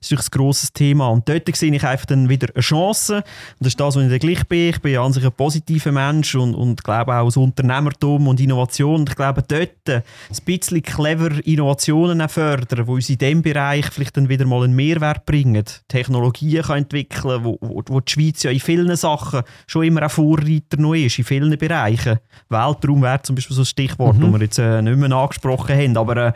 Das 0.00 0.10
ist 0.10 0.12
ein 0.12 0.26
grosses 0.32 0.72
Thema. 0.72 1.08
Und 1.08 1.28
dort 1.28 1.54
sehe 1.54 1.72
ich 1.72 1.84
einfach 1.84 2.06
dann 2.06 2.28
wieder 2.28 2.48
eine 2.52 2.62
Chance. 2.62 3.18
Und 3.18 3.24
das 3.60 3.68
ist 3.68 3.80
das, 3.80 3.94
was 3.94 4.02
ich 4.02 4.10
dann 4.10 4.18
gleich 4.18 4.44
bin. 4.48 4.70
Ich 4.70 4.82
bin 4.82 4.98
an 4.98 5.12
sich 5.12 5.24
ein 5.24 5.30
positiver 5.30 5.92
Mensch 5.92 6.34
und, 6.34 6.56
und 6.56 6.82
glaube 6.82 7.14
auch 7.14 7.26
das 7.26 7.36
Unternehmertum 7.36 8.26
und 8.26 8.40
Innovation. 8.40 9.00
Und 9.00 9.10
ich 9.10 9.16
glaube, 9.16 9.44
dort 9.46 9.88
ein 9.88 10.02
bisschen 10.44 10.82
clever 10.82 11.46
Innovationen 11.46 12.28
fördern, 12.28 12.86
die 12.86 12.90
uns 12.90 13.08
in 13.08 13.18
diesem 13.18 13.42
Bereich 13.42 13.86
vielleicht 13.86 14.16
dann 14.16 14.28
wieder 14.28 14.46
mal 14.46 14.64
einen 14.64 14.74
Mehrwert 14.74 15.26
bringen. 15.26 15.64
Technologien 15.86 16.64
kann 16.64 16.78
entwickeln, 16.78 17.44
wo, 17.44 17.56
wo, 17.60 17.82
wo 17.86 18.00
die 18.00 18.10
Schweiz 18.10 18.42
ja 18.42 18.50
in 18.50 18.58
vielen 18.58 18.96
Sachen 18.96 19.42
schon 19.68 19.84
immer 19.84 20.02
ein 20.02 20.10
Vorreiter 20.10 20.76
noch 20.78 20.94
ist, 20.94 21.18
in 21.18 21.24
vielen 21.24 21.56
Bereichen. 21.56 22.18
Weltraum 22.48 23.02
wäre 23.02 23.22
zum 23.22 23.36
Beispiel 23.36 23.43
so 23.52 23.62
ein 23.62 23.66
Stichwort, 23.66 24.16
mhm. 24.16 24.22
das 24.22 24.32
wir 24.32 24.40
jetzt 24.40 24.58
äh, 24.58 24.82
nicht 24.82 24.98
mehr 24.98 25.12
angesprochen 25.12 25.76
haben. 25.76 25.96
Aber 25.96 26.16
äh, 26.16 26.32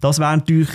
das 0.00 0.18
wäre 0.18 0.36
natürlich 0.36 0.70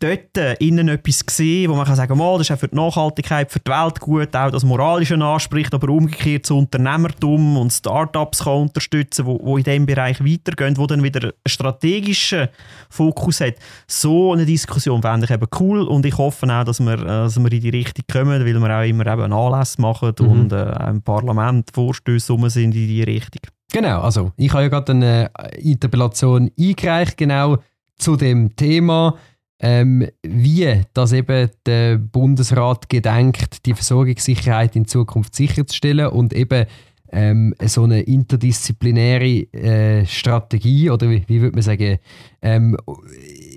dort 0.00 0.36
äh, 0.38 0.54
innen 0.54 0.88
etwas 0.88 1.24
gesehen, 1.24 1.70
wo 1.70 1.76
man 1.76 1.86
kann 1.86 1.96
sagen 1.96 2.16
kann, 2.16 2.38
das 2.38 2.42
ist 2.42 2.50
auch 2.50 2.58
für 2.58 2.68
die 2.68 2.76
Nachhaltigkeit, 2.76 3.52
für 3.52 3.60
die 3.60 3.70
Welt 3.70 4.00
gut, 4.00 4.34
auch 4.34 4.50
das 4.50 4.64
Moralische 4.64 5.14
anspricht, 5.14 5.72
aber 5.74 5.90
umgekehrt 5.90 6.44
das 6.44 6.50
Unternehmertum 6.50 7.58
und 7.58 7.72
Startups 7.72 8.44
kann 8.44 8.62
unterstützen, 8.62 9.26
wo, 9.26 9.38
wo 9.42 9.58
in 9.58 9.64
diesem 9.64 9.86
Bereich 9.86 10.20
weitergehen, 10.20 10.76
wo 10.76 10.86
dann 10.86 11.02
wieder 11.02 11.22
einen 11.22 11.32
strategischen 11.46 12.48
Fokus 12.88 13.40
hat. 13.40 13.54
So 13.86 14.32
eine 14.32 14.46
Diskussion 14.46 15.02
fände 15.02 15.26
ich 15.26 15.30
eben 15.30 15.48
cool 15.60 15.82
und 15.82 16.06
ich 16.06 16.16
hoffe 16.16 16.46
auch, 16.50 16.64
dass 16.64 16.80
wir, 16.80 16.94
äh, 16.94 17.04
dass 17.04 17.38
wir 17.38 17.52
in 17.52 17.60
die 17.60 17.70
Richtung 17.70 18.04
kommen, 18.10 18.44
weil 18.44 18.60
wir 18.60 18.78
auch 18.78 18.88
immer 18.88 19.06
eben 19.06 19.32
Anlässe 19.32 19.80
machen 19.80 20.14
mhm. 20.18 20.26
und 20.26 20.52
äh, 20.52 20.88
im 20.88 21.02
Parlament 21.02 21.70
Vorstöße 21.72 22.36
sind 22.50 22.74
in 22.74 22.88
die 22.88 23.02
Richtung. 23.02 23.42
Genau, 23.72 24.00
also 24.00 24.32
ich 24.36 24.52
habe 24.52 24.62
ja 24.64 24.68
gerade 24.68 24.92
eine 24.92 25.30
Interpellation 25.58 26.50
eingereicht, 26.58 27.16
genau 27.16 27.58
zu 27.96 28.16
dem 28.16 28.56
Thema, 28.56 29.16
ähm, 29.60 30.08
wie 30.22 30.82
das 30.94 31.12
eben 31.12 31.50
der 31.66 31.98
Bundesrat 31.98 32.88
gedenkt, 32.88 33.66
die 33.66 33.74
Versorgungssicherheit 33.74 34.74
in 34.74 34.86
Zukunft 34.86 35.36
sicherzustellen 35.36 36.08
und 36.08 36.32
eben 36.32 36.66
ähm, 37.12 37.54
so 37.64 37.84
eine 37.84 38.02
interdisziplinäre 38.02 39.52
äh, 39.52 40.06
Strategie 40.06 40.90
oder 40.90 41.10
wie, 41.10 41.24
wie 41.26 41.40
würde 41.40 41.56
man 41.56 41.62
sagen, 41.62 41.98
ähm, 42.40 42.76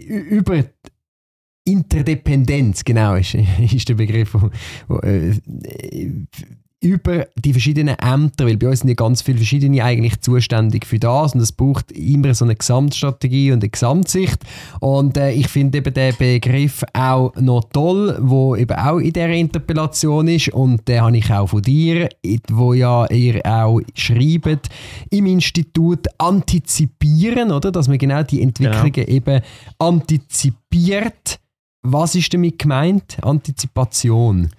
über 0.08 0.64
Interdependenz, 1.66 2.84
genau, 2.84 3.16
ist, 3.16 3.36
ist 3.74 3.88
der 3.88 3.96
Begriff, 3.96 4.34
wo, 4.34 4.50
wo, 4.88 5.00
äh, 5.00 5.40
über 6.84 7.28
die 7.36 7.54
verschiedenen 7.54 7.98
Ämter, 7.98 8.46
weil 8.46 8.58
bei 8.58 8.68
uns 8.68 8.80
sind 8.80 8.90
ja 8.90 8.96
ganz 8.96 9.22
viele 9.22 9.38
verschiedene 9.38 9.84
eigentlich 9.84 10.20
zuständig 10.20 10.86
für 10.86 11.00
das 11.00 11.34
und 11.34 11.42
es 11.42 11.52
braucht 11.52 11.92
immer 11.94 12.34
so 12.34 12.46
eine 12.46 12.56
Gesamtstrategie 12.56 13.52
und 13.52 13.64
eine 13.64 13.70
Gesamtsicht 13.70 14.40
und 14.82 15.18
äh, 15.18 15.32
ich 15.32 15.48
finde 15.48 15.78
eben 15.78 15.94
den 15.94 16.16
Begriff 16.18 16.84
auch 16.94 17.34
noch 17.36 17.64
toll, 17.72 18.18
wo 18.22 18.56
eben 18.56 18.78
auch 18.78 18.98
in 18.98 19.14
der 19.14 19.30
Interpellation 19.30 20.28
ist 20.28 20.50
und 20.50 20.88
den 20.88 21.02
habe 21.02 21.18
ich 21.18 21.32
auch 21.32 21.48
von 21.48 21.62
dir, 21.62 22.10
wo 22.52 22.74
ja 22.74 23.10
ihr 23.10 23.42
auch 23.46 23.80
schreibt 23.96 24.70
im 25.10 25.26
Institut 25.28 26.08
antizipieren, 26.18 27.52
oder, 27.52 27.72
dass 27.72 27.88
man 27.88 27.98
genau 27.98 28.24
die 28.24 28.42
Entwicklungen 28.42 28.92
genau. 28.92 29.08
eben 29.08 29.42
antizipiert. 29.80 31.40
Was 31.82 32.16
ist 32.16 32.34
damit 32.34 32.60
gemeint? 32.60 33.18
Antizipation 33.22 34.50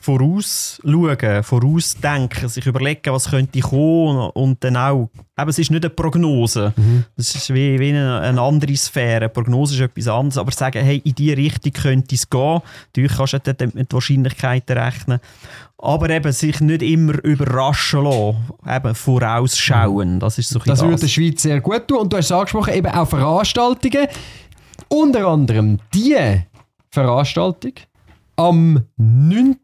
vorausschauen, 0.00 1.42
vorausdenken, 1.42 2.48
sich 2.48 2.66
überlegen, 2.66 3.12
was 3.12 3.30
könnte 3.30 3.60
kommen 3.60 4.30
und 4.30 4.64
dann 4.64 4.76
auch, 4.76 5.10
eben, 5.38 5.50
es 5.50 5.58
ist 5.58 5.70
nicht 5.70 5.84
eine 5.84 5.90
Prognose, 5.90 6.72
mhm. 6.74 7.04
das 7.16 7.34
ist 7.34 7.52
wie, 7.52 7.78
wie 7.78 7.90
eine, 7.90 8.20
eine, 8.20 8.40
andere 8.40 8.74
Sphäre, 8.76 9.16
eine 9.16 9.28
Prognose 9.28 9.74
ist 9.74 9.80
etwas 9.82 10.08
anderes, 10.08 10.38
aber 10.38 10.52
sagen, 10.52 10.82
hey, 10.82 11.02
in 11.04 11.14
diese 11.14 11.36
Richtung 11.36 11.72
könnte 11.72 12.14
es 12.14 12.28
gehen, 12.28 12.62
natürlich 12.88 13.16
kannst 13.16 13.34
du 13.34 13.54
dann 13.54 13.72
mit 13.74 13.92
Wahrscheinlichkeiten 13.92 14.78
rechnen, 14.78 15.20
aber 15.76 16.08
eben 16.08 16.32
sich 16.32 16.60
nicht 16.60 16.82
immer 16.82 17.22
überraschen 17.22 18.04
lassen, 18.04 18.38
eben 18.68 18.94
vorausschauen, 18.94 20.18
das 20.18 20.38
ist 20.38 20.48
so 20.48 20.58
Das, 20.60 20.78
das 20.78 20.82
würde 20.82 21.00
der 21.00 21.08
Schweiz 21.08 21.42
sehr 21.42 21.60
gut 21.60 21.88
tun. 21.88 21.98
Und 21.98 22.12
du 22.12 22.16
hast 22.16 22.26
es 22.26 22.32
angesprochen, 22.32 22.74
eben 22.74 22.88
auch 22.88 23.08
Veranstaltungen, 23.08 24.08
unter 24.88 25.26
anderem 25.26 25.78
die 25.94 26.16
Veranstaltung, 26.90 27.72
am 28.40 28.86
9. 28.96 29.58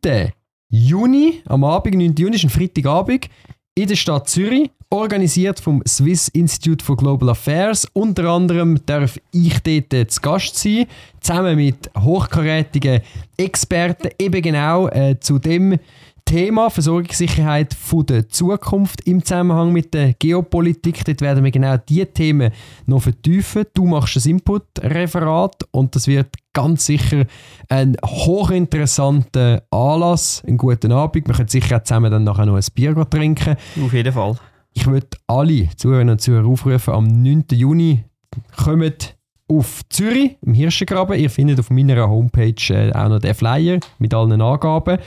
Juni, 0.68 1.41
am 1.47 1.64
Abend, 1.64 1.95
9. 1.95 2.14
Juni, 2.14 2.37
ist 2.37 2.45
ein 2.45 2.51
Freitagabend, 2.51 3.31
in 3.74 3.89
der 3.89 3.97
Stadt 3.97 4.29
Zürich, 4.29 4.70
organisiert 4.91 5.61
vom 5.61 5.83
Swiss 5.89 6.29
Institute 6.29 6.85
for 6.85 6.95
Global 6.95 7.31
Affairs. 7.31 7.89
Unter 7.95 8.29
anderem 8.29 8.79
darf 8.85 9.18
ich 9.33 9.62
dort 9.62 10.11
zu 10.11 10.20
Gast 10.20 10.59
sein, 10.59 10.85
zusammen 11.20 11.57
mit 11.57 11.91
hochkarätigen 11.99 13.01
Experten, 13.39 14.11
eben 14.18 14.43
genau 14.43 14.89
äh, 14.89 15.18
zu 15.20 15.39
dem 15.39 15.79
Thema 16.27 16.68
Versorgungssicherheit 16.68 17.72
von 17.72 18.05
der 18.05 18.29
Zukunft 18.29 19.01
im 19.07 19.24
Zusammenhang 19.24 19.72
mit 19.72 19.95
der 19.95 20.12
Geopolitik. 20.12 21.03
Dort 21.05 21.22
werden 21.22 21.45
wir 21.45 21.51
genau 21.51 21.77
diese 21.79 22.12
Themen 22.12 22.53
noch 22.85 23.01
vertiefen. 23.01 23.64
Du 23.72 23.87
machst 23.87 24.16
das 24.16 24.27
Input-Referat 24.27 25.66
und 25.70 25.95
das 25.95 26.09
wird 26.09 26.29
ganz 26.57 26.86
sicher 26.86 27.26
ein 27.68 27.98
hochinteressanter 28.02 29.62
Anlass, 29.70 30.42
einen 30.46 30.57
guten 30.57 30.90
Abend. 30.90 31.28
Wir 31.28 31.34
können 31.34 31.48
sicher 31.48 31.76
auch 31.76 31.82
zusammen 31.82 32.11
dann 32.11 32.24
nachher 32.24 32.46
noch 32.46 32.57
ein 32.57 32.64
Bier 32.74 32.94
trinken. 33.11 33.57
Auf 33.84 33.92
jeden 33.92 34.12
Fall. 34.12 34.36
Ich 34.72 34.86
würde 34.86 35.07
alle 35.26 35.68
Zuhörerinnen 35.76 36.12
und 36.12 36.20
Zuhörer 36.20 36.46
aufrufen, 36.46 36.94
am 36.94 37.04
9. 37.04 37.44
Juni 37.52 38.04
kommt 38.57 39.16
auf 39.48 39.82
Zürich, 39.90 40.38
im 40.40 40.54
Hirschengraben. 40.54 41.18
Ihr 41.18 41.28
findet 41.28 41.61
auf 41.61 41.68
meiner 41.68 42.09
Homepage 42.09 42.54
äh, 42.70 42.90
auch 42.92 43.11
noch 43.11 43.20
den 43.20 43.34
Flyer 43.34 43.78
mit 43.98 44.14
allen 44.14 44.40
Angaben. 44.40 44.98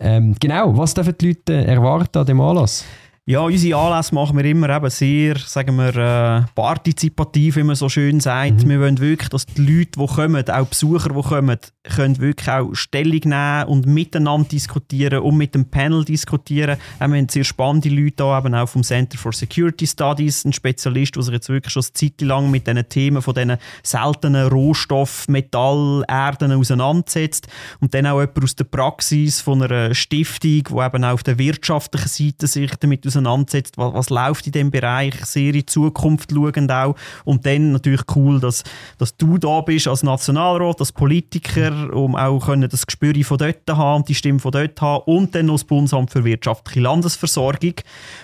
Ähm, 0.00 0.34
genau, 0.40 0.76
was 0.78 0.94
dürfen 0.94 1.14
die 1.20 1.28
Leute 1.28 1.66
erwarten 1.66 2.18
an 2.18 2.26
dem 2.26 2.40
Anlass? 2.40 2.86
Ja, 3.30 3.42
unsere 3.42 3.78
Anlässe 3.78 4.12
machen 4.12 4.36
wir 4.36 4.44
immer 4.44 4.68
eben 4.70 4.90
sehr, 4.90 5.38
sagen 5.38 5.76
wir, 5.76 5.94
äh, 5.94 6.42
partizipativ, 6.52 7.54
wie 7.54 7.62
man 7.62 7.76
so 7.76 7.88
schön 7.88 8.18
sagt. 8.18 8.64
Mhm. 8.64 8.68
Wir 8.68 8.80
wollen 8.80 8.98
wirklich, 8.98 9.28
dass 9.28 9.46
die 9.46 9.62
Leute, 9.62 10.00
die 10.00 10.06
kommen, 10.06 10.50
auch 10.50 10.66
Besucher, 10.66 11.10
die 11.10 11.22
kommen, 11.22 11.56
können 11.84 12.18
wirklich 12.18 12.50
auch 12.50 12.74
Stellung 12.74 13.20
nehmen 13.22 13.64
und 13.68 13.86
miteinander 13.86 14.48
diskutieren 14.48 15.20
und 15.20 15.36
mit 15.36 15.54
dem 15.54 15.70
Panel 15.70 16.04
diskutieren. 16.04 16.76
wir 16.98 17.04
haben 17.04 17.28
sehr 17.28 17.44
spannende 17.44 17.88
Leute 17.88 18.16
da, 18.16 18.36
eben 18.36 18.52
auch 18.52 18.68
vom 18.68 18.82
Center 18.82 19.16
for 19.16 19.32
Security 19.32 19.86
Studies, 19.86 20.44
ein 20.44 20.52
Spezialist, 20.52 21.14
der 21.14 21.22
sich 21.22 21.34
jetzt 21.34 21.48
wirklich 21.48 21.72
schon 21.72 21.84
eine 21.84 21.92
Zeit 21.92 22.20
lang 22.22 22.50
mit 22.50 22.66
diesen 22.66 22.88
Themen 22.88 23.22
von 23.22 23.34
diesen 23.34 23.58
seltenen 23.84 24.48
Rohstoff, 24.48 25.28
Metall, 25.28 26.02
Erden 26.08 26.50
auseinandersetzt. 26.50 27.46
Und 27.78 27.94
dann 27.94 28.08
auch 28.08 28.18
jemand 28.18 28.42
aus 28.42 28.56
der 28.56 28.64
Praxis 28.64 29.40
von 29.40 29.62
einer 29.62 29.94
Stiftung, 29.94 30.64
die 30.64 30.84
eben 30.84 31.04
auch 31.04 31.12
auf 31.12 31.22
der 31.22 31.38
wirtschaftlichen 31.38 32.08
Seite 32.08 32.48
sich 32.48 32.72
damit 32.80 33.06
auseinandersetzt, 33.06 33.19
was, 33.24 33.94
was 33.94 34.10
läuft 34.10 34.46
in 34.46 34.52
dem 34.52 34.70
Bereich, 34.70 35.14
sehr 35.24 35.54
in 35.54 35.66
Zukunft 35.66 36.32
schauend 36.32 36.70
auch. 36.70 36.94
Und 37.24 37.46
dann 37.46 37.72
natürlich 37.72 38.02
cool, 38.14 38.40
dass, 38.40 38.62
dass 38.98 39.16
du 39.16 39.38
da 39.38 39.60
bist 39.60 39.88
als 39.88 40.02
Nationalrat, 40.02 40.80
als 40.80 40.92
Politiker, 40.92 41.94
um 41.94 42.16
auch 42.16 42.46
können 42.46 42.68
das 42.68 42.86
Gespür 42.86 43.14
von 43.24 43.38
dort 43.38 43.60
zu 43.66 43.76
haben, 43.76 44.04
die 44.04 44.14
Stimme 44.14 44.38
von 44.38 44.52
dort 44.52 44.78
zu 44.78 44.84
haben 44.84 45.04
und 45.06 45.34
dann 45.34 45.46
noch 45.46 45.54
das 45.54 45.64
Bundesamt 45.64 46.10
für 46.10 46.24
wirtschaftliche 46.24 46.80
Landesversorgung, 46.80 47.74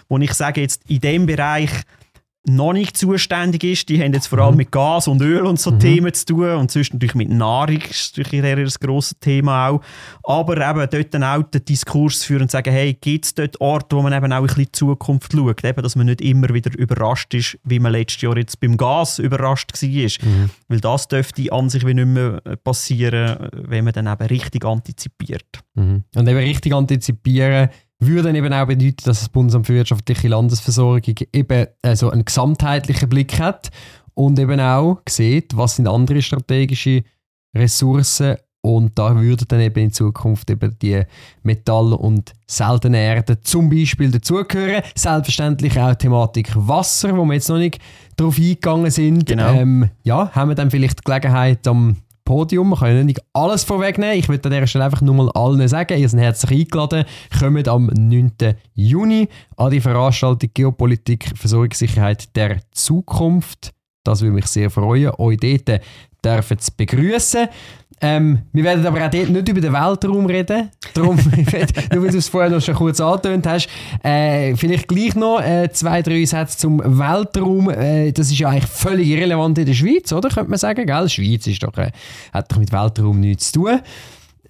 wo 0.09 0.19
ich 0.19 0.33
sage 0.33 0.61
jetzt 0.61 0.83
in 0.89 1.01
dem 1.01 1.27
Bereich 1.27 1.71
noch 2.49 2.73
nicht 2.73 2.97
zuständig 2.97 3.65
ist. 3.65 3.89
Die 3.89 4.03
haben 4.03 4.13
jetzt 4.13 4.29
vor 4.29 4.39
allem 4.39 4.53
mhm. 4.53 4.59
mit 4.59 4.73
Gas 4.73 5.09
und 5.09 5.21
Öl 5.21 5.45
und 5.45 5.61
so 5.61 5.73
mhm. 5.73 5.81
Themen 5.81 6.15
zu 6.15 6.27
tun 6.27 6.51
und 6.53 6.71
sonst 6.71 6.93
natürlich 6.93 7.15
mit 7.15 7.29
Nahrung 7.29 7.79
ist 7.79 8.17
natürlich 8.17 8.45
eher 8.45 8.57
ein 8.57 8.69
grosses 8.81 9.19
Thema 9.21 9.69
auch. 9.69 9.81
Aber 10.23 10.57
eben 10.57 10.89
dort 10.91 11.15
dann 11.15 11.25
auch 11.25 11.43
den 11.43 11.65
Diskurs 11.65 12.23
führen 12.25 12.43
und 12.43 12.51
sagen, 12.51 12.73
hey, 12.73 12.95
gibt 12.95 13.25
es 13.25 13.35
dort 13.35 13.61
Orte, 13.61 13.97
wo 13.97 14.03
man 14.03 14.13
eben 14.13 14.33
auch 14.33 14.39
ein 14.39 14.43
bisschen 14.45 14.63
in 14.63 14.67
die 14.67 14.73
Zukunft 14.73 15.33
schaut, 15.33 15.65
eben, 15.65 15.83
dass 15.83 15.97
man 15.97 16.07
nicht 16.07 16.21
immer 16.21 16.49
wieder 16.51 16.77
überrascht 16.79 17.35
ist, 17.35 17.59
wie 17.65 17.79
man 17.79 17.93
letztes 17.93 18.23
Jahr 18.23 18.37
jetzt 18.37 18.61
beim 18.61 18.77
Gas 18.77 19.19
überrascht 19.19 19.73
war. 19.73 20.29
Mhm. 20.31 20.51
Weil 20.69 20.81
das 20.81 21.09
dürfte 21.09 21.53
an 21.53 21.69
sich 21.69 21.87
wie 21.87 21.95
nicht 21.95 22.07
mehr 22.07 22.41
passieren, 22.63 23.49
wenn 23.53 23.85
man 23.85 23.93
dann 23.93 24.07
eben 24.07 24.27
richtig 24.29 24.65
antizipiert. 24.65 25.63
Mhm. 25.75 26.05
Und 26.15 26.29
eben 26.29 26.39
richtig 26.39 26.73
antizipieren 26.73 27.71
würde 27.99 28.25
dann 28.25 28.35
eben 28.35 28.53
auch 28.53 28.67
bedeuten, 28.67 29.05
dass 29.05 29.21
das 29.21 29.29
Bundesamt 29.29 29.67
für 29.67 29.75
wirtschaftliche 29.75 30.29
Landesversorgung 30.29 31.15
eben 31.33 31.67
also 31.83 32.11
einen 32.11 32.25
gesamtheitlichen 32.25 33.09
Blick 33.09 33.39
hat 33.39 33.71
und 34.15 34.39
eben 34.39 34.61
auch 34.61 34.99
sieht, 35.09 35.57
was 35.57 35.77
sind 35.77 35.89
andere 35.89 36.23
strategische 36.23 37.05
Ressourcen 37.57 38.37
und 38.67 38.99
da 38.99 39.15
würden 39.15 39.47
dann 39.47 39.61
eben 39.61 39.79
in 39.79 39.93
Zukunft 39.93 40.51
eben 40.51 40.77
die 40.83 41.03
Metall- 41.45 41.93
und 41.93 42.33
seltene 42.49 42.99
Erden 42.99 43.37
zum 43.43 43.71
Beispiel 43.71 44.11
dazugehören. 44.11 44.83
Selbstverständlich 44.97 45.79
auch 45.79 45.95
Thematik 45.95 46.51
Wasser, 46.57 47.17
wo 47.17 47.25
wir 47.25 47.35
jetzt 47.35 47.49
noch 47.49 47.59
nicht 47.59 47.79
darauf 48.17 48.37
eingegangen 48.39 48.91
sind. 48.91 49.25
Genau. 49.25 49.53
Ähm, 49.53 49.91
ja, 50.03 50.33
haben 50.33 50.51
wir 50.51 50.57
dann 50.57 50.73
vielleicht 50.73 50.99
die 50.99 51.05
Gelegenheit, 51.05 51.65
am 51.69 51.99
Podium. 52.27 52.71
Wir 52.71 52.77
können 52.77 53.07
nicht 53.07 53.23
alles 53.33 53.65
vorwegnehmen. 53.65 54.19
Ich 54.19 54.29
würde 54.29 54.45
an 54.45 54.51
dieser 54.51 54.67
Stelle 54.67 54.85
einfach 54.85 55.01
nur 55.01 55.15
mal 55.15 55.31
allen 55.31 55.67
sagen, 55.67 55.99
ihr 55.99 56.09
seid 56.11 56.21
herzlich 56.21 56.61
eingeladen. 56.61 57.07
Kommt 57.41 57.69
am 57.69 57.87
9. 57.87 58.33
Juni 58.75 59.29
an 59.57 59.71
die 59.71 59.81
Veranstaltung 59.81 60.51
Geopolitik, 60.53 61.33
Versorgungssicherheit 61.35 62.37
der 62.37 62.59
Zukunft. 62.73 63.73
Das 64.05 64.21
würde 64.21 64.35
mich 64.35 64.47
sehr 64.47 64.71
freuen, 64.71 65.13
euch 65.17 65.39
dort 66.23 66.61
zu 66.61 66.73
begrüßen. 66.77 67.49
Ähm, 68.01 68.43
wir 68.53 68.65
werden 68.65 68.85
aber 68.85 69.07
auch 69.07 69.11
dort 69.11 69.31
nicht 69.31 69.49
über 69.49 69.61
den 69.61 69.73
Weltraum 69.73 70.27
reden. 70.27 70.71
Darum, 70.93 71.17
nur 71.93 72.03
weil 72.03 72.11
du 72.11 72.19
es 72.19 72.29
vorher 72.29 72.51
noch 72.51 72.61
schon 72.61 72.75
kurz 72.75 73.01
angetönt 73.01 73.47
hast, 73.47 73.69
äh, 74.03 74.55
vielleicht 74.55 74.87
gleich 74.87 75.15
noch 75.15 75.41
äh, 75.41 75.71
zwei, 75.73 76.03
drei 76.03 76.25
Sätze 76.27 76.59
zum 76.59 76.83
Weltraum. 76.85 77.71
Äh, 77.71 78.13
das 78.13 78.31
ist 78.31 78.39
ja 78.39 78.51
eigentlich 78.51 78.67
völlig 78.67 79.09
irrelevant 79.09 79.57
in 79.59 79.67
der 79.67 79.73
Schweiz, 79.73 80.13
oder? 80.13 80.29
Könnte 80.29 80.51
man 80.51 80.59
sagen, 80.59 80.87
gell? 80.87 81.09
Schweiz 81.09 81.47
ist 81.47 81.63
doch, 81.63 81.77
äh, 81.79 81.91
hat 82.33 82.53
doch 82.53 82.59
mit 82.59 82.71
Weltraum 82.71 83.21
nichts 83.21 83.53
zu 83.53 83.61
tun. 83.61 83.81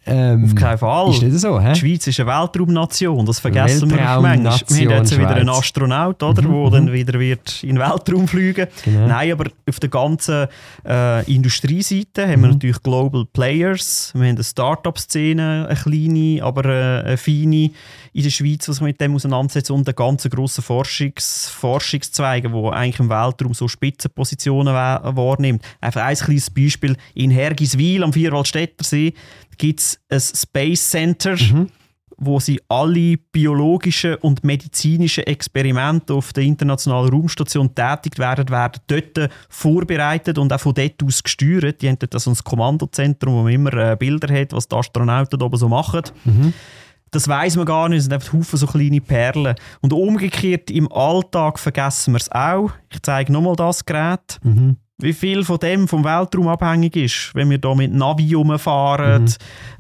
Ähm, 0.08 0.44
Auf 0.44 0.54
keinen 0.54 0.78
Fall. 0.78 1.10
Ist 1.10 1.22
nicht 1.22 1.38
so, 1.40 1.60
hä? 1.60 1.72
Die 1.72 1.80
Schweiz 1.80 2.06
ist 2.06 2.20
eine 2.20 2.28
Weltraumnation, 2.28 3.26
das 3.26 3.40
vergessen 3.40 3.90
wir 3.90 3.96
manchmal. 3.96 4.44
Wir 4.68 4.90
haben 4.90 4.98
jetzt 4.98 5.18
wieder 5.18 5.34
einen 5.34 5.48
Astronaut, 5.48 6.22
oder, 6.22 6.42
mhm. 6.42 6.62
der 6.62 6.70
dann 6.70 6.84
mhm. 6.84 6.92
wieder 6.92 7.18
wird 7.18 7.62
in 7.64 7.70
den 7.70 7.78
Weltraum 7.80 8.28
fliegen 8.28 8.68
genau. 8.84 9.08
Nein, 9.08 9.32
aber 9.32 9.50
auf 9.68 9.80
der 9.80 9.88
ganzen 9.88 10.46
äh, 10.86 11.24
Industrieseite 11.32 12.22
haben 12.22 12.42
wir 12.42 12.48
mhm. 12.48 12.54
natürlich 12.54 12.82
Global 12.82 13.24
Players. 13.32 14.12
Wir 14.14 14.28
haben 14.28 14.36
eine 14.36 14.44
Start-up-Szene, 14.44 15.66
eine 15.68 15.76
kleine, 15.76 16.42
aber 16.44 16.64
äh, 16.66 17.02
eine 17.04 17.16
feine 17.16 17.70
in 18.16 18.22
der 18.22 18.30
Schweiz, 18.30 18.66
was 18.66 18.80
man 18.80 18.88
mit 18.88 19.00
dem 19.02 19.14
auseinandersetzt 19.14 19.70
und 19.70 19.86
einen 19.86 19.94
ganz 19.94 20.26
grossen 20.30 20.64
Forschungs 20.64 21.50
Forschungszweige, 21.50 22.50
wo 22.50 22.70
eigentlich 22.70 22.98
im 22.98 23.10
Weltraum 23.10 23.52
so 23.52 23.68
Spitzenpositionen 23.68 24.72
wahrnimmt. 24.72 25.62
Einfach 25.82 26.00
ein 26.00 26.16
kleines 26.16 26.48
Beispiel. 26.48 26.96
In 27.12 27.30
Hergiswil 27.30 28.02
am 28.02 28.14
Vierwaldstätter 28.14 28.84
See 28.84 29.12
gibt 29.58 29.80
es 29.80 30.00
ein 30.08 30.20
Space 30.20 30.88
Center, 30.88 31.36
mhm. 31.36 31.68
wo 32.16 32.40
sie 32.40 32.58
alle 32.68 33.18
biologischen 33.18 34.14
und 34.14 34.42
medizinischen 34.44 35.24
Experimente 35.24 36.14
auf 36.14 36.32
der 36.32 36.44
internationalen 36.44 37.10
Raumstation 37.10 37.74
tätig 37.74 38.18
werden, 38.18 38.48
werden 38.48 38.80
dort 38.86 39.30
vorbereitet 39.50 40.38
und 40.38 40.50
auch 40.54 40.60
von 40.60 40.72
dort 40.72 41.02
aus 41.04 41.22
gesteuert. 41.22 41.82
Die 41.82 41.88
haben 41.90 41.98
dort 41.98 42.18
so 42.18 42.30
ein 42.30 42.36
Kommandozentrum, 42.42 43.34
wo 43.34 43.42
man 43.42 43.52
immer 43.52 43.74
äh, 43.74 43.94
Bilder 43.94 44.34
hat, 44.34 44.54
was 44.54 44.68
die 44.68 44.74
Astronauten 44.74 45.42
oben 45.42 45.58
so 45.58 45.68
machen. 45.68 46.00
Mhm. 46.24 46.54
Das 47.10 47.28
weiß 47.28 47.56
man 47.56 47.66
gar 47.66 47.88
nicht, 47.88 47.98
es 47.98 48.04
sind 48.04 48.12
einfach 48.12 48.32
Haufen 48.32 48.58
so 48.58 48.66
kleine 48.66 49.00
Perlen. 49.00 49.54
Und 49.80 49.92
umgekehrt, 49.92 50.70
im 50.70 50.90
Alltag 50.92 51.58
vergessen 51.58 52.12
wir 52.12 52.18
es 52.18 52.30
auch. 52.30 52.70
Ich 52.92 53.02
zeige 53.02 53.32
nochmal 53.32 53.56
das 53.56 53.84
Gerät. 53.84 54.38
Mhm 54.42 54.76
wie 54.98 55.12
viel 55.12 55.44
von 55.44 55.58
dem 55.58 55.88
vom 55.88 56.04
Weltraum 56.04 56.48
abhängig 56.48 56.96
ist, 56.96 57.34
wenn 57.34 57.50
wir 57.50 57.58
da 57.58 57.74
mit 57.74 57.92
Navi 57.92 58.32
rumfahren, 58.32 59.24
mhm. 59.24 59.28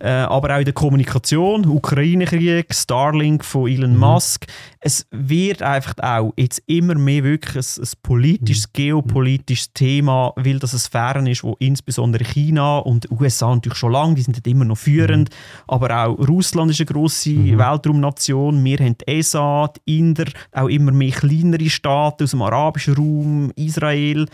äh, 0.00 0.10
aber 0.10 0.54
auch 0.54 0.58
in 0.58 0.66
der 0.66 0.74
Kommunikation, 0.74 1.66
Ukraine-Krieg, 1.66 2.66
Starlink 2.74 3.42
von 3.42 3.66
Elon 3.66 3.94
mhm. 3.94 3.98
Musk. 3.98 4.44
Es 4.80 5.06
wird 5.10 5.62
einfach 5.62 5.94
auch 6.02 6.34
jetzt 6.36 6.62
immer 6.66 6.96
mehr 6.96 7.24
wirklich 7.24 7.56
ein, 7.56 7.82
ein 7.82 7.88
politisches, 8.02 8.66
mhm. 8.66 8.72
geopolitisches 8.74 9.72
Thema, 9.72 10.34
weil 10.36 10.58
das 10.58 10.74
eine 10.74 10.80
Sphäre 10.80 11.30
ist, 11.30 11.42
wo 11.42 11.56
insbesondere 11.60 12.24
China 12.24 12.78
und 12.78 13.10
USA 13.10 13.54
natürlich 13.54 13.78
schon 13.78 13.92
lange, 13.92 14.16
die 14.16 14.22
sind 14.22 14.36
dort 14.36 14.46
immer 14.46 14.66
noch 14.66 14.76
führend, 14.76 15.30
mhm. 15.30 15.34
aber 15.66 16.04
auch 16.04 16.28
Russland 16.28 16.70
ist 16.72 16.80
eine 16.80 16.86
grosse 16.86 17.30
mhm. 17.30 17.58
Weltraumnation. 17.58 18.62
Wir 18.62 18.78
haben 18.80 18.98
die 18.98 19.18
ESA, 19.18 19.72
die 19.86 19.98
Inder, 19.98 20.26
auch 20.52 20.68
immer 20.68 20.92
mehr 20.92 21.12
kleinere 21.12 21.70
Staaten 21.70 22.24
aus 22.24 22.32
dem 22.32 22.42
arabischen 22.42 22.96
Raum, 22.96 23.50
Israel 23.56 24.26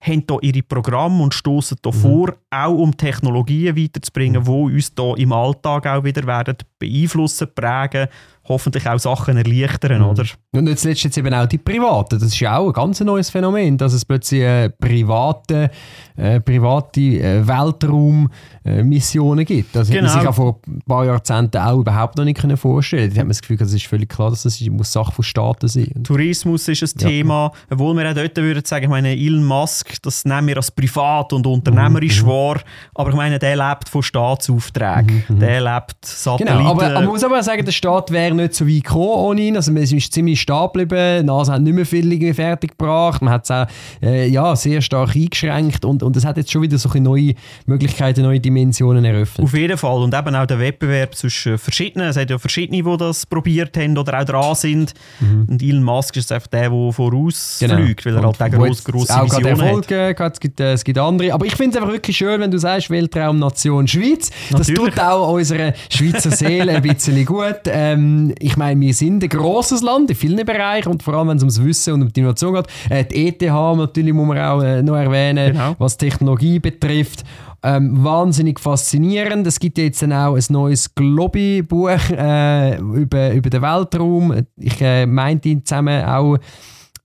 haben 0.00 0.24
hier 0.28 0.42
ihre 0.42 0.62
Programme 0.62 1.22
und 1.22 1.34
stoßen 1.34 1.78
hier 1.82 1.92
mhm. 1.92 1.96
vor, 1.98 2.36
auch 2.50 2.74
um 2.74 2.96
Technologien 2.96 3.76
weiterzubringen, 3.76 4.44
die 4.44 4.50
uns 4.50 4.92
hier 4.96 5.18
im 5.18 5.32
Alltag 5.32 5.86
auch 5.86 6.04
wieder 6.04 6.26
werden 6.26 6.56
beeinflussen, 6.78 7.48
prägen 7.54 8.08
hoffentlich 8.50 8.86
auch 8.88 8.98
Sachen 8.98 9.36
erleichtern, 9.36 10.02
mhm. 10.02 10.08
oder? 10.08 10.24
Und 10.52 10.68
jetzt 10.68 10.84
eben 11.16 11.32
auch 11.34 11.46
die 11.46 11.58
Privaten. 11.58 12.18
Das 12.18 12.28
ist 12.28 12.40
ja 12.40 12.58
auch 12.58 12.66
ein 12.66 12.72
ganz 12.72 13.00
neues 13.00 13.30
Phänomen, 13.30 13.78
dass 13.78 13.92
es 13.92 14.04
plötzlich 14.04 14.42
äh, 14.42 14.68
private, 14.70 15.70
äh, 16.16 16.40
private 16.40 17.00
äh, 17.00 17.46
Weltraummissionen 17.46 19.44
gibt. 19.44 19.74
Das 19.74 19.88
genau. 19.88 20.02
hätte 20.02 20.12
man 20.12 20.20
sich 20.20 20.28
auch 20.28 20.34
vor 20.34 20.60
ein 20.66 20.82
paar 20.86 21.04
Jahrzehnten 21.06 21.58
auch 21.58 21.78
überhaupt 21.78 22.18
noch 22.18 22.24
nicht 22.24 22.40
vorstellen 22.58 23.02
können. 23.02 23.14
Da 23.14 23.20
hat 23.20 23.26
man 23.26 23.30
das 23.30 23.40
Gefühl, 23.40 23.56
es 23.60 23.72
ist 23.72 23.86
völlig 23.86 24.08
klar, 24.08 24.30
dass 24.30 24.42
das 24.42 24.60
muss 24.68 24.92
Sache 24.92 25.12
von 25.12 25.24
Staaten 25.24 25.68
sein 25.68 25.88
Tourismus 26.02 26.66
ist 26.68 26.82
ein 26.82 26.90
ja. 26.98 27.08
Thema, 27.08 27.52
obwohl 27.70 27.96
wir 27.96 28.10
auch 28.10 28.14
dort 28.14 28.36
würden 28.36 28.64
sagen, 28.64 28.84
ich 28.84 28.90
meine, 28.90 29.12
Elon 29.12 29.44
Musk, 29.44 30.02
das 30.02 30.24
nehmen 30.24 30.48
wir 30.48 30.56
als 30.56 30.70
privat 30.70 31.32
und 31.32 31.46
unternehmerisch 31.46 32.22
mhm. 32.22 32.28
wahr, 32.28 32.60
aber 32.94 33.10
ich 33.10 33.16
meine, 33.16 33.38
der 33.38 33.56
lebt 33.56 33.88
von 33.88 34.02
Staatsaufträgen. 34.02 35.24
Mhm. 35.28 35.38
Der 35.38 35.60
lebt 35.60 36.04
Satelliten. 36.04 36.58
Genau, 36.58 36.70
aber 36.72 36.90
man 36.90 37.06
muss 37.06 37.22
aber 37.22 37.42
sagen, 37.42 37.64
der 37.64 37.72
Staat 37.72 38.10
wäre 38.10 38.34
nicht 38.40 38.54
so 38.54 38.66
weit 38.66 38.84
gekommen 38.84 39.04
ohne 39.04 39.40
ihn. 39.40 39.56
Also, 39.56 39.72
es 39.74 39.92
ist 39.92 40.12
ziemlich 40.12 40.40
stehen 40.40 40.68
geblieben. 40.72 41.26
NASA 41.26 41.54
hat 41.54 41.62
nicht 41.62 41.74
mehr 41.74 41.86
viel 41.86 42.34
fertig 42.34 42.72
gebracht. 42.78 43.22
Man 43.22 43.32
hat 43.32 43.44
es 43.44 43.50
auch 43.50 43.66
äh, 44.02 44.28
ja, 44.28 44.54
sehr 44.56 44.80
stark 44.80 45.14
eingeschränkt 45.14 45.84
und, 45.84 46.02
und 46.02 46.16
es 46.16 46.24
hat 46.24 46.36
jetzt 46.36 46.50
schon 46.50 46.62
wieder 46.62 46.78
so 46.78 46.88
neue 46.98 47.34
Möglichkeiten, 47.66 48.22
neue 48.22 48.40
Dimensionen 48.40 49.04
eröffnet. 49.04 49.44
Auf 49.44 49.54
jeden 49.54 49.78
Fall. 49.78 50.02
Und 50.02 50.14
eben 50.14 50.34
auch 50.34 50.46
der 50.46 50.58
Wettbewerb 50.58 51.14
zwischen 51.14 51.58
verschiedenen. 51.58 52.08
Es 52.08 52.16
hat 52.16 52.30
ja 52.30 52.38
verschiedene, 52.38 52.82
die 52.82 52.96
das 52.96 53.26
probiert 53.26 53.76
haben 53.76 53.96
oder 53.96 54.20
auch 54.20 54.24
dran 54.24 54.54
sind. 54.54 54.94
Mhm. 55.20 55.46
Und 55.48 55.62
Elon 55.62 55.82
Musk 55.82 56.16
ist 56.16 56.32
einfach 56.32 56.48
der, 56.48 56.70
der 56.70 56.92
vorausfliegt, 56.92 58.04
genau. 58.04 58.16
weil 58.16 58.34
er 58.34 58.40
halt 58.40 58.54
auch 58.54 58.58
grosse, 58.58 58.82
grosse 58.84 59.20
auch 59.20 59.24
Visionen 59.24 59.46
Erfolg, 59.46 60.20
hat. 60.20 60.32
Es 60.34 60.40
gibt, 60.40 60.60
äh, 60.60 60.72
es 60.72 60.84
gibt 60.84 60.98
andere. 60.98 61.32
Aber 61.32 61.46
ich 61.46 61.56
finde 61.56 61.76
es 61.76 61.82
einfach 61.82 61.92
wirklich 61.92 62.16
schön, 62.16 62.40
wenn 62.40 62.50
du 62.50 62.58
sagst, 62.58 62.90
Weltraumnation 62.90 63.86
Schweiz. 63.86 64.30
Das 64.50 64.68
Natürlich. 64.68 64.94
tut 64.94 65.00
auch 65.00 65.32
unserer 65.32 65.72
Schweizer 65.88 66.30
Seele 66.30 66.72
ein 66.72 66.82
bisschen 66.82 67.24
gut. 67.24 67.60
Ähm, 67.66 68.19
ich 68.38 68.56
meine, 68.56 68.80
wir 68.80 68.94
sind 68.94 69.22
ein 69.22 69.28
grosses 69.28 69.82
Land 69.82 70.10
in 70.10 70.16
vielen 70.16 70.44
Bereichen 70.44 70.88
und 70.88 71.02
vor 71.02 71.14
allem, 71.14 71.28
wenn 71.28 71.36
es 71.36 71.42
ums 71.42 71.62
Wissen 71.62 71.94
und 71.94 72.02
um 72.02 72.12
die 72.12 72.20
Innovation 72.20 72.54
geht. 72.54 72.66
Äh, 72.88 73.04
die 73.04 73.28
ETH 73.28 73.42
natürlich 73.42 74.12
muss 74.12 74.26
man 74.26 74.38
auch 74.38 74.62
äh, 74.62 74.82
noch 74.82 74.96
erwähnen, 74.96 75.52
genau. 75.52 75.74
was 75.78 75.96
Technologie 75.96 76.58
betrifft. 76.58 77.24
Ähm, 77.62 78.02
wahnsinnig 78.02 78.58
faszinierend. 78.58 79.46
Es 79.46 79.60
gibt 79.60 79.76
jetzt 79.76 80.00
dann 80.02 80.12
auch 80.12 80.34
ein 80.34 80.44
neues 80.48 80.94
Globi-Buch 80.94 82.10
äh, 82.10 82.78
über, 82.78 83.32
über 83.32 83.50
den 83.50 83.62
Weltraum. 83.62 84.46
Ich 84.56 84.80
äh, 84.80 85.04
meinte 85.04 85.62
zusammen 85.62 86.04
auch 86.04 86.38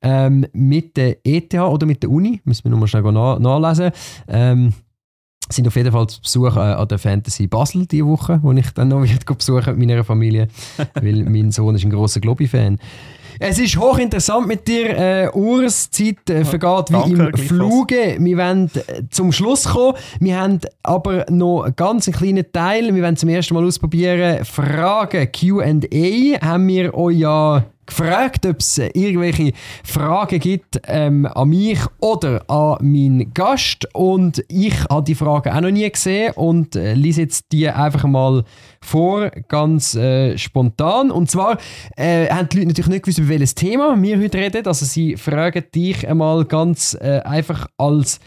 ähm, 0.02 0.46
mit 0.54 0.96
der 0.96 1.18
ETH 1.26 1.54
oder 1.56 1.86
mit 1.86 2.04
der 2.04 2.10
Uni. 2.10 2.40
Müssen 2.46 2.64
wir 2.64 2.72
nochmal 2.72 2.88
schnell 2.88 3.04
nach 3.04 3.40
nachlesen. 3.40 3.92
Ähm, 4.28 4.74
sind 5.50 5.68
auf 5.68 5.76
jeden 5.76 5.92
Fall 5.92 6.08
zu 6.08 6.22
Besuch 6.22 6.56
äh, 6.56 6.60
an 6.60 6.88
der 6.88 6.98
Fantasy 6.98 7.48
Basel 7.48 7.86
diese 7.86 8.06
Woche, 8.06 8.40
wo 8.42 8.52
ich 8.52 8.72
dann 8.72 8.90
noch 8.90 9.04
wieder 9.04 9.34
besuchen 9.34 9.78
mit 9.78 9.88
meiner 9.88 10.04
Familie, 10.04 10.48
weil 10.96 11.24
mein 11.30 11.52
Sohn 11.52 11.76
ist 11.76 11.84
ein 11.84 11.92
großer 11.92 12.20
Globi-Fan. 12.20 12.80
Es 13.38 13.60
ist 13.60 13.78
hochinteressant 13.78 14.48
mit 14.48 14.66
dir, 14.66 14.98
äh, 14.98 15.30
Urs. 15.34 15.90
Die 15.90 16.16
Zeit 16.16 16.30
äh, 16.30 16.46
vergeht 16.46 16.90
wie 16.90 17.16
Danke, 17.16 17.42
im 17.42 17.48
Fluge. 17.48 18.16
Wir 18.18 18.38
wollen 18.38 18.72
äh, 18.76 19.04
zum 19.10 19.34
Schluss 19.34 19.66
kommen. 19.66 19.98
Wir 20.22 20.40
haben 20.40 20.60
aber 20.84 21.26
noch 21.30 21.64
einen 21.64 21.76
ganz 21.76 22.10
kleinen 22.10 22.46
Teil. 22.54 22.96
Wir 22.96 23.04
wollen 23.04 23.18
zum 23.18 23.30
ersten 23.30 23.56
Mal 23.56 23.66
ausprobieren. 23.66 24.46
Fragen, 24.46 25.28
Q&A 25.32 26.46
haben 26.46 26.68
wir 26.68 26.94
euch 26.94 27.18
ja 27.18 27.66
gefragt, 27.86 28.46
ob 28.46 28.60
es 28.60 28.78
irgendwelche 28.78 29.54
Fragen 29.84 30.40
gibt 30.40 30.82
ähm, 30.88 31.26
an 31.26 31.50
mich 31.50 31.80
oder 32.00 32.50
an 32.50 32.78
meinen 32.82 33.34
Gast. 33.34 33.88
Und 33.94 34.44
ich 34.48 34.74
habe 34.90 35.04
die 35.04 35.16
Fragen 35.16 35.52
auch 35.52 35.62
noch 35.62 35.72
nie 35.72 35.90
gesehen 35.90 36.34
und 36.36 36.76
äh, 36.76 36.94
lese 36.94 37.22
jetzt 37.22 37.52
die 37.52 37.70
einfach 37.70 38.04
mal 38.06 38.44
vor, 38.82 39.30
ganz 39.48 39.96
äh, 39.96 40.38
spontan. 40.38 41.12
Und 41.12 41.30
zwar 41.30 41.58
äh, 41.96 42.28
haben 42.30 42.50
die 42.50 42.58
Leute 42.58 42.68
natürlich 42.70 42.90
nicht 42.90 43.04
gewusst, 43.04 43.20
über 43.20 43.30
welches 43.30 43.56
Thema 43.56 44.02
wir 44.02 44.20
heute 44.20 44.38
reden. 44.38 44.66
Also 44.66 44.86
sie 44.86 45.18
fragen 45.18 45.64
dich 45.74 46.08
einmal 46.08 46.46
ganz 46.46 46.96
äh, 47.00 47.22
einfach 47.24 47.68
als 47.78 48.20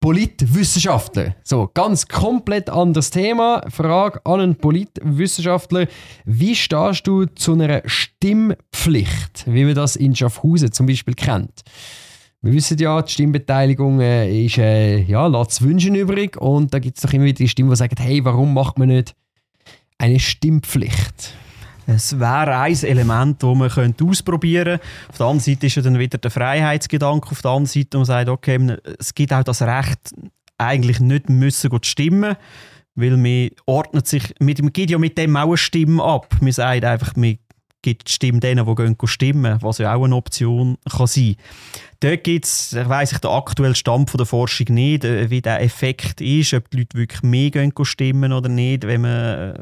Politwissenschaftler. 0.00 1.34
So, 1.42 1.68
ganz 1.74 2.06
komplett 2.06 2.70
anderes 2.70 3.10
Thema. 3.10 3.62
Frage 3.68 4.24
an 4.24 4.40
einen 4.40 4.56
Politwissenschaftler. 4.56 5.88
Wie 6.24 6.54
stehst 6.54 7.06
du 7.06 7.26
zu 7.26 7.54
einer 7.54 7.82
Stimmpflicht, 7.84 9.44
wie 9.46 9.64
man 9.64 9.74
das 9.74 9.96
in 9.96 10.14
Schaffhausen 10.14 10.72
zum 10.72 10.86
Beispiel 10.86 11.14
kennt? 11.14 11.62
Wir 12.40 12.52
wissen 12.52 12.78
ja, 12.78 13.02
die 13.02 13.10
Stimmbeteiligung 13.10 14.00
äh, 14.00 14.44
ist, 14.44 14.58
äh, 14.58 14.98
ja, 14.98 15.26
lässt 15.26 15.60
wünschen 15.62 15.96
übrig 15.96 16.36
und 16.40 16.72
da 16.72 16.78
gibt 16.78 16.96
es 16.96 17.02
doch 17.02 17.12
immer 17.12 17.24
wieder 17.24 17.38
die 17.38 17.48
Stimmen, 17.48 17.70
die 17.70 17.76
sagen, 17.76 17.96
hey, 17.98 18.24
warum 18.24 18.54
macht 18.54 18.78
man 18.78 18.88
nicht 18.88 19.16
eine 19.98 20.20
Stimmpflicht? 20.20 21.34
Es 21.90 22.18
wäre 22.18 22.58
ein 22.58 22.74
Element, 22.82 23.42
das 23.42 23.56
man 23.56 23.70
könnte 23.70 24.04
ausprobieren 24.04 24.78
könnte. 24.78 24.84
Auf 25.08 25.16
der 25.16 25.26
anderen 25.26 25.40
Seite 25.40 25.66
ist 25.66 25.76
ja 25.76 25.82
dann 25.82 25.98
wieder 25.98 26.18
der 26.18 26.30
Freiheitsgedanke. 26.30 27.30
Auf 27.30 27.40
der 27.40 27.50
anderen 27.50 27.66
Seite, 27.66 27.96
man 27.96 28.04
sagt, 28.04 28.28
okay, 28.28 28.76
es 28.98 29.14
gibt 29.14 29.32
auch 29.32 29.42
das 29.42 29.62
Recht, 29.62 30.14
eigentlich 30.58 31.00
nicht 31.00 31.30
müssen 31.30 31.70
stimmen 31.82 32.36
weil 32.94 33.16
man 33.16 33.50
ordnet 33.64 34.08
sich, 34.08 34.34
man 34.40 34.54
gibt 34.72 34.90
ja 34.90 34.98
mit 34.98 35.16
dem 35.16 35.36
auch 35.36 35.46
eine 35.46 35.56
Stimme 35.56 36.02
ab. 36.02 36.34
Man 36.40 36.50
sagt 36.50 36.84
einfach, 36.84 37.14
man 37.14 37.38
gibt 37.80 38.08
die 38.08 38.12
Stimme 38.12 38.40
denen, 38.40 38.66
die 38.66 38.74
gehen 38.74 38.96
stimmen, 39.04 39.58
was 39.62 39.78
ja 39.78 39.94
auch 39.94 40.04
eine 40.04 40.16
Option 40.16 40.76
kann 40.90 41.06
sein 41.06 41.36
Dort 42.00 42.22
gibt 42.22 42.44
es, 42.44 42.72
ich 42.74 42.88
weiss 42.88 43.10
ich, 43.10 43.18
den 43.18 43.32
aktuellen 43.32 43.74
Stand 43.74 44.16
der 44.16 44.24
Forschung 44.24 44.66
nicht, 44.70 45.04
äh, 45.04 45.30
wie 45.30 45.42
der 45.42 45.60
Effekt 45.60 46.20
ist, 46.20 46.54
ob 46.54 46.70
die 46.70 46.78
Leute 46.78 46.96
wirklich 46.96 47.22
mehr 47.24 47.50
gehen 47.50 47.72
stimmen 47.82 48.32
oder 48.32 48.48
nicht. 48.48 48.86
Wenn 48.86 49.00
man, 49.00 49.10
äh, 49.10 49.54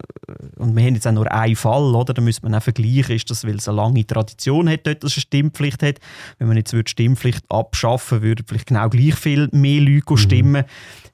und 0.57 0.77
wir 0.77 0.85
haben 0.85 0.95
jetzt 0.95 1.07
auch 1.07 1.13
nur 1.13 1.33
einen 1.33 1.57
Fall, 1.57 1.95
oder? 1.95 2.13
da 2.13 2.21
müsste 2.21 2.43
man 2.43 2.55
auch 2.55 2.63
vergleichen, 2.63 3.17
ist 3.17 3.31
das, 3.31 3.47
weil 3.47 3.57
es 3.57 3.69
eine 3.69 3.77
lange 3.79 4.07
Tradition 4.07 4.69
hat, 4.69 4.87
dort, 4.87 5.03
dass 5.03 5.13
es 5.13 5.17
eine 5.17 5.23
Stimmpflicht 5.23 5.83
hat. 5.83 5.97
Wenn 6.39 6.49
man 6.49 6.59
jetzt 6.59 6.73
die 6.73 6.83
Stimmpflicht 6.85 7.43
abschaffen 7.49 8.21
würde, 8.21 8.45
vielleicht 8.47 8.67
genau 8.67 8.91
gleich 8.91 9.15
viel 9.15 9.49
mehr 9.53 9.81
Leute 9.81 10.13
mhm. 10.13 10.17
stimmen 10.19 10.65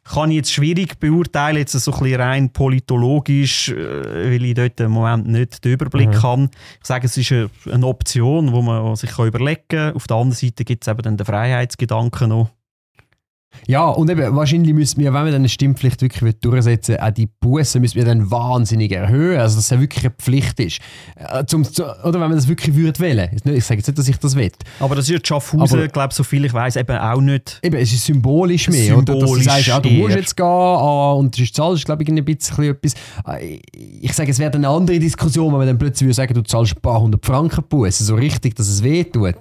kann 0.05 0.31
ich 0.31 0.37
jetzt 0.37 0.53
schwierig 0.53 0.99
beurteilen, 0.99 1.59
jetzt 1.59 1.73
so 1.73 1.93
ein 1.93 1.99
bisschen 1.99 2.21
rein 2.21 2.53
politologisch, 2.53 3.69
äh, 3.69 4.33
weil 4.33 4.45
ich 4.45 4.55
dort 4.55 4.81
im 4.81 4.91
Moment 4.91 5.29
nicht 5.29 5.65
den 5.65 5.73
Überblick 5.73 6.09
mhm. 6.09 6.23
habe. 6.23 6.51
Ich 6.81 6.87
sage, 6.87 7.07
es 7.07 7.17
ist 7.17 7.33
eine 7.33 7.87
Option, 7.87 8.53
die 8.53 8.63
man 8.63 8.97
sich 8.97 9.17
überlegen 9.17 9.63
kann. 9.69 9.95
Auf 9.95 10.07
der 10.07 10.17
anderen 10.17 10.37
Seite 10.37 10.65
gibt 10.65 10.83
es 10.83 10.89
eben 10.89 11.03
dann 11.13 11.17
den 11.19 11.27
Freiheitsgedanken 11.27 12.29
noch. 12.29 12.51
Ja, 13.67 13.89
und 13.89 14.11
eben, 14.11 14.35
wahrscheinlich 14.35 14.75
müssen 14.75 15.01
wir, 15.01 15.13
wenn 15.13 15.25
wir 15.25 15.33
dann 15.33 15.43
eine 15.43 15.49
Stimmpflicht 15.49 16.03
wirklich 16.03 16.41
durchsetzen 16.41 16.97
auch 16.97 17.11
die 17.11 17.27
Bussen 17.27 17.81
müssen 17.81 17.97
wir 17.97 18.05
dann 18.05 18.31
wahnsinnig 18.31 18.93
erhöhen, 18.93 19.39
also 19.39 19.57
dass 19.57 19.65
es 19.65 19.71
ja 19.71 19.81
wirklich 19.81 20.05
eine 20.05 20.15
Pflicht 20.15 20.59
ist. 20.59 20.79
Äh, 21.17 21.45
zum, 21.47 21.65
zu, 21.65 21.85
oder 21.85 22.15
wenn 22.15 22.29
man 22.29 22.35
das 22.35 22.49
wirklich 22.49 22.75
würde 22.75 22.99
wählen. 22.99 23.31
Ich 23.33 23.65
sage 23.65 23.79
jetzt 23.79 23.87
nicht, 23.87 23.99
dass 23.99 24.09
ich 24.09 24.17
das 24.17 24.35
will. 24.35 24.51
Aber 24.81 24.97
das 24.97 25.05
ist 25.05 25.11
ja 25.11 25.19
Schaffhausen, 25.23 25.89
glaube 25.89 26.09
ich, 26.11 26.17
so 26.17 26.25
viel 26.25 26.45
ich 26.45 26.53
weiß, 26.53 26.77
eben 26.77 26.97
auch 26.97 27.21
nicht. 27.21 27.61
Eben, 27.63 27.77
es 27.77 27.93
ist 27.93 28.05
symbolisch 28.05 28.69
mehr. 28.69 28.97
Symbolisch 28.97 29.11
oder 29.11 29.21
dass 29.21 29.31
du 29.31 29.43
sagst, 29.43 29.67
ja, 29.67 29.81
du 29.81 29.91
musst 29.91 30.17
jetzt 30.17 30.37
gehen 30.37 30.47
ah, 30.47 31.13
und 31.13 31.39
du 31.39 31.45
zahlst, 31.45 31.85
glaube 31.85 32.03
ich, 32.03 32.09
ein 32.09 32.25
bisschen 32.25 32.65
etwas. 32.65 32.95
Äh, 33.29 33.61
ich 34.01 34.13
sage, 34.13 34.31
es 34.31 34.39
wäre 34.39 34.53
eine 34.53 34.69
andere 34.69 34.99
Diskussion, 34.99 35.53
wenn 35.53 35.59
man 35.59 35.67
dann 35.69 35.79
plötzlich 35.79 36.07
würde 36.07 36.15
sagen, 36.15 36.35
du 36.35 36.43
zahlst 36.43 36.77
ein 36.77 36.81
paar 36.81 37.01
hundert 37.01 37.25
Franken 37.25 37.63
Bussen, 37.69 38.05
so 38.05 38.17
richtig, 38.17 38.57
dass 38.57 38.69
es 38.69 38.83
weh 38.83 39.05
tut. 39.05 39.37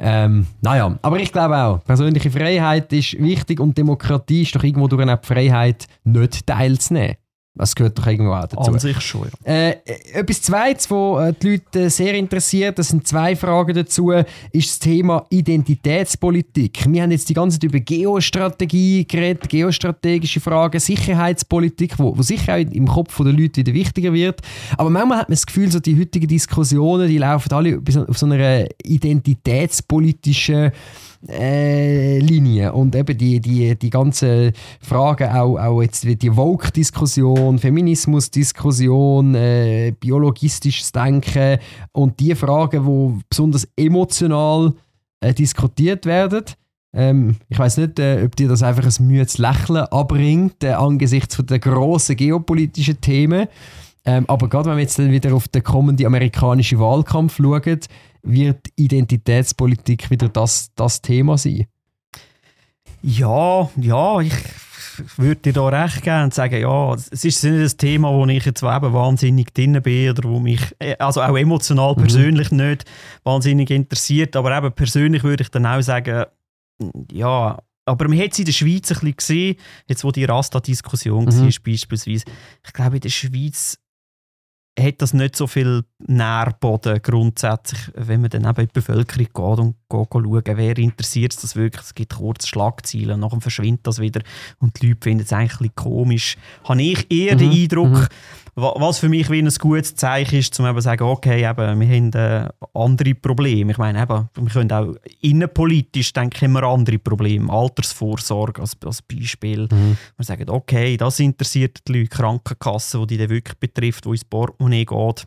Ähm, 0.00 0.46
naja, 0.60 0.96
aber 1.02 1.18
ich 1.18 1.32
glaube 1.32 1.56
auch, 1.56 1.84
persönliche 1.84 2.30
Freiheit 2.30 2.92
ist 2.92 3.20
wichtig 3.20 3.58
und 3.58 3.76
Demokratie 3.76 4.42
ist 4.42 4.54
doch 4.54 4.62
irgendwo 4.62 4.86
durch 4.86 5.02
eine 5.02 5.18
Freiheit, 5.20 5.86
nicht 6.04 6.46
teilzunehmen. 6.46 7.16
Das 7.58 7.74
gehört 7.74 7.98
doch 7.98 8.06
irgendwo 8.06 8.32
auch 8.32 8.46
dazu. 8.46 8.72
An 8.72 8.78
sich 8.78 9.00
schon, 9.00 9.28
ja. 9.44 9.52
Äh, 9.52 9.76
etwas 10.12 10.42
Zweites, 10.42 10.90
was 10.90 11.28
äh, 11.28 11.34
die 11.42 11.50
Leute 11.50 11.90
sehr 11.90 12.14
interessiert, 12.14 12.78
das 12.78 12.88
sind 12.88 13.06
zwei 13.06 13.34
Fragen 13.34 13.74
dazu, 13.74 14.12
ist 14.52 14.70
das 14.70 14.78
Thema 14.78 15.26
Identitätspolitik. 15.28 16.84
Wir 16.88 17.02
haben 17.02 17.10
jetzt 17.10 17.28
die 17.28 17.34
ganze 17.34 17.58
Zeit 17.58 17.64
über 17.64 17.80
Geostrategie 17.80 19.06
geredet, 19.06 19.48
geostrategische 19.48 20.40
Fragen, 20.40 20.78
Sicherheitspolitik, 20.78 21.98
wo, 21.98 22.16
wo 22.16 22.22
sicher 22.22 22.54
auch 22.54 22.58
im 22.58 22.86
Kopf 22.86 23.16
der 23.16 23.32
Leute 23.32 23.56
wieder 23.58 23.74
wichtiger 23.74 24.12
wird. 24.12 24.40
Aber 24.76 24.90
manchmal 24.90 25.18
hat 25.18 25.28
man 25.28 25.34
das 25.34 25.46
Gefühl, 25.46 25.70
so 25.70 25.80
die 25.80 25.98
heutigen 25.98 26.28
Diskussionen, 26.28 27.08
die 27.08 27.18
laufen 27.18 27.52
alle 27.52 27.80
auf 28.08 28.18
so 28.18 28.26
einer 28.26 28.66
identitätspolitischen 28.84 30.70
äh, 31.26 32.18
Linie. 32.18 32.72
Und 32.72 32.94
eben 32.94 33.16
die, 33.16 33.40
die, 33.40 33.76
die 33.76 33.90
ganzen 33.90 34.52
Fragen, 34.80 35.30
auch, 35.30 35.58
auch 35.58 35.82
jetzt 35.82 36.04
die 36.04 36.30
Vogue-Diskussion, 36.30 37.58
Feminismus-Diskussion, 37.58 39.34
äh, 39.34 39.92
biologistisches 39.98 40.92
Denken 40.92 41.58
und 41.92 42.20
die 42.20 42.34
Fragen, 42.34 42.84
die 42.84 43.24
besonders 43.28 43.68
emotional 43.76 44.74
äh, 45.20 45.34
diskutiert 45.34 46.06
werden. 46.06 46.44
Ähm, 46.94 47.36
ich 47.48 47.58
weiß 47.58 47.78
nicht, 47.78 47.98
äh, 47.98 48.22
ob 48.24 48.34
dir 48.36 48.48
das 48.48 48.62
einfach 48.62 48.84
ein 48.84 49.06
müdes 49.06 49.38
Lächeln 49.38 49.84
abbringt 49.84 50.64
äh, 50.64 50.72
angesichts 50.72 51.36
von 51.36 51.46
der 51.46 51.58
grossen 51.58 52.16
geopolitischen 52.16 53.00
Themen. 53.00 53.48
Ähm, 54.08 54.24
aber 54.26 54.48
gerade 54.48 54.70
wenn 54.70 54.78
wir 54.78 54.84
jetzt 54.84 54.98
dann 54.98 55.10
wieder 55.10 55.34
auf 55.34 55.48
den 55.48 55.62
kommenden 55.62 56.06
amerikanischen 56.06 56.78
Wahlkampf 56.78 57.36
schauen, 57.36 57.80
wird 58.22 58.68
Identitätspolitik 58.74 60.08
wieder 60.08 60.30
das, 60.30 60.70
das 60.74 61.02
Thema 61.02 61.36
sein? 61.36 61.66
Ja, 63.02 63.68
ja, 63.76 64.20
ich 64.20 64.32
würde 65.18 65.42
dir 65.42 65.52
da 65.52 65.68
recht 65.68 66.00
geben 66.02 66.22
und 66.22 66.32
sagen, 66.32 66.58
ja, 66.58 66.94
es 66.94 67.22
ist 67.22 67.44
nicht 67.44 67.74
ein 67.74 67.76
Thema, 67.76 68.10
wo 68.10 68.24
ich 68.24 68.46
jetzt 68.46 68.62
eben 68.62 68.92
wahnsinnig 68.94 69.52
drin 69.52 69.78
bin 69.82 70.08
oder 70.08 70.26
wo 70.26 70.40
mich, 70.40 70.62
äh, 70.78 70.96
also 70.98 71.20
auch 71.20 71.36
emotional 71.36 71.92
mhm. 71.92 72.00
persönlich 72.00 72.50
nicht 72.50 72.86
wahnsinnig 73.24 73.70
interessiert, 73.70 74.36
aber 74.36 74.56
eben 74.56 74.72
persönlich 74.72 75.22
würde 75.22 75.42
ich 75.42 75.50
dann 75.50 75.66
auch 75.66 75.82
sagen, 75.82 76.24
ja, 77.12 77.58
aber 77.84 78.08
man 78.08 78.18
hat 78.18 78.32
es 78.32 78.38
in 78.38 78.46
der 78.46 78.52
Schweiz 78.52 78.90
ein 78.90 78.94
bisschen 78.94 79.16
gesehen, 79.16 79.56
jetzt 79.86 80.02
wo 80.02 80.12
die 80.12 80.24
Rasta-Diskussion 80.24 81.26
mhm. 81.26 81.40
war 81.40 81.50
beispielsweise, 81.62 82.24
ich 82.64 82.72
glaube 82.72 82.96
in 82.96 83.02
der 83.02 83.10
Schweiz 83.10 83.78
hat 84.78 85.02
das 85.02 85.12
nicht 85.12 85.36
so 85.36 85.46
viel 85.46 85.84
Nährboden 86.06 87.00
grundsätzlich, 87.02 87.80
wenn 87.94 88.20
man 88.20 88.30
dann 88.30 88.44
eben 88.44 88.60
in 88.60 88.66
die 88.66 88.72
Bevölkerung 88.72 89.26
geht 89.26 89.64
und 89.64 89.76
schauen, 89.90 90.42
wer 90.44 90.78
interessiert 90.78 91.42
das 91.42 91.56
wirklich. 91.56 91.82
Es 91.82 91.94
gibt 91.94 92.16
kurze 92.16 92.46
Schlagzeilen, 92.46 93.20
nachher 93.20 93.40
verschwindet 93.40 93.86
das 93.86 93.98
wieder 93.98 94.20
und 94.58 94.80
die 94.80 94.88
Leute 94.88 95.00
finden 95.02 95.24
es 95.24 95.32
eigentlich 95.32 95.74
komisch. 95.74 96.36
Habe 96.64 96.82
ich 96.82 97.10
eher 97.10 97.34
mhm. 97.34 97.38
den 97.38 97.52
Eindruck, 97.52 97.90
mhm. 97.90 98.06
Was 98.60 98.98
für 98.98 99.08
mich 99.08 99.30
wie 99.30 99.40
ein 99.40 99.48
gutes 99.48 99.94
Zeichen 99.94 100.40
ist, 100.40 100.58
um 100.58 100.66
eben 100.66 100.76
zu 100.76 100.82
sagen, 100.82 101.04
okay, 101.04 101.48
eben, 101.48 101.80
wir 101.80 101.88
haben 101.88 102.12
äh, 102.12 102.48
andere 102.74 103.14
Probleme. 103.14 103.70
Ich 103.70 103.78
meine, 103.78 104.02
eben, 104.02 104.28
wir 104.34 104.52
können 104.52 104.72
auch 104.72 104.94
innenpolitisch 105.20 106.12
denken 106.12 106.52
wir 106.52 106.64
andere 106.64 106.98
Probleme. 106.98 107.52
Altersvorsorge 107.52 108.60
als, 108.60 108.76
als 108.84 109.02
Beispiel. 109.02 109.68
Mhm. 109.70 109.96
Wir 110.16 110.24
sagen, 110.24 110.50
okay, 110.50 110.96
das 110.96 111.20
interessiert 111.20 111.86
die 111.86 111.98
Leute, 111.98 112.08
Krankenkassen, 112.08 113.06
die 113.06 113.16
die 113.16 113.30
wirklich 113.30 113.58
betrifft, 113.58 114.06
wo 114.06 114.12
ins 114.12 114.24
Portemonnaie 114.24 114.84
geht. 114.84 115.26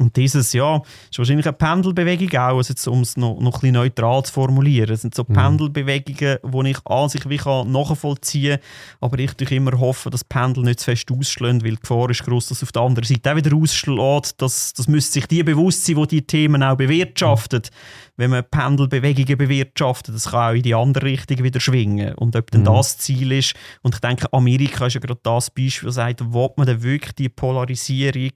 Und 0.00 0.16
dieses, 0.16 0.52
ja, 0.52 0.82
ist 1.08 1.18
wahrscheinlich 1.18 1.46
eine 1.46 1.52
Pendelbewegung 1.52 2.28
auch, 2.36 2.56
also 2.56 2.90
um 2.90 3.02
es 3.02 3.16
noch, 3.16 3.38
noch 3.38 3.54
ein 3.54 3.60
bisschen 3.60 3.74
neutral 3.74 4.24
zu 4.24 4.32
formulieren. 4.32 4.90
Es 4.90 5.02
sind 5.02 5.14
so 5.14 5.24
mhm. 5.26 5.34
Pendelbewegungen, 5.34 6.38
die 6.42 6.70
ich 6.70 6.86
an 6.86 7.08
sich 7.08 7.28
wie 7.28 7.36
kann 7.36 7.70
nachvollziehen 7.70 8.58
kann, 8.58 8.66
aber 9.00 9.20
ich 9.20 9.34
durch 9.34 9.52
immer 9.52 9.78
hoffe, 9.78 10.10
dass 10.10 10.24
Pendel 10.24 10.64
nicht 10.64 10.80
zu 10.80 10.86
fest 10.86 11.12
ausschlägt, 11.12 11.62
weil 11.62 11.70
die 11.70 11.80
Gefahr 11.80 12.10
ist 12.10 12.24
groß, 12.24 12.48
dass 12.48 12.64
auf 12.64 12.72
der 12.72 12.82
anderen 12.82 13.04
Seite 13.04 13.30
auch 13.30 13.36
wieder 13.36 13.56
ausschlägt. 13.56 14.42
Das, 14.42 14.72
das 14.72 14.88
müsste 14.88 15.12
sich 15.12 15.26
die 15.28 15.44
bewusst 15.44 15.84
sein, 15.84 15.94
die 15.94 16.06
diese 16.06 16.26
Themen 16.26 16.64
auch 16.64 16.76
bewirtschaftet. 16.76 17.70
Wenn 18.16 18.30
man 18.30 18.44
Pendelbewegungen 18.48 19.36
bewirtschaftet, 19.36 20.14
das 20.14 20.30
kann 20.30 20.52
auch 20.52 20.56
in 20.56 20.62
die 20.62 20.74
andere 20.74 21.06
Richtung 21.06 21.42
wieder 21.42 21.60
schwingen. 21.60 22.14
Und 22.14 22.36
ob 22.36 22.50
dann 22.50 22.62
mhm. 22.62 22.66
das 22.66 22.98
Ziel 22.98 23.32
ist, 23.32 23.54
und 23.82 23.94
ich 23.94 24.00
denke, 24.00 24.32
Amerika 24.32 24.86
ist 24.86 24.94
ja 24.94 25.00
gerade 25.00 25.20
das 25.22 25.50
Beispiel, 25.50 25.86
das 25.86 25.96
sagt, 25.96 26.20
wo 26.24 26.52
man 26.56 26.66
dann 26.66 26.82
wirklich 26.82 27.14
die 27.14 27.28
Polarisierung, 27.28 28.32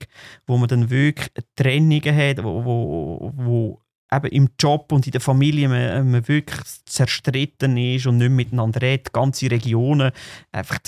wo 0.47 0.57
man 0.57 0.67
dann 0.67 0.89
wirklich 0.89 1.31
Trennungen 1.55 2.15
hat, 2.15 2.43
wo, 2.43 2.65
wo, 2.65 3.33
wo 3.35 3.81
eben 4.11 4.27
im 4.27 4.49
Job 4.59 4.91
und 4.91 5.05
in 5.05 5.11
der 5.11 5.21
Familie 5.21 5.69
man, 5.69 6.11
man 6.11 6.27
wirklich 6.27 6.61
zerstritten 6.85 7.77
ist 7.77 8.07
und 8.07 8.17
nicht 8.17 8.31
miteinander 8.31 8.81
redet, 8.81 9.13
ganze 9.13 9.51
Regionen 9.51 10.11
einfach 10.51 10.79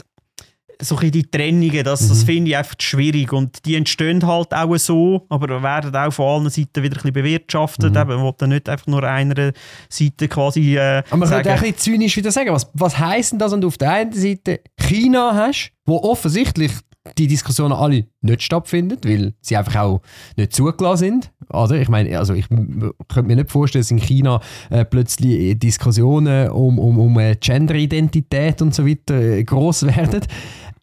so 0.81 0.97
ein 0.97 1.11
die 1.11 1.23
Trennungen, 1.23 1.83
das, 1.83 2.01
mhm. 2.01 2.09
das 2.09 2.23
finde 2.23 2.51
ich 2.51 2.57
einfach 2.57 2.75
schwierig. 2.79 3.33
Und 3.33 3.65
die 3.65 3.75
entstehen 3.75 4.25
halt 4.25 4.53
auch 4.53 4.77
so, 4.77 5.25
aber 5.29 5.61
werden 5.61 5.95
auch 5.95 6.11
von 6.11 6.25
allen 6.25 6.49
Seiten 6.49 6.83
wieder 6.83 6.95
ein 6.95 7.01
bisschen 7.01 7.13
bewirtschaftet. 7.13 7.93
Mhm. 7.93 8.01
Eben, 8.01 8.23
man 8.23 8.33
will 8.37 8.47
nicht 8.47 8.69
einfach 8.69 8.87
nur 8.87 9.03
einer 9.03 9.53
Seite 9.89 10.27
quasi. 10.27 10.77
Äh, 10.77 11.03
aber 11.09 11.17
man 11.17 11.29
sagen, 11.29 11.43
könnte 11.43 11.49
auch 11.49 11.65
ein 11.65 11.73
bisschen 11.73 11.93
zynisch 11.93 12.17
wieder 12.17 12.31
sagen, 12.31 12.51
was, 12.51 12.69
was 12.73 12.97
heisst 12.97 13.31
denn 13.31 13.39
das, 13.39 13.51
wenn 13.51 13.61
du 13.61 13.67
auf 13.67 13.77
der 13.77 13.91
einen 13.91 14.13
Seite 14.13 14.61
China 14.77 15.33
hast, 15.33 15.71
wo 15.85 15.97
offensichtlich 15.97 16.71
die 17.17 17.27
Diskussionen 17.27 17.73
alle 17.73 18.05
nicht 18.21 18.43
stattfinden, 18.43 18.97
weil 19.03 19.33
sie 19.41 19.57
einfach 19.57 19.75
auch 19.77 20.01
nicht 20.37 20.53
zugelassen 20.53 20.97
sind. 20.97 21.31
Oder? 21.49 21.81
Ich 21.81 21.89
meine, 21.89 22.17
also 22.17 22.33
ich 22.33 22.47
könnte 22.47 23.23
mir 23.23 23.35
nicht 23.35 23.49
vorstellen, 23.49 23.81
dass 23.81 23.91
in 23.91 23.97
China 23.97 24.39
äh, 24.69 24.85
plötzlich 24.85 25.57
Diskussionen 25.57 26.49
um, 26.49 26.77
um, 26.77 26.99
um 26.99 27.19
äh, 27.19 27.35
Gender-Identität 27.35 28.61
und 28.61 28.75
so 28.75 28.85
weiter 28.85 29.19
äh, 29.19 29.43
groß 29.43 29.83
werden. 29.87 30.21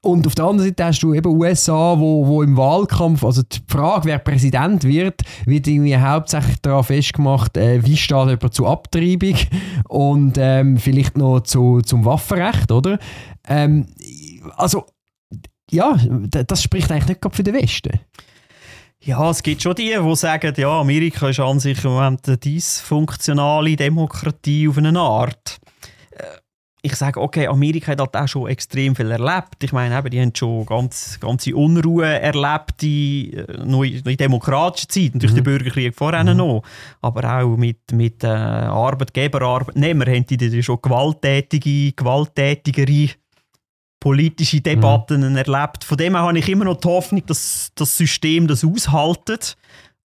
Und 0.01 0.27
auf 0.29 0.35
der 0.37 0.45
anderen 0.45 0.69
Seite 0.69 0.85
hast 0.85 1.01
du 1.01 1.13
eben 1.13 1.29
USA, 1.29 1.99
wo, 1.99 2.25
wo 2.27 2.43
im 2.43 2.57
Wahlkampf, 2.57 3.25
also 3.25 3.43
die 3.43 3.59
Frage, 3.67 4.05
wer 4.05 4.19
Präsident 4.21 4.85
wird, 4.85 5.23
wird 5.45 5.67
irgendwie 5.67 5.97
hauptsächlich 5.97 6.57
daran 6.63 6.85
festgemacht, 6.85 7.57
äh, 7.57 7.85
wie 7.85 7.97
steht 7.97 8.29
jemand 8.29 8.55
zur 8.55 8.69
Abtreibung 8.69 9.35
und 9.89 10.39
ähm, 10.39 10.79
vielleicht 10.79 11.19
noch 11.19 11.41
zu, 11.41 11.81
zum 11.81 12.05
Waffenrecht, 12.05 12.71
oder? 12.71 12.99
Ähm, 13.49 13.87
also, 14.57 14.87
ja, 15.71 15.97
das 15.97 16.63
spricht 16.63 16.93
eigentlich 16.93 17.09
nicht 17.09 17.21
gerade 17.21 17.35
für 17.35 17.43
den 17.43 17.55
Westen. 17.55 17.99
Ja, 19.03 19.31
es 19.31 19.43
gibt 19.43 19.63
schon 19.63 19.75
die, 19.75 19.97
die 20.01 20.17
sagen, 20.17 20.55
ja, 20.57 20.81
Amerika 20.81 21.29
ist 21.29 21.41
an 21.41 21.61
sich 21.61 21.85
im 21.85 21.93
Moment 21.93 22.27
eine 22.27 22.37
dysfunktionale 22.37 23.77
Demokratie 23.77 24.69
auf 24.69 24.79
eine 24.79 24.99
Art. 24.99 25.59
Ich 26.81 26.95
sage, 26.95 27.21
okay, 27.21 27.49
Amerika 27.49 27.93
hat 27.93 28.01
halt 28.01 28.17
auch 28.17 28.29
schon 28.29 28.49
extrem 28.49 28.95
viel 28.95 29.11
erlebt. 29.11 29.63
Ich 29.63 29.73
meine, 29.73 29.99
eben, 29.99 30.11
die 30.11 30.21
haben 30.21 30.33
schon 30.35 30.65
ganz, 30.65 31.19
ganze 31.21 31.57
Unruhe 31.57 32.07
erlebt, 32.07 32.81
die, 32.81 33.35
äh, 33.35 33.63
in, 33.63 34.03
in 34.05 34.17
demokratischer 34.17 34.89
Zeit, 34.89 35.15
natürlich 35.15 35.33
mhm. 35.33 35.37
der 35.37 35.43
Bürgerkrieg 35.43 35.95
vorher 35.95 36.23
mhm. 36.23 36.37
noch, 36.37 36.63
aber 37.03 37.39
auch 37.41 37.57
mit, 37.57 37.93
mit 37.93 38.23
äh, 38.23 38.29
Arbeitgeber, 38.29 39.43
Arbeitnehmer 39.43 40.07
haben 40.07 40.27
die 40.27 40.63
schon 40.63 40.79
gewalttätige, 40.81 41.93
gewalttätigere 41.93 43.11
politische 44.01 44.61
Debatten 44.61 45.31
mhm. 45.31 45.37
erlebt. 45.37 45.85
Von 45.85 45.99
dem 45.99 46.15
her 46.15 46.23
habe 46.23 46.39
ich 46.39 46.49
immer 46.49 46.65
noch 46.65 46.81
die 46.81 46.89
Hoffnung, 46.89 47.25
dass 47.27 47.73
das 47.75 47.97
System 47.97 48.47
das 48.47 48.65
aushaltet. 48.65 49.57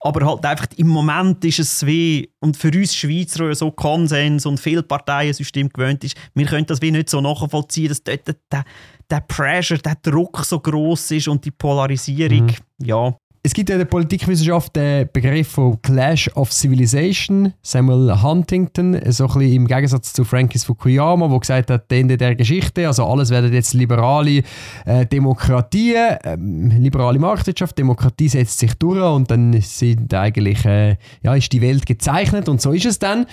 Aber 0.06 0.26
halt 0.26 0.46
einfach 0.46 0.68
im 0.76 0.90
Moment 0.90 1.46
ist 1.46 1.60
es 1.60 1.86
wie, 1.86 2.30
und 2.42 2.58
für 2.58 2.68
uns 2.68 2.94
Schweizer, 2.94 3.48
die 3.48 3.56
so 3.56 3.72
Konsens 3.72 4.46
und 4.46 4.60
viel 4.60 4.84
Parteiensystem 4.84 5.70
gewöhnt 5.70 6.04
ist, 6.04 6.18
wir 6.34 6.46
können 6.46 6.66
das 6.66 6.82
wie 6.82 6.92
nicht 6.92 7.10
so 7.10 7.22
nachvollziehen, 7.22 7.88
dass 7.88 8.04
dort 8.04 8.28
der, 8.28 8.66
der 9.10 9.22
Pressure, 9.22 9.78
der 9.78 9.96
Druck 10.02 10.44
so 10.44 10.60
groß 10.60 11.12
ist 11.12 11.30
und 11.30 11.46
die 11.46 11.52
Polarisierung, 11.52 12.48
mhm. 12.48 12.86
ja, 12.86 13.16
es 13.46 13.54
gibt 13.54 13.68
ja 13.68 13.76
in 13.76 13.80
der 13.80 13.86
Politikwissenschaft 13.86 14.74
den 14.74 15.10
Begriff 15.12 15.50
von 15.50 15.82
Clash 15.82 16.30
of 16.36 16.54
Civilization. 16.54 17.54
Samuel 17.62 18.22
Huntington, 18.24 18.98
so 19.12 19.28
ein 19.28 19.34
bisschen 19.34 19.54
im 19.54 19.68
Gegensatz 19.68 20.14
zu 20.14 20.24
Francis 20.24 20.64
Fukuyama, 20.64 21.28
der 21.28 21.40
gesagt 21.40 21.70
hat, 21.70 21.92
Ende 21.92 22.16
der 22.16 22.36
Geschichte, 22.36 22.88
also 22.88 23.06
alles 23.06 23.32
werden 23.32 23.52
jetzt 23.52 23.74
liberale 23.74 24.44
äh, 24.86 25.06
Demokratien, 25.06 26.18
äh, 26.24 26.38
liberale 26.38 27.20
Marktwirtschaft, 27.20 27.78
Demokratie 27.78 28.30
setzt 28.30 28.60
sich 28.60 28.76
durch 28.76 29.04
und 29.04 29.30
dann 29.30 29.60
sind 29.60 30.14
eigentlich, 30.14 30.64
äh, 30.64 30.96
ja, 31.22 31.36
ist 31.36 31.52
die 31.52 31.62
Welt 31.62 31.86
gezeichnet 31.86 32.48
und 32.48 32.62
so 32.62 32.72
ist 32.72 32.86
es 32.86 32.98
dann. 32.98 33.26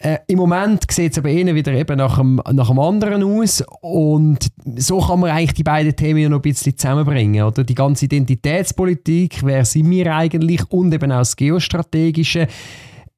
Äh, 0.00 0.18
Im 0.28 0.38
Moment 0.38 0.84
sieht 0.92 1.12
es 1.12 1.18
aber 1.18 1.28
eher 1.28 1.52
wieder 1.54 1.72
eben 1.72 1.98
nach 1.98 2.18
einem, 2.18 2.40
nach 2.52 2.70
einem 2.70 2.78
anderen 2.78 3.24
aus 3.24 3.64
und 3.80 4.46
so 4.76 5.00
kann 5.00 5.18
man 5.18 5.30
eigentlich 5.30 5.54
die 5.54 5.64
beiden 5.64 5.96
Themen 5.96 6.20
ja 6.20 6.28
noch 6.28 6.38
ein 6.38 6.42
bisschen 6.42 6.78
zusammenbringen. 6.78 7.42
Oder? 7.42 7.64
Die 7.64 7.74
ganze 7.74 8.04
Identitätspolitik, 8.04 9.44
wer 9.44 9.64
sind 9.64 9.90
wir 9.90 10.14
eigentlich 10.14 10.70
und 10.70 10.94
eben 10.94 11.10
auch 11.10 11.18
das 11.18 11.34
Geostrategische. 11.34 12.46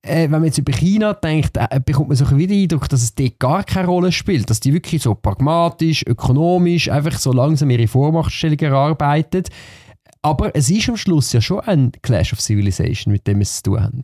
Äh, 0.02 0.22
wenn 0.22 0.30
man 0.30 0.44
jetzt 0.44 0.56
über 0.56 0.72
China 0.72 1.12
denkt, 1.12 1.58
äh, 1.58 1.80
bekommt 1.84 2.08
man 2.08 2.16
so 2.16 2.24
ein 2.24 2.38
den 2.38 2.62
Eindruck, 2.62 2.88
dass 2.88 3.02
es 3.02 3.14
dort 3.14 3.38
gar 3.38 3.62
keine 3.64 3.86
Rolle 3.86 4.10
spielt, 4.10 4.48
dass 4.48 4.60
die 4.60 4.72
wirklich 4.72 5.02
so 5.02 5.14
pragmatisch, 5.14 6.02
ökonomisch, 6.06 6.90
einfach 6.90 7.18
so 7.18 7.32
langsam 7.34 7.68
ihre 7.68 7.88
Vormachtstellung 7.88 8.58
erarbeitet. 8.58 9.50
Aber 10.22 10.54
es 10.56 10.70
ist 10.70 10.88
am 10.88 10.96
Schluss 10.96 11.34
ja 11.34 11.42
schon 11.42 11.60
ein 11.60 11.92
Clash 12.00 12.32
of 12.32 12.40
Civilization, 12.40 13.12
mit 13.12 13.26
dem 13.26 13.38
wir 13.38 13.42
es 13.42 13.56
zu 13.56 13.64
tun 13.64 13.82
haben. 13.82 14.02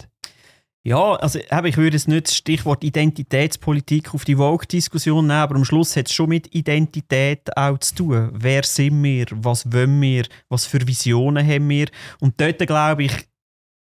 Ja, 0.86 1.14
also 1.14 1.40
ich 1.40 1.76
würde 1.76 1.96
es 1.96 2.06
nicht 2.06 2.28
das 2.28 2.36
Stichwort 2.36 2.84
Identitätspolitik 2.84 4.14
auf 4.14 4.24
die 4.24 4.36
Vogue-Diskussion 4.36 5.26
nehmen, 5.26 5.40
aber 5.40 5.56
am 5.56 5.64
Schluss 5.64 5.96
hat 5.96 6.06
es 6.06 6.12
schon 6.12 6.28
mit 6.28 6.54
Identität 6.54 7.56
auch 7.56 7.76
zu 7.78 7.94
tun. 7.96 8.30
Wer 8.32 8.62
sind 8.62 9.02
wir? 9.02 9.26
Was 9.32 9.72
wollen 9.72 10.00
wir? 10.00 10.26
Was 10.48 10.64
für 10.64 10.86
Visionen 10.86 11.44
haben 11.44 11.68
wir? 11.68 11.88
Und 12.20 12.40
dort, 12.40 12.64
glaube 12.64 13.02
ich, 13.02 13.12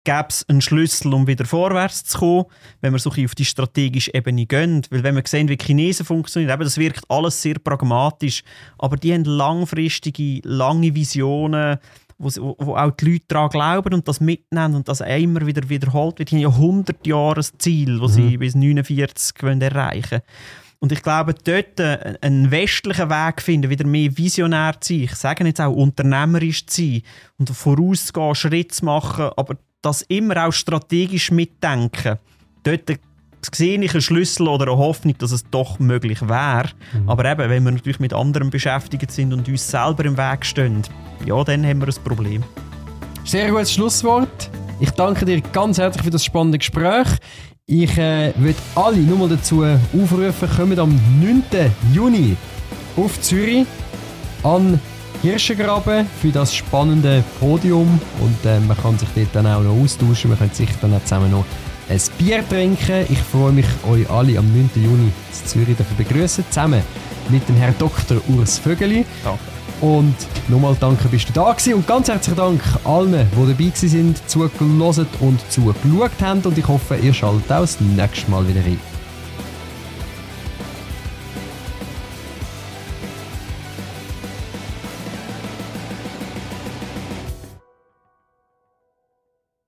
gäbe 0.05 0.27
es 0.29 0.49
einen 0.49 0.61
Schlüssel, 0.61 1.13
um 1.13 1.27
wieder 1.27 1.47
vorwärts 1.47 2.05
zu 2.05 2.19
kommen, 2.19 2.45
wenn 2.81 2.93
wir 2.93 3.01
so 3.01 3.11
ein 3.11 3.25
auf 3.25 3.35
die 3.35 3.45
strategische 3.45 4.15
Ebene 4.15 4.47
gehen. 4.47 4.83
Weil 4.91 5.03
wenn 5.03 5.17
wir 5.17 5.25
sehen, 5.27 5.49
wie 5.49 5.59
Chinesen 5.61 6.07
funktionieren, 6.07 6.53
eben, 6.53 6.63
das 6.63 6.79
wirkt 6.79 7.03
alles 7.09 7.43
sehr 7.43 7.55
pragmatisch, 7.55 8.45
aber 8.79 8.97
die 8.97 9.13
haben 9.13 9.25
langfristige, 9.25 10.41
lange 10.45 10.95
Visionen, 10.95 11.79
wo, 12.19 12.57
wo 12.59 12.77
auch 12.77 12.91
die 12.93 13.13
Leute 13.13 13.25
daran 13.29 13.51
glauben 13.51 13.95
und 13.95 14.09
das 14.09 14.21
mitnehmen 14.21 14.75
und 14.75 14.89
das 14.89 15.01
immer 15.01 15.47
wieder 15.47 15.69
wiederholt 15.69 16.19
wird. 16.19 16.31
Die 16.31 16.37
haben 16.37 16.43
ja 16.43 16.49
100 16.49 17.07
Jahre 17.07 17.41
Ziel, 17.59 17.99
das 18.01 18.17
mhm. 18.17 18.31
sie 18.31 18.37
bis 18.37 18.55
49 18.55 19.43
wollen 19.43 19.61
erreichen 19.61 20.23
und 20.85 20.93
ich 20.93 21.03
glaube, 21.03 21.33
dort 21.33 21.81
äh, 21.81 22.19
einen 22.21 22.51
westlichen 22.51 23.09
Weg 23.09 23.41
finden, 23.41 23.71
wieder 23.71 23.87
mehr 23.87 24.15
visionär 24.19 24.79
zu 24.79 24.93
sein, 24.93 25.05
ich 25.05 25.15
sage 25.15 25.47
jetzt 25.47 25.63
auch 25.63 25.73
unternehmerisch 25.73 26.67
zu 26.67 26.83
sein 26.83 27.03
und 27.39 27.49
vorauszugehen, 27.49 28.35
Schritte 28.35 28.69
zu 28.69 28.85
machen, 28.85 29.31
aber 29.35 29.57
das 29.81 30.03
immer 30.03 30.47
auch 30.47 30.53
strategisch 30.53 31.31
mitdenken. 31.31 32.19
Dort 32.65 32.91
sehe 33.53 33.81
ich 33.81 33.93
einen 33.93 34.01
Schlüssel 34.01 34.49
oder 34.49 34.67
eine 34.67 34.77
Hoffnung, 34.77 35.17
dass 35.19 35.33
es 35.33 35.45
doch 35.51 35.79
möglich 35.79 36.23
wäre. 36.23 36.71
Mhm. 36.93 37.09
Aber 37.09 37.25
eben, 37.25 37.51
wenn 37.51 37.65
wir 37.65 37.73
natürlich 37.73 38.01
mit 38.01 38.13
anderen 38.13 38.51
beschäftigt 38.51 39.11
sind 39.11 39.33
und 39.33 39.49
uns 39.49 39.69
selber 39.69 40.05
im 40.05 40.17
Weg 40.17 40.45
stehen, 40.45 40.83
ja, 41.25 41.43
dann 41.45 41.65
haben 41.67 41.81
wir 41.81 41.89
ein 41.89 42.05
Problem. 42.05 42.43
Sehr 43.25 43.51
gutes 43.51 43.73
Schlusswort. 43.73 44.51
Ich 44.81 44.91
danke 44.91 45.25
dir 45.25 45.41
ganz 45.41 45.79
herzlich 45.79 46.05
für 46.05 46.11
das 46.11 46.25
spannende 46.25 46.59
Gespräch. 46.59 47.09
Ich 47.67 47.97
äh, 47.97 48.35
würde 48.37 48.59
alle 48.75 48.99
nur 48.99 49.19
mal 49.19 49.29
dazu 49.29 49.65
aufrufen, 49.65 50.49
kommen 50.57 50.79
am 50.79 51.01
9. 51.21 51.43
Juni 51.95 52.37
auf 52.97 53.21
Zürich 53.23 53.67
an 54.43 54.79
Hirschengraben 55.23 56.07
für 56.21 56.29
das 56.29 56.55
spannende 56.55 57.25
Podium 57.41 57.99
und 58.21 58.45
äh, 58.45 58.61
man 58.61 58.77
kann 58.77 58.99
sich 58.99 59.09
dort 59.15 59.29
dann 59.33 59.47
auch 59.47 59.63
noch 59.63 59.83
austauschen. 59.83 60.31
Wir 60.31 60.37
können 60.37 60.53
sicher 60.53 60.75
dann 60.83 60.93
auch 60.93 61.03
zusammen 61.05 61.31
noch 61.31 61.47
ein 61.89 62.01
Bier 62.19 62.49
trinken. 62.49 63.07
Ich 63.09 63.19
freue 63.19 63.53
mich, 63.53 63.67
euch 63.89 64.09
alle 64.11 64.39
am 64.39 64.47
9. 64.47 64.71
Juni 64.77 65.05
in 65.05 65.47
Zürich 65.47 65.77
dafür 65.77 65.97
begrüßen, 65.97 66.45
zusammen 66.49 66.83
mit 67.29 67.49
dem 67.49 67.57
Herrn 67.57 67.75
Dr. 67.79 68.19
Urs 68.29 68.59
Vögeli. 68.59 69.05
Danke. 69.23 69.41
Und 69.81 70.15
nochmal 70.49 70.77
danke, 70.79 71.09
bist 71.09 71.29
du 71.29 71.33
da 71.33 71.53
gewesen. 71.53 71.75
Und 71.75 71.87
ganz 71.87 72.09
herzlichen 72.09 72.37
Dank 72.37 72.63
allen, 72.85 73.29
die 73.33 73.53
dabei 73.53 73.73
sind, 73.75 74.29
zugelassen 74.29 75.07
und 75.21 75.41
zugeschaut 75.51 76.23
haben. 76.23 76.41
Und 76.41 76.57
ich 76.57 76.67
hoffe, 76.67 76.97
ihr 76.97 77.13
schaltet 77.13 77.53
auch 77.53 77.61
das 77.61 77.81
nächste 77.81 78.31
Mal 78.31 78.49
wieder 78.49 78.61
rein. 78.61 78.94